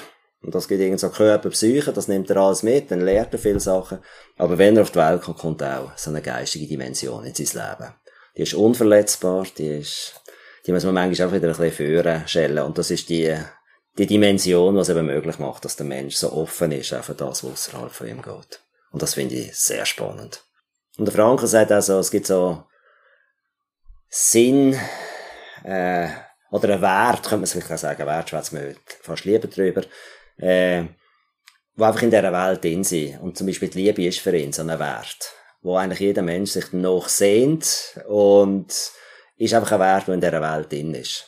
und 0.44 0.54
das 0.54 0.68
geht 0.68 0.82
irgendwie 0.82 1.00
so 1.00 1.10
Körper, 1.10 1.50
Psyche, 1.50 1.94
das 1.94 2.10
nimmt 2.10 2.30
er 2.30 2.38
alles 2.38 2.64
mit, 2.64 2.92
dann 2.92 3.02
lernt 3.02 3.32
er 3.32 3.40
viele 3.40 3.62
Sachen. 3.62 4.00
Aber 4.38 4.58
wenn 4.58 4.76
er 4.76 4.82
auf 4.84 4.92
die 4.92 5.00
Welt 5.00 5.22
kommt, 5.22 5.38
kommt 5.38 5.64
auch 5.64 5.92
so 5.96 6.10
eine 6.10 6.22
geistige 6.22 6.68
Dimension 6.68 7.26
in 7.26 7.34
sein 7.34 7.46
Leben. 7.46 7.94
Die 8.36 8.42
ist 8.42 8.54
unverletzbar, 8.54 9.48
die 9.58 9.80
ist, 9.80 10.22
die 10.68 10.74
muss 10.74 10.84
man 10.84 10.96
manchmal 10.96 11.30
auch 11.30 11.34
wieder 11.34 11.48
ein 11.48 11.56
bisschen 11.56 11.72
führen, 11.72 12.28
schellen. 12.28 12.60
Und 12.60 12.78
das 12.78 12.92
ist 12.92 13.08
die, 13.08 13.34
die 13.98 14.06
Dimension, 14.06 14.76
was 14.76 14.90
eben 14.90 15.06
möglich 15.06 15.40
macht, 15.40 15.64
dass 15.64 15.78
der 15.78 15.86
Mensch 15.86 16.16
so 16.16 16.34
offen 16.34 16.74
ist, 16.74 16.94
auch 16.94 17.04
für 17.04 17.16
das, 17.16 17.44
was 17.46 17.52
außerhalb 17.52 17.92
von 17.92 18.08
ihm 18.08 18.22
geht. 18.22 18.60
Und 18.92 19.02
das 19.02 19.14
finde 19.14 19.36
ich 19.36 19.56
sehr 19.56 19.86
spannend. 19.86 20.44
Und 20.98 21.06
der 21.06 21.14
Franke 21.14 21.48
sagt 21.48 21.72
also, 21.72 22.00
es 22.00 22.12
gibt 22.12 22.28
so 22.28 22.66
Sinn, 24.10 24.78
äh, 25.64 26.10
oder 26.52 26.74
einen 26.74 26.82
Wert, 26.82 27.24
könnte 27.24 27.38
man 27.38 27.48
vielleicht 27.48 27.72
auch 27.72 27.78
sagen, 27.78 28.06
Wert 28.06 28.30
schwätzt 28.30 28.54
man 28.54 28.76
fast 29.02 29.26
lieber 29.26 29.48
drüber 29.48 29.84
äh, 30.38 30.84
die 31.76 31.84
einfach 31.84 32.02
in 32.02 32.12
dieser 32.12 32.32
Welt 32.32 32.64
drin 32.64 32.84
sind. 32.84 33.20
Und 33.22 33.38
zum 33.38 33.48
Beispiel 33.48 33.70
die 33.70 33.84
Liebe 33.84 34.06
ist 34.06 34.20
für 34.20 34.36
ihn 34.36 34.54
so 34.54 34.62
ein 34.62 34.68
Wert, 34.68 35.34
wo 35.62 35.76
eigentlich 35.76 36.00
jeder 36.00 36.22
Mensch 36.22 36.52
sich 36.52 36.72
noch 36.74 37.08
sehnt 37.08 38.00
und 38.08 38.68
ist 39.38 39.54
einfach 39.54 39.72
ein 39.74 39.80
Wert, 39.80 40.08
der 40.08 40.14
in 40.14 40.22
dieser 40.22 40.42
Welt 40.42 40.72
drin 40.72 40.94
ist. 40.94 41.28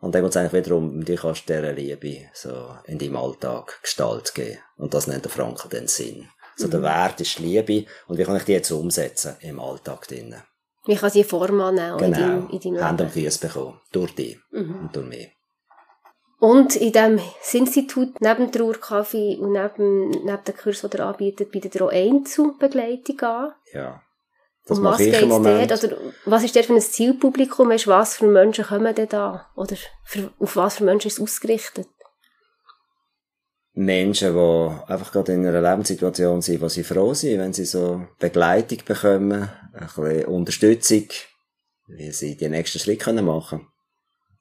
Und 0.00 0.14
dann 0.14 0.22
geht 0.22 0.30
es 0.30 0.36
eigentlich 0.36 0.64
wiederum, 0.64 1.04
du 1.04 1.14
kannst 1.14 1.48
dieser 1.48 1.72
Liebe 1.72 2.30
so 2.32 2.74
in 2.86 2.98
deinem 2.98 3.16
Alltag 3.16 3.80
Gestalt 3.82 4.34
geben. 4.34 4.58
Und 4.76 4.94
das 4.94 5.06
nennt 5.06 5.24
der 5.24 5.30
Franke 5.30 5.68
den 5.68 5.88
Sinn. 5.88 6.28
So 6.56 6.66
mhm. 6.66 6.70
der 6.70 6.82
Wert 6.82 7.20
ist 7.20 7.38
Liebe 7.38 7.84
und 8.06 8.18
wie 8.18 8.24
kann 8.24 8.36
ich 8.36 8.44
die 8.44 8.52
jetzt 8.52 8.70
umsetzen 8.70 9.36
im 9.40 9.60
Alltag 9.60 10.08
drinnen? 10.08 10.42
Wie 10.86 10.96
kann 10.96 11.10
sie 11.10 11.24
Form 11.24 11.60
annehmen 11.60 11.98
genau. 11.98 12.06
in 12.06 12.12
deinem, 12.12 12.50
in 12.50 12.60
deinem 12.60 12.74
Leben? 12.74 12.84
Hand 12.84 13.00
und 13.02 13.10
Füße 13.10 13.40
bekommen. 13.40 13.80
Durch 13.92 14.14
dich 14.14 14.38
mhm. 14.50 14.80
und 14.80 14.96
durch 14.96 15.06
mich. 15.06 15.30
Und 16.40 16.74
in 16.74 16.90
diesem 16.90 17.20
Institut, 17.52 18.18
neben 18.20 18.50
dem 18.50 18.52
Trauerkaffee 18.52 19.36
und 19.36 19.52
neben, 19.52 20.08
neben 20.08 20.44
dem 20.44 20.56
Kurs, 20.56 20.80
den 20.80 20.90
er 20.92 21.08
anbietet, 21.08 21.50
bietet 21.50 21.76
er 21.76 21.84
auch 21.84 21.92
Einzelbegleitung 21.92 23.20
an. 23.20 23.52
Ja. 23.74 24.02
Das 24.66 24.78
um 24.78 24.84
mache 24.84 25.04
ich 25.04 25.20
im 25.20 25.28
Moment. 25.28 25.70
Dort, 25.70 25.84
oder 25.84 25.98
was 26.24 26.42
ist 26.42 26.54
der 26.54 26.64
für 26.64 26.72
ein 26.72 26.80
Zielpublikum? 26.80 27.68
Weißt, 27.68 27.86
was 27.88 28.16
für 28.16 28.26
Menschen 28.26 28.64
kommen 28.64 28.94
denn 28.94 29.08
da? 29.08 29.50
Oder 29.54 29.76
für, 30.04 30.32
auf 30.38 30.56
was 30.56 30.76
für 30.76 30.84
Menschen 30.84 31.08
ist 31.08 31.18
es 31.18 31.22
ausgerichtet? 31.22 31.88
Menschen, 33.74 34.32
die 34.32 34.90
einfach 34.90 35.12
gerade 35.12 35.34
in 35.34 35.46
einer 35.46 35.60
Lebenssituation 35.60 36.40
sind, 36.40 36.62
wo 36.62 36.68
sie 36.68 36.84
froh 36.84 37.12
sind, 37.12 37.38
wenn 37.38 37.52
sie 37.52 37.66
so 37.66 38.06
Begleitung 38.18 38.78
bekommen, 38.86 39.50
ein 39.74 39.80
bisschen 39.80 40.24
Unterstützung, 40.24 41.04
wie 41.86 42.10
sie 42.12 42.38
die 42.38 42.48
nächsten 42.48 42.78
Schritte 42.78 43.12
machen 43.20 43.58
können 43.58 43.69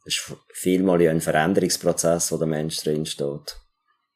ist 0.10 0.34
vielmal 0.54 1.02
ja 1.02 1.12
ein 1.12 1.22
Veränderungsprozess, 1.22 2.32
wo 2.32 2.38
der 2.38 2.48
Mensch 2.48 2.84
drin 2.84 3.06
steht. 3.06 3.58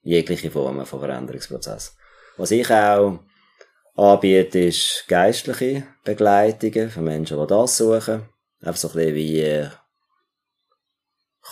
Jegliche 0.01 0.51
Formen 0.51 0.86
von 0.86 0.99
Veränderungsprozess. 0.99 1.95
Was 2.38 2.51
ich 2.51 2.69
auch 2.69 3.19
anbiete, 3.95 4.60
ist 4.60 5.06
geistliche 5.08 5.88
Begleitungen 6.03 6.89
von 6.89 7.03
Menschen, 7.03 7.39
die 7.39 7.47
das 7.47 7.77
suchen. 7.77 8.27
Einfach 8.62 8.77
so 8.77 8.89
ein 8.89 8.93
bisschen 8.95 9.15
wie, 9.15 9.39
äh, 9.39 9.69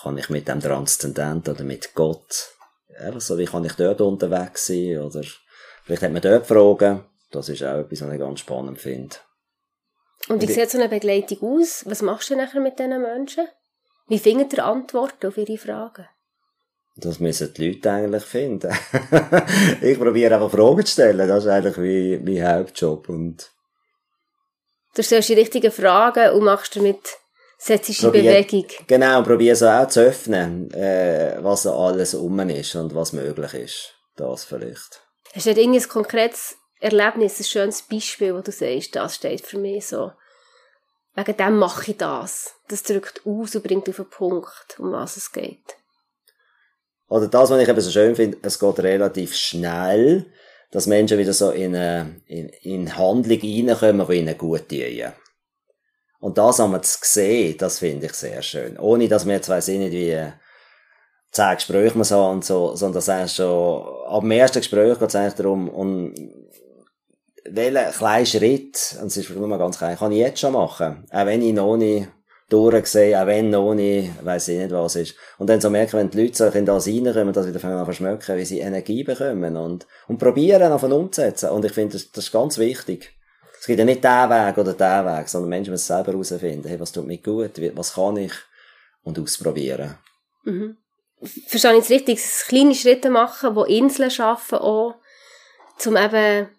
kann 0.02 0.18
ich 0.18 0.30
mit 0.30 0.48
dem 0.48 0.60
Transzendent 0.60 1.48
oder 1.50 1.64
mit 1.64 1.94
Gott, 1.94 2.50
einfach 3.00 3.22
so, 3.22 3.38
wie 3.38 3.46
kann 3.46 3.66
ich 3.66 3.74
dort 3.74 4.02
unterwegs 4.02 4.68
sein, 4.68 4.98
oder 5.00 5.22
vielleicht 5.84 6.04
hat 6.04 6.12
man 6.12 6.22
dort 6.22 6.48
Fragen. 6.48 7.04
Das 7.32 7.50
ist 7.50 7.64
auch 7.64 7.80
etwas, 7.80 8.02
was 8.02 8.14
ich 8.14 8.20
ganz 8.20 8.40
spannend 8.40 8.80
finde. 8.80 9.16
Und 10.28 10.42
wie 10.42 10.52
sieht 10.52 10.70
so 10.70 10.78
eine 10.78 10.90
Begleitung 10.90 11.40
aus? 11.42 11.84
Was 11.88 12.02
machst 12.02 12.30
du 12.30 12.36
nachher 12.36 12.62
mit 12.62 12.78
diesen 12.78 13.02
Menschen? 13.02 13.48
Wie 14.12 14.20
findet 14.20 14.52
ihr 14.52 14.66
Antworten 14.66 15.28
auf 15.28 15.38
ihre 15.38 15.58
Fragen? 15.58 16.06
Das 16.98 17.22
müssen 17.22 17.54
die 17.54 17.70
Leute 17.70 17.92
eigentlich 17.92 18.24
finden. 18.24 18.70
ich 19.82 19.98
probiere 19.98 20.36
einfach 20.36 20.52
Fragen 20.52 20.86
zu 20.86 20.92
stellen. 20.92 21.30
Das 21.30 21.46
ist 21.46 21.50
eigentlich 21.50 21.78
wie 21.78 22.18
mein 22.18 22.46
Hauptjob. 22.46 23.08
Und 23.08 23.50
du 24.96 25.02
stellst 25.02 25.30
die 25.30 25.36
richtigen 25.36 25.72
Fragen 25.72 26.34
und 26.34 26.44
machst 26.44 26.76
damit, 26.76 27.00
setzt 27.58 27.88
dich 27.88 28.04
in 28.04 28.12
Bewegung. 28.12 28.66
Genau, 28.86 29.20
und 29.20 29.28
probiere 29.28 29.56
so 29.56 29.70
auch 29.70 29.88
zu 29.88 30.02
öffnen, 30.02 30.70
äh, 30.74 31.38
was 31.40 31.66
alles 31.66 32.14
um 32.14 32.38
ist 32.50 32.76
und 32.76 32.94
was 32.94 33.14
möglich 33.14 33.54
ist. 33.54 33.94
Das 34.18 34.44
vielleicht. 34.44 35.00
Hast 35.34 35.46
du 35.46 35.52
irgendein 35.52 35.88
konkretes 35.88 36.58
Erlebnis, 36.82 37.40
ein 37.40 37.46
schönes 37.46 37.82
Beispiel, 37.84 38.36
wo 38.36 38.42
du 38.42 38.52
sagst, 38.52 38.94
das 38.94 39.16
steht 39.16 39.48
für 39.48 39.58
mich 39.58 39.88
so 39.88 40.12
wegen 41.16 41.38
dem 41.38 41.58
mache 41.58 41.92
ich 41.92 41.98
das. 41.98 42.56
Das 42.68 42.84
drückt 42.84 43.22
aus 43.26 43.56
und 43.56 43.64
bringt 43.64 43.90
auf 43.90 43.98
den 43.98 44.10
Punkt, 44.10 44.80
um 44.80 44.92
was 44.92 45.18
es 45.18 45.32
geht. 45.32 45.78
Oder 47.10 47.28
das, 47.28 47.50
was 47.50 47.62
ich 47.62 47.68
eben 47.68 47.82
so 47.82 47.92
schön 47.92 48.16
finde, 48.16 48.38
es 48.42 48.58
geht 48.58 48.80
relativ 48.80 49.36
schnell, 49.36 50.26
dass 50.72 50.88
Menschen 50.88 51.18
wieder 51.18 51.34
so 51.34 51.52
in, 51.52 51.76
eine, 51.76 52.22
in, 52.26 52.48
in 52.62 52.98
Handlung 52.98 53.40
reinkommen, 53.42 54.08
die 54.08 54.16
ihnen 54.16 54.38
gut 54.38 54.70
tun. 54.70 55.14
Und 56.22 56.38
das 56.38 56.60
haben 56.60 56.72
wir 56.72 56.82
zu 56.82 57.00
sehen, 57.02 57.58
das 57.58 57.80
finde 57.80 58.06
ich 58.06 58.14
sehr 58.14 58.42
schön. 58.42 58.80
Ohne, 58.80 59.10
dass 59.10 59.26
wir 59.26 59.34
jetzt 59.34 59.50
weiss 59.50 59.68
ich 59.68 59.80
nicht, 59.80 59.92
wie 59.92 60.32
zehn 61.32 61.56
Gespräche 61.56 61.98
man 61.98 62.04
so 62.06 62.26
und 62.26 62.46
so, 62.46 62.76
sondern 62.76 62.96
das 62.96 63.10
eigentlich 63.10 63.34
schon, 63.34 63.84
ab 64.06 64.22
dem 64.22 64.32
ersten 64.32 64.60
Gespräch 64.60 65.00
geht 65.00 65.10
es 65.10 65.16
eigentlich 65.16 65.34
darum, 65.34 65.68
und 65.68 66.14
welchen 67.46 67.92
kleinen 67.94 68.26
Schritt, 68.26 68.98
und 69.02 69.08
es 69.08 69.18
ist 69.18 69.30
nur 69.32 69.48
mal 69.48 69.58
ganz 69.58 69.78
klein, 69.78 69.98
kann 69.98 70.12
ich 70.12 70.20
jetzt 70.20 70.40
schon 70.40 70.54
machen. 70.54 71.06
Auch 71.12 71.26
wenn 71.26 71.42
ich 71.42 71.54
noch 71.54 71.78
nicht 71.78 72.08
durchsehe, 72.50 73.20
auch 73.20 73.28
wenn 73.28 73.50
noch 73.50 73.74
nicht, 73.74 74.12
weiss 74.24 74.48
ich 74.50 74.60
nicht 74.60 74.72
was 74.72 74.96
ist. 74.96 75.16
Und 75.38 75.50
dann 75.50 75.62
so 75.62 75.70
merken, 75.70 75.98
wenn 75.98 76.10
die 76.10 76.22
Leute 76.22 76.36
so 76.36 76.46
in 76.48 76.66
das 76.66 76.86
reinkommen, 76.86 77.34
dass 77.34 77.46
sie 77.46 77.54
wieder 77.54 77.64
an 77.64 77.86
verschmecken, 77.86 78.38
wie 78.38 78.46
sie 78.46 78.60
Energie 78.60 79.04
bekommen 79.04 79.56
und, 79.56 79.88
und 80.08 80.18
probieren, 80.18 80.70
davon 80.70 80.92
umzusetzen. 80.92 81.50
Und 81.50 81.66
ich 81.66 81.72
finde, 81.72 81.94
das, 81.94 82.12
das 82.12 82.26
ist 82.26 82.32
ganz 82.32 82.58
wichtig. 82.58 83.14
Es 83.60 83.68
gibt 83.68 83.80
ja 83.80 83.86
nicht 83.86 84.04
den 84.04 84.30
Weg 84.30 84.58
oder 84.58 84.74
den 84.74 85.06
Weg, 85.06 85.30
sondern 85.30 85.50
Menschen 85.50 85.72
müssen 85.72 85.86
selber 85.86 86.12
herausfinden, 86.12 86.68
hey, 86.68 86.80
was 86.80 86.92
tut 86.92 87.08
mir 87.08 87.20
gut, 87.20 87.52
was 87.76 87.94
kann 87.94 88.18
ich, 88.18 88.34
und 89.04 89.20
ausprobieren. 89.20 89.98
Mhm. 90.44 90.78
Verstehe 91.48 91.78
ich 91.78 91.84
es 91.84 91.90
richtig, 91.90 92.20
kleine 92.48 92.74
Schritte 92.74 93.12
machen, 93.12 93.56
die 93.56 93.78
Inseln 93.78 94.10
schaffen, 94.10 94.58
auch, 94.58 94.96
um 95.86 95.96
eben 95.96 96.50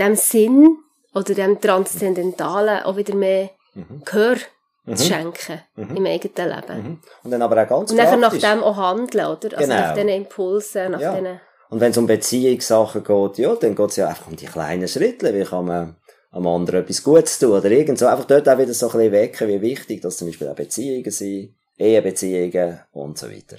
dem 0.00 0.16
Sinn 0.16 0.78
oder 1.14 1.34
dem 1.34 1.60
Transzendentalen 1.60 2.82
auch 2.82 2.96
wieder 2.96 3.14
mehr 3.14 3.50
mhm. 3.74 4.02
Gehör 4.04 4.36
mhm. 4.84 4.96
zu 4.96 5.04
schenken 5.04 5.60
mhm. 5.76 5.96
im 5.96 6.06
eigenen 6.06 6.48
Leben. 6.48 6.82
Mhm. 6.82 7.00
Und 7.22 7.30
dann 7.30 7.42
aber 7.42 7.62
auch 7.62 7.68
ganz 7.68 7.90
Und 7.90 7.96
dann 7.96 8.20
nach 8.20 8.36
dem 8.36 8.62
auch 8.62 8.76
handeln, 8.76 9.26
oder? 9.26 9.56
Also 9.56 9.70
genau. 9.70 9.80
nach 9.80 9.94
diesen 9.94 10.08
Impulsen, 10.08 10.92
nach 10.92 11.00
ja. 11.00 11.14
diesen... 11.14 11.40
Und 11.68 11.80
wenn 11.80 11.92
es 11.92 11.98
um 11.98 12.06
Beziehungssachen 12.06 13.04
geht, 13.04 13.38
ja, 13.38 13.54
dann 13.54 13.76
geht 13.76 13.90
es 13.90 13.96
ja 13.96 14.08
einfach 14.08 14.26
um 14.26 14.34
die 14.34 14.46
kleinen 14.46 14.88
Schritte, 14.88 15.32
wie 15.32 15.44
kann 15.44 15.66
man 15.66 15.96
am 16.32 16.46
anderen 16.46 16.82
etwas 16.82 17.02
Gutes 17.02 17.38
tun 17.38 17.52
oder 17.52 17.70
irgend 17.70 17.98
so. 17.98 18.06
Einfach 18.06 18.24
dort 18.24 18.48
auch 18.48 18.58
wieder 18.58 18.74
so 18.74 18.86
ein 18.86 18.92
bisschen 18.92 19.12
wecken, 19.12 19.48
wie 19.48 19.60
wichtig 19.60 20.00
das 20.00 20.16
zum 20.16 20.28
Beispiel 20.28 20.48
auch 20.48 20.54
Beziehungen 20.54 21.10
sind, 21.10 21.54
Ehebeziehungen 21.76 22.80
und 22.92 23.18
so 23.18 23.28
weiter. 23.28 23.58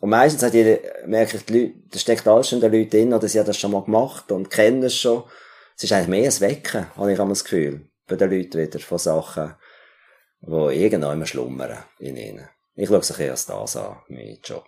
Und 0.00 0.10
meistens 0.10 0.42
hat 0.42 0.54
jeder, 0.54 0.78
merke 1.06 1.36
ich, 1.36 1.44
die 1.44 1.58
Leute, 1.58 1.74
da 1.90 1.98
steckt 1.98 2.28
alles 2.28 2.48
schon 2.48 2.60
in 2.60 2.70
den 2.70 2.80
Leuten 2.80 2.90
drin, 2.90 3.14
oder 3.14 3.28
sie 3.28 3.38
haben 3.38 3.46
das 3.46 3.58
schon 3.58 3.72
mal 3.72 3.82
gemacht 3.82 4.30
und 4.30 4.50
kennen 4.50 4.82
es 4.82 4.94
schon. 4.94 5.24
Es 5.76 5.84
ist 5.84 5.92
eigentlich 5.92 6.08
mehr 6.08 6.30
ein 6.30 6.40
Wecken, 6.40 6.86
habe 6.96 7.12
ich 7.12 7.18
das 7.18 7.44
Gefühl, 7.44 7.88
bei 8.06 8.16
den 8.16 8.30
Leuten 8.30 8.58
wieder, 8.58 8.78
von 8.78 8.98
Sachen, 8.98 9.54
die 10.40 10.82
irgendwann 10.82 11.16
immer 11.16 11.26
schlummern 11.26 11.84
in 11.98 12.16
ihnen. 12.16 12.48
Ich 12.74 12.88
schaue 12.88 13.02
sich 13.02 13.18
erst 13.20 13.50
das 13.50 13.76
an, 13.76 13.96
mein 14.08 14.38
Job. 14.42 14.64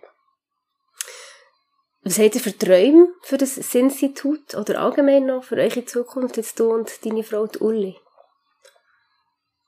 Was 2.03 2.17
habt 2.19 2.35
ihr 2.35 2.41
für 2.41 2.57
Träume 2.57 3.07
für 3.23 3.37
das 3.37 3.57
Institut 3.57 4.55
oder 4.55 4.79
allgemein 4.81 5.25
noch 5.25 5.43
für 5.43 5.55
eure 5.55 5.83
Zukunft, 5.83 6.37
jetzt 6.37 6.59
du 6.59 6.71
und 6.71 6.89
deine 7.03 7.23
Frau 7.23 7.47
die 7.47 7.59
Uli? 7.59 7.95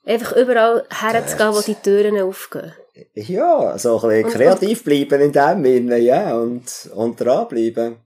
Einfach 0.06 0.36
überall 0.36 0.86
herzugehen, 0.90 1.54
wo 1.54 1.62
die 1.62 1.76
Türen 1.76 2.20
aufgehen. 2.22 2.74
Ja, 3.14 3.78
so 3.78 4.00
ein 4.02 4.24
bisschen 4.24 4.30
kreativ 4.32 4.84
bleiben 4.84 5.22
in 5.22 5.32
dem 5.32 5.64
Sinne, 5.64 5.98
ja, 5.98 6.36
und, 6.36 6.90
und 6.94 7.20
dranbleiben. 7.20 7.98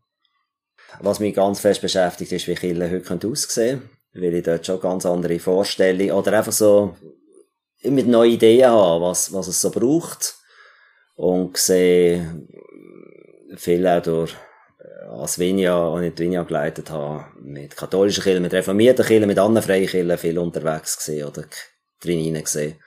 Was 1.02 1.20
mich 1.20 1.36
ganz 1.36 1.60
fest 1.60 1.82
beschäftigt, 1.82 2.32
ist, 2.32 2.48
wie 2.48 2.56
Kille 2.56 2.90
heute 2.90 3.28
aussehen 3.28 3.80
können. 3.80 3.90
Weil 4.14 4.34
ich 4.36 4.44
dort 4.44 4.66
schon 4.66 4.80
ganz 4.80 5.06
andere 5.06 5.40
Vorstellungen 5.40 6.12
oder 6.12 6.38
einfach 6.38 6.52
so 6.52 6.96
mit 7.84 8.08
neuen 8.08 8.32
Ideen 8.32 8.70
habe, 8.70 9.04
was, 9.04 9.34
was 9.34 9.48
es 9.48 9.62
so 9.62 9.70
braucht. 9.72 10.36
Und 11.16 11.58
sehe 11.58 12.44
viel 13.56 13.88
auch 13.88 14.02
durch 14.02 14.34
äh, 14.80 15.08
als 15.08 15.40
Vinja, 15.40 16.02
ich 16.02 16.14
die 16.14 16.24
Vinja 16.24 16.44
geleitet 16.44 16.90
habe, 16.90 17.26
mit 17.42 17.76
katholischen 17.76 18.24
Kirchen, 18.24 18.42
mit 18.42 18.54
reformierten 18.54 19.06
Kirchen, 19.06 19.28
mit 19.28 19.40
anderen 19.40 19.66
freien 19.66 19.88
Kirchen 19.88 20.18
viel 20.18 20.38
unterwegs 20.40 20.98
gesehen 20.98 21.28
oder 21.28 21.46
drin 22.02 22.34
gesehen. 22.34 22.80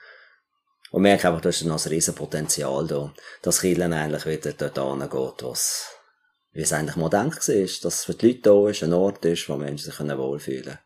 Und 0.91 1.03
merke 1.03 1.27
einfach, 1.27 1.41
da 1.41 1.49
ist 1.49 1.63
noch 1.65 1.83
ein 1.83 1.89
riesen 1.89 2.15
Potenzial 2.15 2.87
da, 2.87 3.13
dass 3.41 3.61
Kirchen 3.61 3.93
eigentlich 3.93 4.25
wieder 4.25 4.53
dort 4.53 4.79
angeht, 4.79 5.43
was, 5.43 5.98
wie 6.51 6.61
es 6.61 6.73
eigentlich 6.73 6.95
mal 6.95 7.09
gedacht 7.09 7.47
war, 7.47 7.55
dass 7.55 7.83
es 7.83 8.05
für 8.05 8.13
die 8.13 8.27
Leute 8.27 8.41
da 8.41 8.69
ist, 8.69 8.83
ein 8.83 8.93
Ort 8.93 9.23
ist, 9.25 9.47
wo 9.49 9.55
Menschen 9.55 9.91
sich 9.91 9.99
wohlfühlen 9.99 10.63
können. 10.63 10.79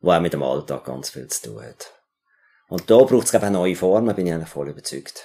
Wo 0.00 0.12
auch 0.12 0.20
mit 0.20 0.32
dem 0.32 0.42
Alltag 0.42 0.84
ganz 0.84 1.10
viel 1.10 1.28
zu 1.28 1.50
tun 1.50 1.64
hat. 1.64 1.92
Und 2.68 2.90
da 2.90 2.98
braucht 2.98 3.26
es, 3.26 3.34
auch 3.34 3.50
neue 3.50 3.76
Formen, 3.76 4.14
bin 4.16 4.26
ich 4.26 4.32
eigentlich 4.32 4.48
voll 4.48 4.68
überzeugt. 4.68 5.24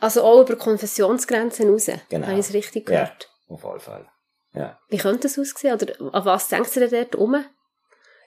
Also 0.00 0.22
auch 0.22 0.42
über 0.42 0.56
Konfessionsgrenzen 0.56 1.68
raus. 1.68 1.90
Genau. 2.08 2.26
Habe 2.26 2.38
ich 2.38 2.46
es 2.46 2.54
richtig 2.54 2.86
gehört? 2.86 3.28
Ja, 3.48 3.54
auf 3.54 3.64
alle 3.64 3.80
Fälle. 3.80 4.06
Ja. 4.52 4.78
Wie 4.88 4.98
könnte 4.98 5.22
das 5.22 5.38
aussehen? 5.38 5.74
Oder 5.74 6.14
an 6.14 6.24
was 6.24 6.48
denkst 6.48 6.74
du 6.74 6.80
denn 6.80 6.90
dort 6.90 7.16
um? 7.16 7.44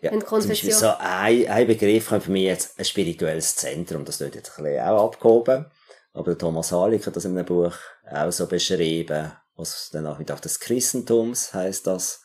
Ja, 0.01 0.11
zum 0.11 0.47
Beispiel 0.47 0.73
so 0.73 0.93
ein, 0.99 1.47
ein 1.47 1.67
Begriff 1.67 2.09
kommt 2.09 2.23
für 2.23 2.31
mich 2.31 2.43
jetzt 2.43 2.77
ein 2.77 2.85
spirituelles 2.85 3.55
Zentrum. 3.55 4.05
Das 4.05 4.19
wird 4.19 4.35
jetzt 4.35 4.57
ein 4.57 4.63
bisschen 4.63 4.83
auch 4.83 5.05
abgehoben. 5.05 5.65
Aber 6.13 6.37
Thomas 6.37 6.71
Halik 6.71 7.05
hat 7.07 7.15
das 7.15 7.25
in 7.25 7.37
einem 7.37 7.45
Buch 7.45 7.73
auch 8.09 8.31
so 8.31 8.47
beschrieben. 8.47 9.31
Auch 9.57 10.19
mit 10.19 10.31
auf 10.31 10.41
des 10.41 10.59
Christentums 10.59 11.53
heißt 11.53 11.87
das. 11.87 12.21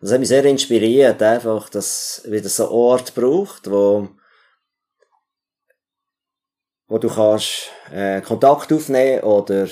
Das 0.00 0.12
hat 0.12 0.20
mich 0.20 0.28
sehr 0.28 0.44
inspiriert, 0.44 1.22
einfach, 1.22 1.70
dass 1.70 2.22
wieder 2.26 2.50
so 2.50 2.66
ein 2.66 2.72
Ort 2.72 3.14
braucht, 3.14 3.70
wo 3.70 4.08
wo 6.88 6.98
du 6.98 7.08
kannst 7.08 7.70
äh, 7.90 8.20
Kontakt 8.20 8.72
aufnehmen 8.72 9.22
oder 9.22 9.68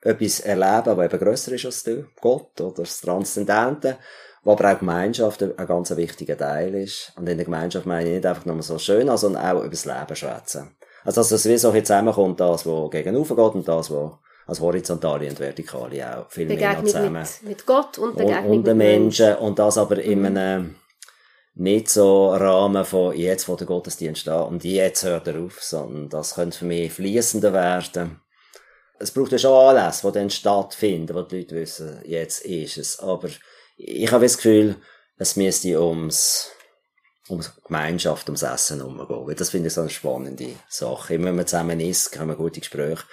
etwas 0.00 0.40
erleben, 0.40 0.96
was 0.96 1.04
eben 1.04 1.18
grösser 1.18 1.52
ist 1.52 1.64
als 1.64 1.82
du, 1.82 2.06
Gott 2.20 2.60
oder 2.60 2.82
das 2.82 3.00
Transzendente, 3.00 3.98
wo 4.42 4.52
aber 4.52 4.72
auch 4.72 4.78
Gemeinschaft 4.78 5.42
ein 5.42 5.66
ganz 5.66 5.94
wichtiger 5.96 6.36
Teil 6.36 6.74
ist. 6.74 7.12
Und 7.16 7.28
in 7.28 7.36
der 7.36 7.44
Gemeinschaft 7.44 7.86
meine 7.86 8.08
ich 8.08 8.14
nicht 8.16 8.26
einfach 8.26 8.44
nur 8.44 8.62
so 8.62 8.78
schön, 8.78 9.14
sondern 9.16 9.44
auch 9.44 9.60
über 9.60 9.70
das 9.70 9.84
Leben 9.84 10.16
schwätzen. 10.16 10.76
Also, 11.04 11.20
dass 11.20 11.32
es 11.32 11.46
wie 11.46 11.58
so 11.58 11.72
viel 11.72 11.82
zusammenkommt, 11.82 12.40
das, 12.40 12.64
was 12.64 12.90
gegenüber 12.90 13.36
geht 13.36 13.54
und 13.54 13.68
das, 13.68 13.90
was 13.90 14.12
als 14.46 14.60
horizontale 14.60 15.28
und 15.28 15.40
vertikale 15.40 16.18
auch 16.18 16.30
viel 16.30 16.46
Begegnung 16.46 16.84
mehr 16.84 16.92
zusammen. 16.92 17.22
Mit, 17.42 17.48
mit 17.48 17.66
Gott 17.66 17.98
und 17.98 18.16
Begegnung 18.16 18.44
und, 18.44 18.56
und 18.58 18.66
den 18.66 18.76
Menschen. 18.76 19.26
Menschen. 19.26 19.44
Und 19.44 19.58
das 19.58 19.78
aber 19.78 19.96
mhm. 19.96 20.02
in 20.02 20.26
einem 20.26 20.74
nicht 21.54 21.88
so 21.88 22.34
Rahmen 22.34 22.84
von 22.84 23.16
jetzt, 23.16 23.48
wo 23.48 23.56
der 23.56 23.66
Gottesdienst 23.66 24.22
steht 24.22 24.34
und 24.34 24.64
jetzt 24.64 25.04
hört 25.04 25.28
er 25.28 25.40
auf, 25.40 25.62
sondern 25.62 26.08
das 26.08 26.34
könnte 26.34 26.58
für 26.58 26.64
mich 26.64 26.92
fließender 26.92 27.52
werden. 27.52 28.20
Es 28.98 29.12
braucht 29.12 29.32
ja 29.32 29.38
schon 29.38 29.52
alles, 29.52 30.02
wo 30.04 30.10
dann 30.10 30.30
stattfinden, 30.30 31.14
wo 31.14 31.22
die 31.22 31.38
Leute 31.38 31.54
wissen, 31.54 32.00
jetzt 32.04 32.44
ist 32.44 32.78
es. 32.78 32.98
Aber 33.00 33.28
ich 33.76 34.10
habe 34.10 34.24
das 34.24 34.36
Gefühl, 34.36 34.76
es 35.16 35.36
müsste 35.36 35.80
ums, 35.80 36.50
ums 37.28 37.52
Gemeinschaft, 37.64 38.28
ums 38.28 38.42
Essen 38.42 38.82
umgehen. 38.82 39.26
Weil 39.26 39.34
das 39.34 39.50
finde 39.50 39.68
ich 39.68 39.74
so 39.74 39.82
eine 39.82 39.90
spannende 39.90 40.50
Sache. 40.68 41.14
Immer 41.14 41.26
wenn 41.26 41.36
man 41.36 41.46
zusammen 41.46 41.80
isst, 41.80 42.18
haben 42.18 42.28
wir 42.28 42.36
gute 42.36 42.60
Gespräche. 42.60 43.04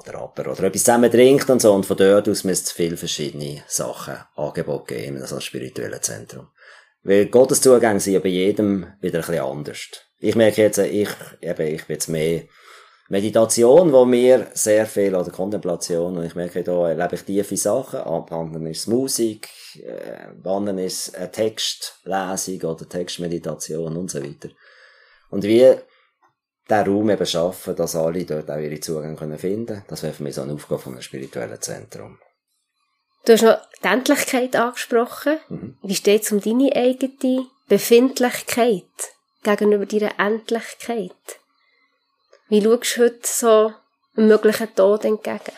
Oder 0.00 0.18
aber, 0.18 0.52
oder 0.52 0.64
etwas 0.64 0.84
zusammen 0.84 1.10
trinkt 1.10 1.50
und 1.50 1.60
so. 1.60 1.72
Und 1.72 1.84
von 1.84 1.96
dort 1.96 2.28
aus 2.28 2.44
müsste 2.44 2.66
es 2.66 2.72
viele 2.72 2.96
verschiedene 2.96 3.62
Sachen, 3.66 4.16
Angebote 4.36 4.94
geben, 4.94 5.18
in 5.18 5.26
so 5.26 5.34
einem 5.34 5.42
spirituellen 5.42 6.00
Zentrum. 6.00 6.48
Weil 7.02 7.26
Gotteszugänge 7.26 8.00
sind 8.00 8.14
ja 8.14 8.20
bei 8.20 8.28
jedem 8.28 8.86
wieder 9.00 9.18
ein 9.18 9.26
bisschen 9.26 9.44
anders. 9.44 9.88
Ich 10.18 10.36
merke 10.36 10.62
jetzt, 10.62 10.78
ich, 10.78 11.08
eben, 11.40 11.66
ich 11.66 11.86
bin 11.86 11.94
jetzt 11.94 12.08
mehr 12.08 12.42
Meditation, 13.08 13.92
wo 13.92 14.04
mir 14.04 14.46
sehr 14.54 14.86
viel, 14.86 15.14
oder 15.14 15.30
Kontemplation, 15.30 16.16
und 16.16 16.24
ich 16.24 16.34
merke, 16.36 16.62
da 16.62 16.90
erlebe 16.90 17.16
ich 17.16 17.22
tiefe 17.22 17.56
Sachen, 17.56 18.00
ab 18.00 18.30
anderen 18.30 18.66
ist 18.66 18.86
Musik, 18.86 19.48
äh, 19.82 20.48
anderen 20.48 20.78
ist 20.78 21.16
eine 21.16 21.30
Textlesung 21.30 22.62
oder 22.70 22.88
Textmeditation 22.88 23.96
und 23.96 24.10
so 24.10 24.22
weiter. 24.22 24.50
Und 25.30 25.42
wie 25.42 25.74
der 26.70 26.86
Raum 26.86 27.10
eben 27.10 27.26
schaffen, 27.26 27.76
dass 27.76 27.96
alle 27.96 28.24
dort 28.24 28.50
auch 28.50 28.58
ihre 28.58 28.80
Zugänge 28.80 29.38
finden 29.38 29.66
können, 29.66 29.84
das 29.88 30.02
wäre 30.02 30.12
für 30.12 30.22
mich 30.22 30.34
so 30.34 30.42
eine 30.42 30.52
Aufgabe 30.54 30.80
von 30.80 30.92
einem 30.92 31.02
spirituellen 31.02 31.60
Zentrum. 31.60 32.18
Du 33.24 33.32
hast 33.34 33.42
noch 33.42 33.58
die 33.82 33.88
Endlichkeit 33.88 34.56
angesprochen. 34.56 35.38
Mhm. 35.48 35.76
Wie 35.82 35.94
steht 35.94 36.22
es 36.22 36.32
um 36.32 36.40
deine 36.40 36.74
eigene 36.74 37.46
Befindlichkeit 37.68 38.84
gegenüber 39.42 39.84
deiner 39.84 40.18
Endlichkeit? 40.18 41.10
Wie 42.48 42.62
schaust 42.62 42.96
du 42.96 43.02
heute 43.02 43.20
so 43.22 43.72
einem 44.16 44.28
möglichen 44.28 44.74
Tod 44.74 45.04
entgegen? 45.04 45.52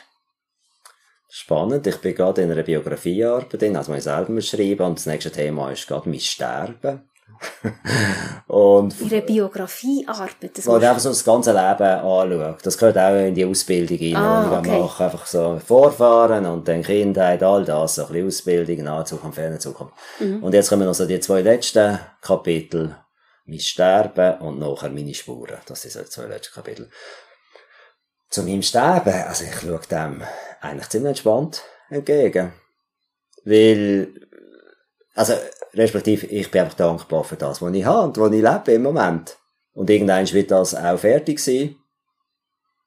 Spannend. 1.30 1.86
Ich 1.86 1.96
bin 1.96 2.14
gerade 2.14 2.42
in 2.42 2.50
einer 2.50 2.62
Biografiearbeit, 2.62 3.62
also 3.76 3.94
ich 3.94 4.02
selber 4.02 4.40
schreiben 4.42 4.86
und 4.86 4.98
das 4.98 5.06
nächste 5.06 5.32
Thema 5.32 5.70
ist 5.70 5.86
gerade 5.86 6.08
mein 6.08 6.20
Sterben. 6.20 7.08
und 8.46 9.00
Ihre 9.00 9.22
Biografiearbeit. 9.22 10.56
Das 10.56 10.66
wo 10.66 10.74
einfach 10.74 10.98
so 10.98 11.08
das 11.08 11.24
ganze 11.24 11.52
Leben 11.52 11.82
anschaut. 11.82 12.58
Das 12.62 12.78
gehört 12.78 12.98
auch 12.98 13.14
in 13.14 13.34
die 13.34 13.44
Ausbildung 13.44 13.98
rein, 13.98 14.16
ah, 14.16 14.58
okay. 14.58 14.80
machen. 14.80 15.04
Einfach 15.04 15.26
so 15.26 15.60
Vorfahren 15.64 16.46
und 16.46 16.66
dann 16.68 16.82
Kindheit, 16.82 17.42
all 17.42 17.64
das, 17.64 17.96
so 17.96 18.02
ein 18.02 18.08
bisschen 18.08 18.26
Ausbildung, 18.26 18.84
nahe 18.84 19.04
Zukunft, 19.04 19.36
ferne 19.36 19.58
Zukunft. 19.58 19.94
Mhm. 20.20 20.42
Und 20.42 20.54
jetzt 20.54 20.68
kommen 20.68 20.86
noch 20.86 20.94
so 20.94 21.06
die 21.06 21.20
zwei 21.20 21.42
letzten 21.42 21.98
Kapitel. 22.20 22.96
Mein 23.44 23.58
Sterben 23.58 24.40
und 24.40 24.58
nachher 24.60 24.90
meine 24.90 25.14
Spuren. 25.14 25.58
Das 25.66 25.82
sind 25.82 25.92
so 25.92 26.00
die 26.00 26.08
zwei 26.08 26.26
letzten 26.26 26.54
Kapitel. 26.54 26.90
Zu 28.30 28.44
meinem 28.44 28.62
Sterben, 28.62 29.24
also 29.26 29.44
ich 29.44 29.54
schaue 29.60 29.80
dem 29.90 30.22
eigentlich 30.60 30.88
ziemlich 30.88 31.10
entspannt 31.10 31.62
entgegen. 31.90 32.52
Weil, 33.44 34.08
also, 35.14 35.34
respektive, 35.74 36.26
ich 36.26 36.50
bin 36.50 36.62
einfach 36.62 36.76
dankbar 36.76 37.24
für 37.24 37.36
das, 37.36 37.60
was 37.60 37.74
ich 37.74 37.84
habe 37.84 38.08
und 38.08 38.18
was 38.18 38.32
ich 38.32 38.42
lebe 38.42 38.72
im 38.72 38.82
Moment. 38.82 39.36
Und 39.74 39.90
irgendwann 39.90 40.30
wird 40.32 40.50
das 40.50 40.74
auch 40.74 40.98
fertig 40.98 41.38
sein. 41.38 41.76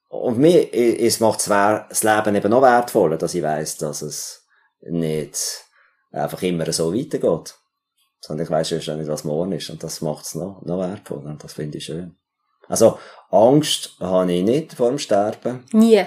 Und 0.09 0.37
mir, 0.37 0.73
es 0.73 1.19
macht 1.19 1.49
das 1.49 2.03
Leben 2.03 2.35
eben 2.35 2.49
noch 2.49 2.61
wertvoller, 2.61 3.17
dass 3.17 3.33
ich 3.33 3.43
weiss, 3.43 3.77
dass 3.77 4.01
es 4.01 4.45
nicht 4.81 5.65
einfach 6.11 6.41
immer 6.41 6.71
so 6.71 6.93
weitergeht. 6.93 7.55
Sondern 8.21 8.45
ich 8.45 8.51
weiss 8.51 8.69
ja 8.69 8.95
nicht, 8.95 9.07
was 9.09 9.23
morgen 9.23 9.51
ist. 9.51 9.69
Und 9.69 9.83
das 9.83 10.01
macht 10.01 10.25
es 10.25 10.35
noch, 10.35 10.61
noch 10.63 10.79
wertvoller. 10.79 11.31
Und 11.31 11.43
das 11.43 11.53
finde 11.53 11.77
ich 11.77 11.85
schön. 11.85 12.15
Also, 12.67 12.97
Angst 13.29 13.97
habe 13.99 14.31
ich 14.31 14.43
nicht 14.43 14.73
vor 14.73 14.89
dem 14.89 14.97
Sterben. 14.97 15.65
Nie. 15.71 16.05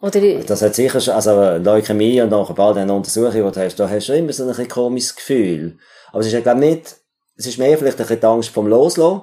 Oder, 0.00 0.20
Das 0.44 0.62
hat 0.62 0.74
sicher 0.74 1.00
schon, 1.00 1.14
also 1.14 1.56
Leukämie 1.56 2.20
und 2.22 2.30
nachher 2.30 2.54
bald 2.54 2.76
eine 2.76 2.92
Untersuchung, 2.92 3.32
die 3.32 3.40
du 3.40 3.56
hast, 3.56 3.80
da 3.80 3.88
hast 3.88 4.08
du 4.08 4.16
immer 4.16 4.32
so 4.32 4.44
ein 4.44 4.50
bisschen 4.50 4.68
komisches 4.68 5.16
Gefühl. 5.16 5.78
Aber 6.10 6.20
es 6.20 6.28
ist 6.28 6.34
ja, 6.34 6.40
glaube 6.40 6.60
nicht, 6.60 6.96
es 7.36 7.46
ist 7.46 7.58
mehr 7.58 7.76
vielleicht 7.76 7.98
ein 7.98 8.04
bisschen 8.06 8.20
die 8.20 8.26
Angst 8.26 8.50
vom 8.50 8.68
Loslassen. 8.68 9.22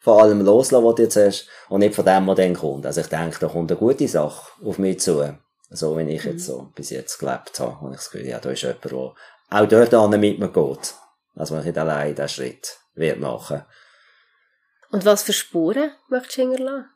Von 0.00 0.20
allem 0.20 0.40
Loslassen, 0.42 0.84
was 0.84 0.94
du 0.94 1.02
jetzt 1.02 1.16
hast. 1.16 1.48
Und 1.68 1.80
nicht 1.80 1.94
von 1.94 2.04
dem, 2.04 2.26
was 2.26 2.36
dann 2.36 2.54
kommt. 2.54 2.86
Also 2.86 3.00
ich 3.00 3.08
denke, 3.08 3.38
da 3.40 3.48
kommt 3.48 3.70
eine 3.70 3.78
gute 3.78 4.06
Sache 4.06 4.52
auf 4.64 4.78
mich 4.78 5.00
zu. 5.00 5.36
So, 5.70 5.98
wie 5.98 6.02
ich 6.02 6.24
jetzt 6.24 6.46
so 6.46 6.70
bis 6.74 6.90
jetzt 6.90 7.18
gelebt 7.18 7.58
habe. 7.58 7.84
Und 7.84 7.92
ich 7.92 7.98
das 7.98 8.10
Gefühl, 8.10 8.26
ja, 8.26 8.38
da 8.38 8.50
ist 8.50 8.62
jemand, 8.62 8.84
der 8.84 8.92
auch 9.50 9.66
dort 9.68 9.94
an 9.94 10.20
mit 10.20 10.38
mir 10.38 10.48
geht. 10.48 10.94
Also 11.34 11.54
man 11.54 11.64
nicht 11.64 11.76
allein 11.76 12.14
diesen 12.14 12.28
Schritt 12.28 12.78
wird 12.94 13.20
machen. 13.20 13.64
und 14.90 15.04
was 15.04 15.22
für 15.22 15.32
Spuren 15.32 15.90
möchtest 16.08 16.38
du 16.38 16.42
hinterlassen? 16.42 16.90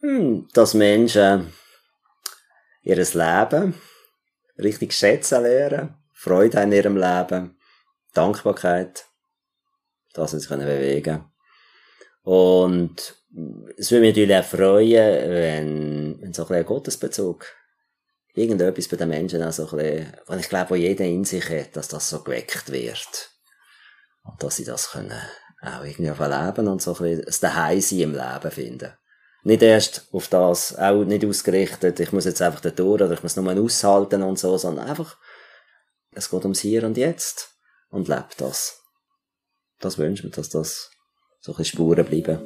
Hm, 0.00 0.48
dass 0.52 0.74
Menschen 0.74 1.52
ihr 2.84 2.96
Leben 2.96 3.74
richtig 4.58 4.92
schätzen 4.92 5.42
lernen, 5.42 5.94
Freude 6.12 6.60
in 6.60 6.72
ihrem 6.72 6.96
Leben, 6.96 7.58
Dankbarkeit, 8.12 9.06
dass 10.12 10.30
sie 10.30 10.38
sich 10.38 10.48
können 10.48 10.66
bewegen 10.66 11.24
Und 12.22 13.16
es 13.76 13.90
würde 13.90 14.02
mich 14.02 14.14
natürlich 14.14 14.36
auch 14.36 14.44
freuen, 14.44 15.30
wenn, 15.30 16.20
wenn 16.20 16.32
so 16.32 16.42
ein 16.42 16.48
bisschen 16.48 16.66
Gottesbezug 16.66 17.46
irgendetwas 18.34 18.88
bei 18.88 18.96
den 18.96 19.08
Menschen 19.08 19.42
auch 19.42 19.52
so 19.52 19.68
ein 19.68 19.76
bisschen, 19.76 20.12
weil 20.26 20.40
ich 20.40 20.48
glaube, 20.48 20.70
wo 20.70 20.74
jeder 20.74 21.04
in 21.04 21.24
sich 21.24 21.48
hat, 21.50 21.76
dass 21.76 21.88
das 21.88 22.08
so 22.08 22.22
geweckt 22.22 22.70
wird. 22.70 23.30
Und 24.22 24.42
dass 24.42 24.56
sie 24.56 24.64
das 24.64 24.90
können 24.90 25.20
auch 25.60 25.84
irgendwie 25.84 26.10
auf 26.10 26.20
erleben 26.20 26.68
und 26.68 26.82
so 26.82 26.94
ein 26.94 27.02
bisschen 27.02 27.24
das 27.24 27.40
Daheimsein 27.40 28.00
im 28.00 28.12
Leben 28.12 28.50
finden. 28.50 28.92
Nicht 29.44 29.62
erst 29.62 30.08
auf 30.10 30.28
das, 30.28 30.76
auch 30.78 31.04
nicht 31.04 31.24
ausgerichtet, 31.24 32.00
ich 32.00 32.12
muss 32.12 32.24
jetzt 32.24 32.40
einfach 32.40 32.60
da 32.60 32.70
durch 32.70 33.02
oder 33.02 33.12
ich 33.12 33.22
muss 33.22 33.36
nur 33.36 33.52
aushalten 33.52 34.22
und 34.22 34.38
so, 34.38 34.56
sondern 34.56 34.88
einfach, 34.88 35.18
es 36.12 36.30
geht 36.30 36.42
ums 36.42 36.60
Hier 36.60 36.84
und 36.84 36.96
Jetzt 36.96 37.50
und 37.90 38.08
lebt 38.08 38.40
das. 38.40 38.80
Das 39.80 39.98
wünsche 39.98 40.22
ich 40.22 40.24
mir, 40.24 40.36
dass 40.36 40.48
das 40.48 40.90
so 41.40 41.52
ein 41.52 41.56
bisschen 41.56 41.76
Spuren 41.76 42.06
bleiben. 42.06 42.38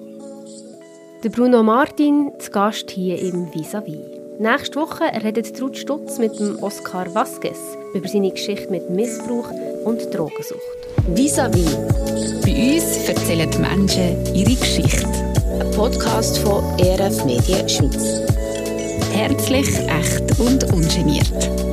Der 1.22 1.30
Bruno 1.30 1.62
Martin, 1.62 2.32
zu 2.40 2.51
Gast 2.51 2.90
hier 2.90 3.18
im 3.20 3.53
Vis-a-vis. 3.55 4.18
Nächste 4.40 4.80
Woche 4.80 5.05
redet 5.22 5.61
Ruth 5.61 5.76
Stutz 5.76 6.18
mit 6.18 6.36
dem 6.38 6.61
Oscar 6.62 7.12
Vasquez 7.14 7.59
über 7.94 8.09
seine 8.09 8.30
Geschichte 8.32 8.70
mit 8.70 8.90
Missbrauch 8.90 9.51
und 9.84 10.12
Drogensucht. 10.12 10.61
Vis-à-vis. 11.14 11.76
Bei 12.42 12.74
uns 12.74 13.09
erzählen 13.09 13.51
die 13.51 13.59
Menschen 13.59 14.34
ihre 14.34 14.55
Geschichte. 14.55 15.28
Ein 15.61 15.70
Podcast 15.72 16.38
von 16.38 16.62
ERF 16.78 17.24
Medien 17.24 17.68
Schweiz. 17.68 18.20
Herzlich, 19.12 19.68
echt 19.88 20.38
und 20.38 20.62
ungeniert. 20.72 21.67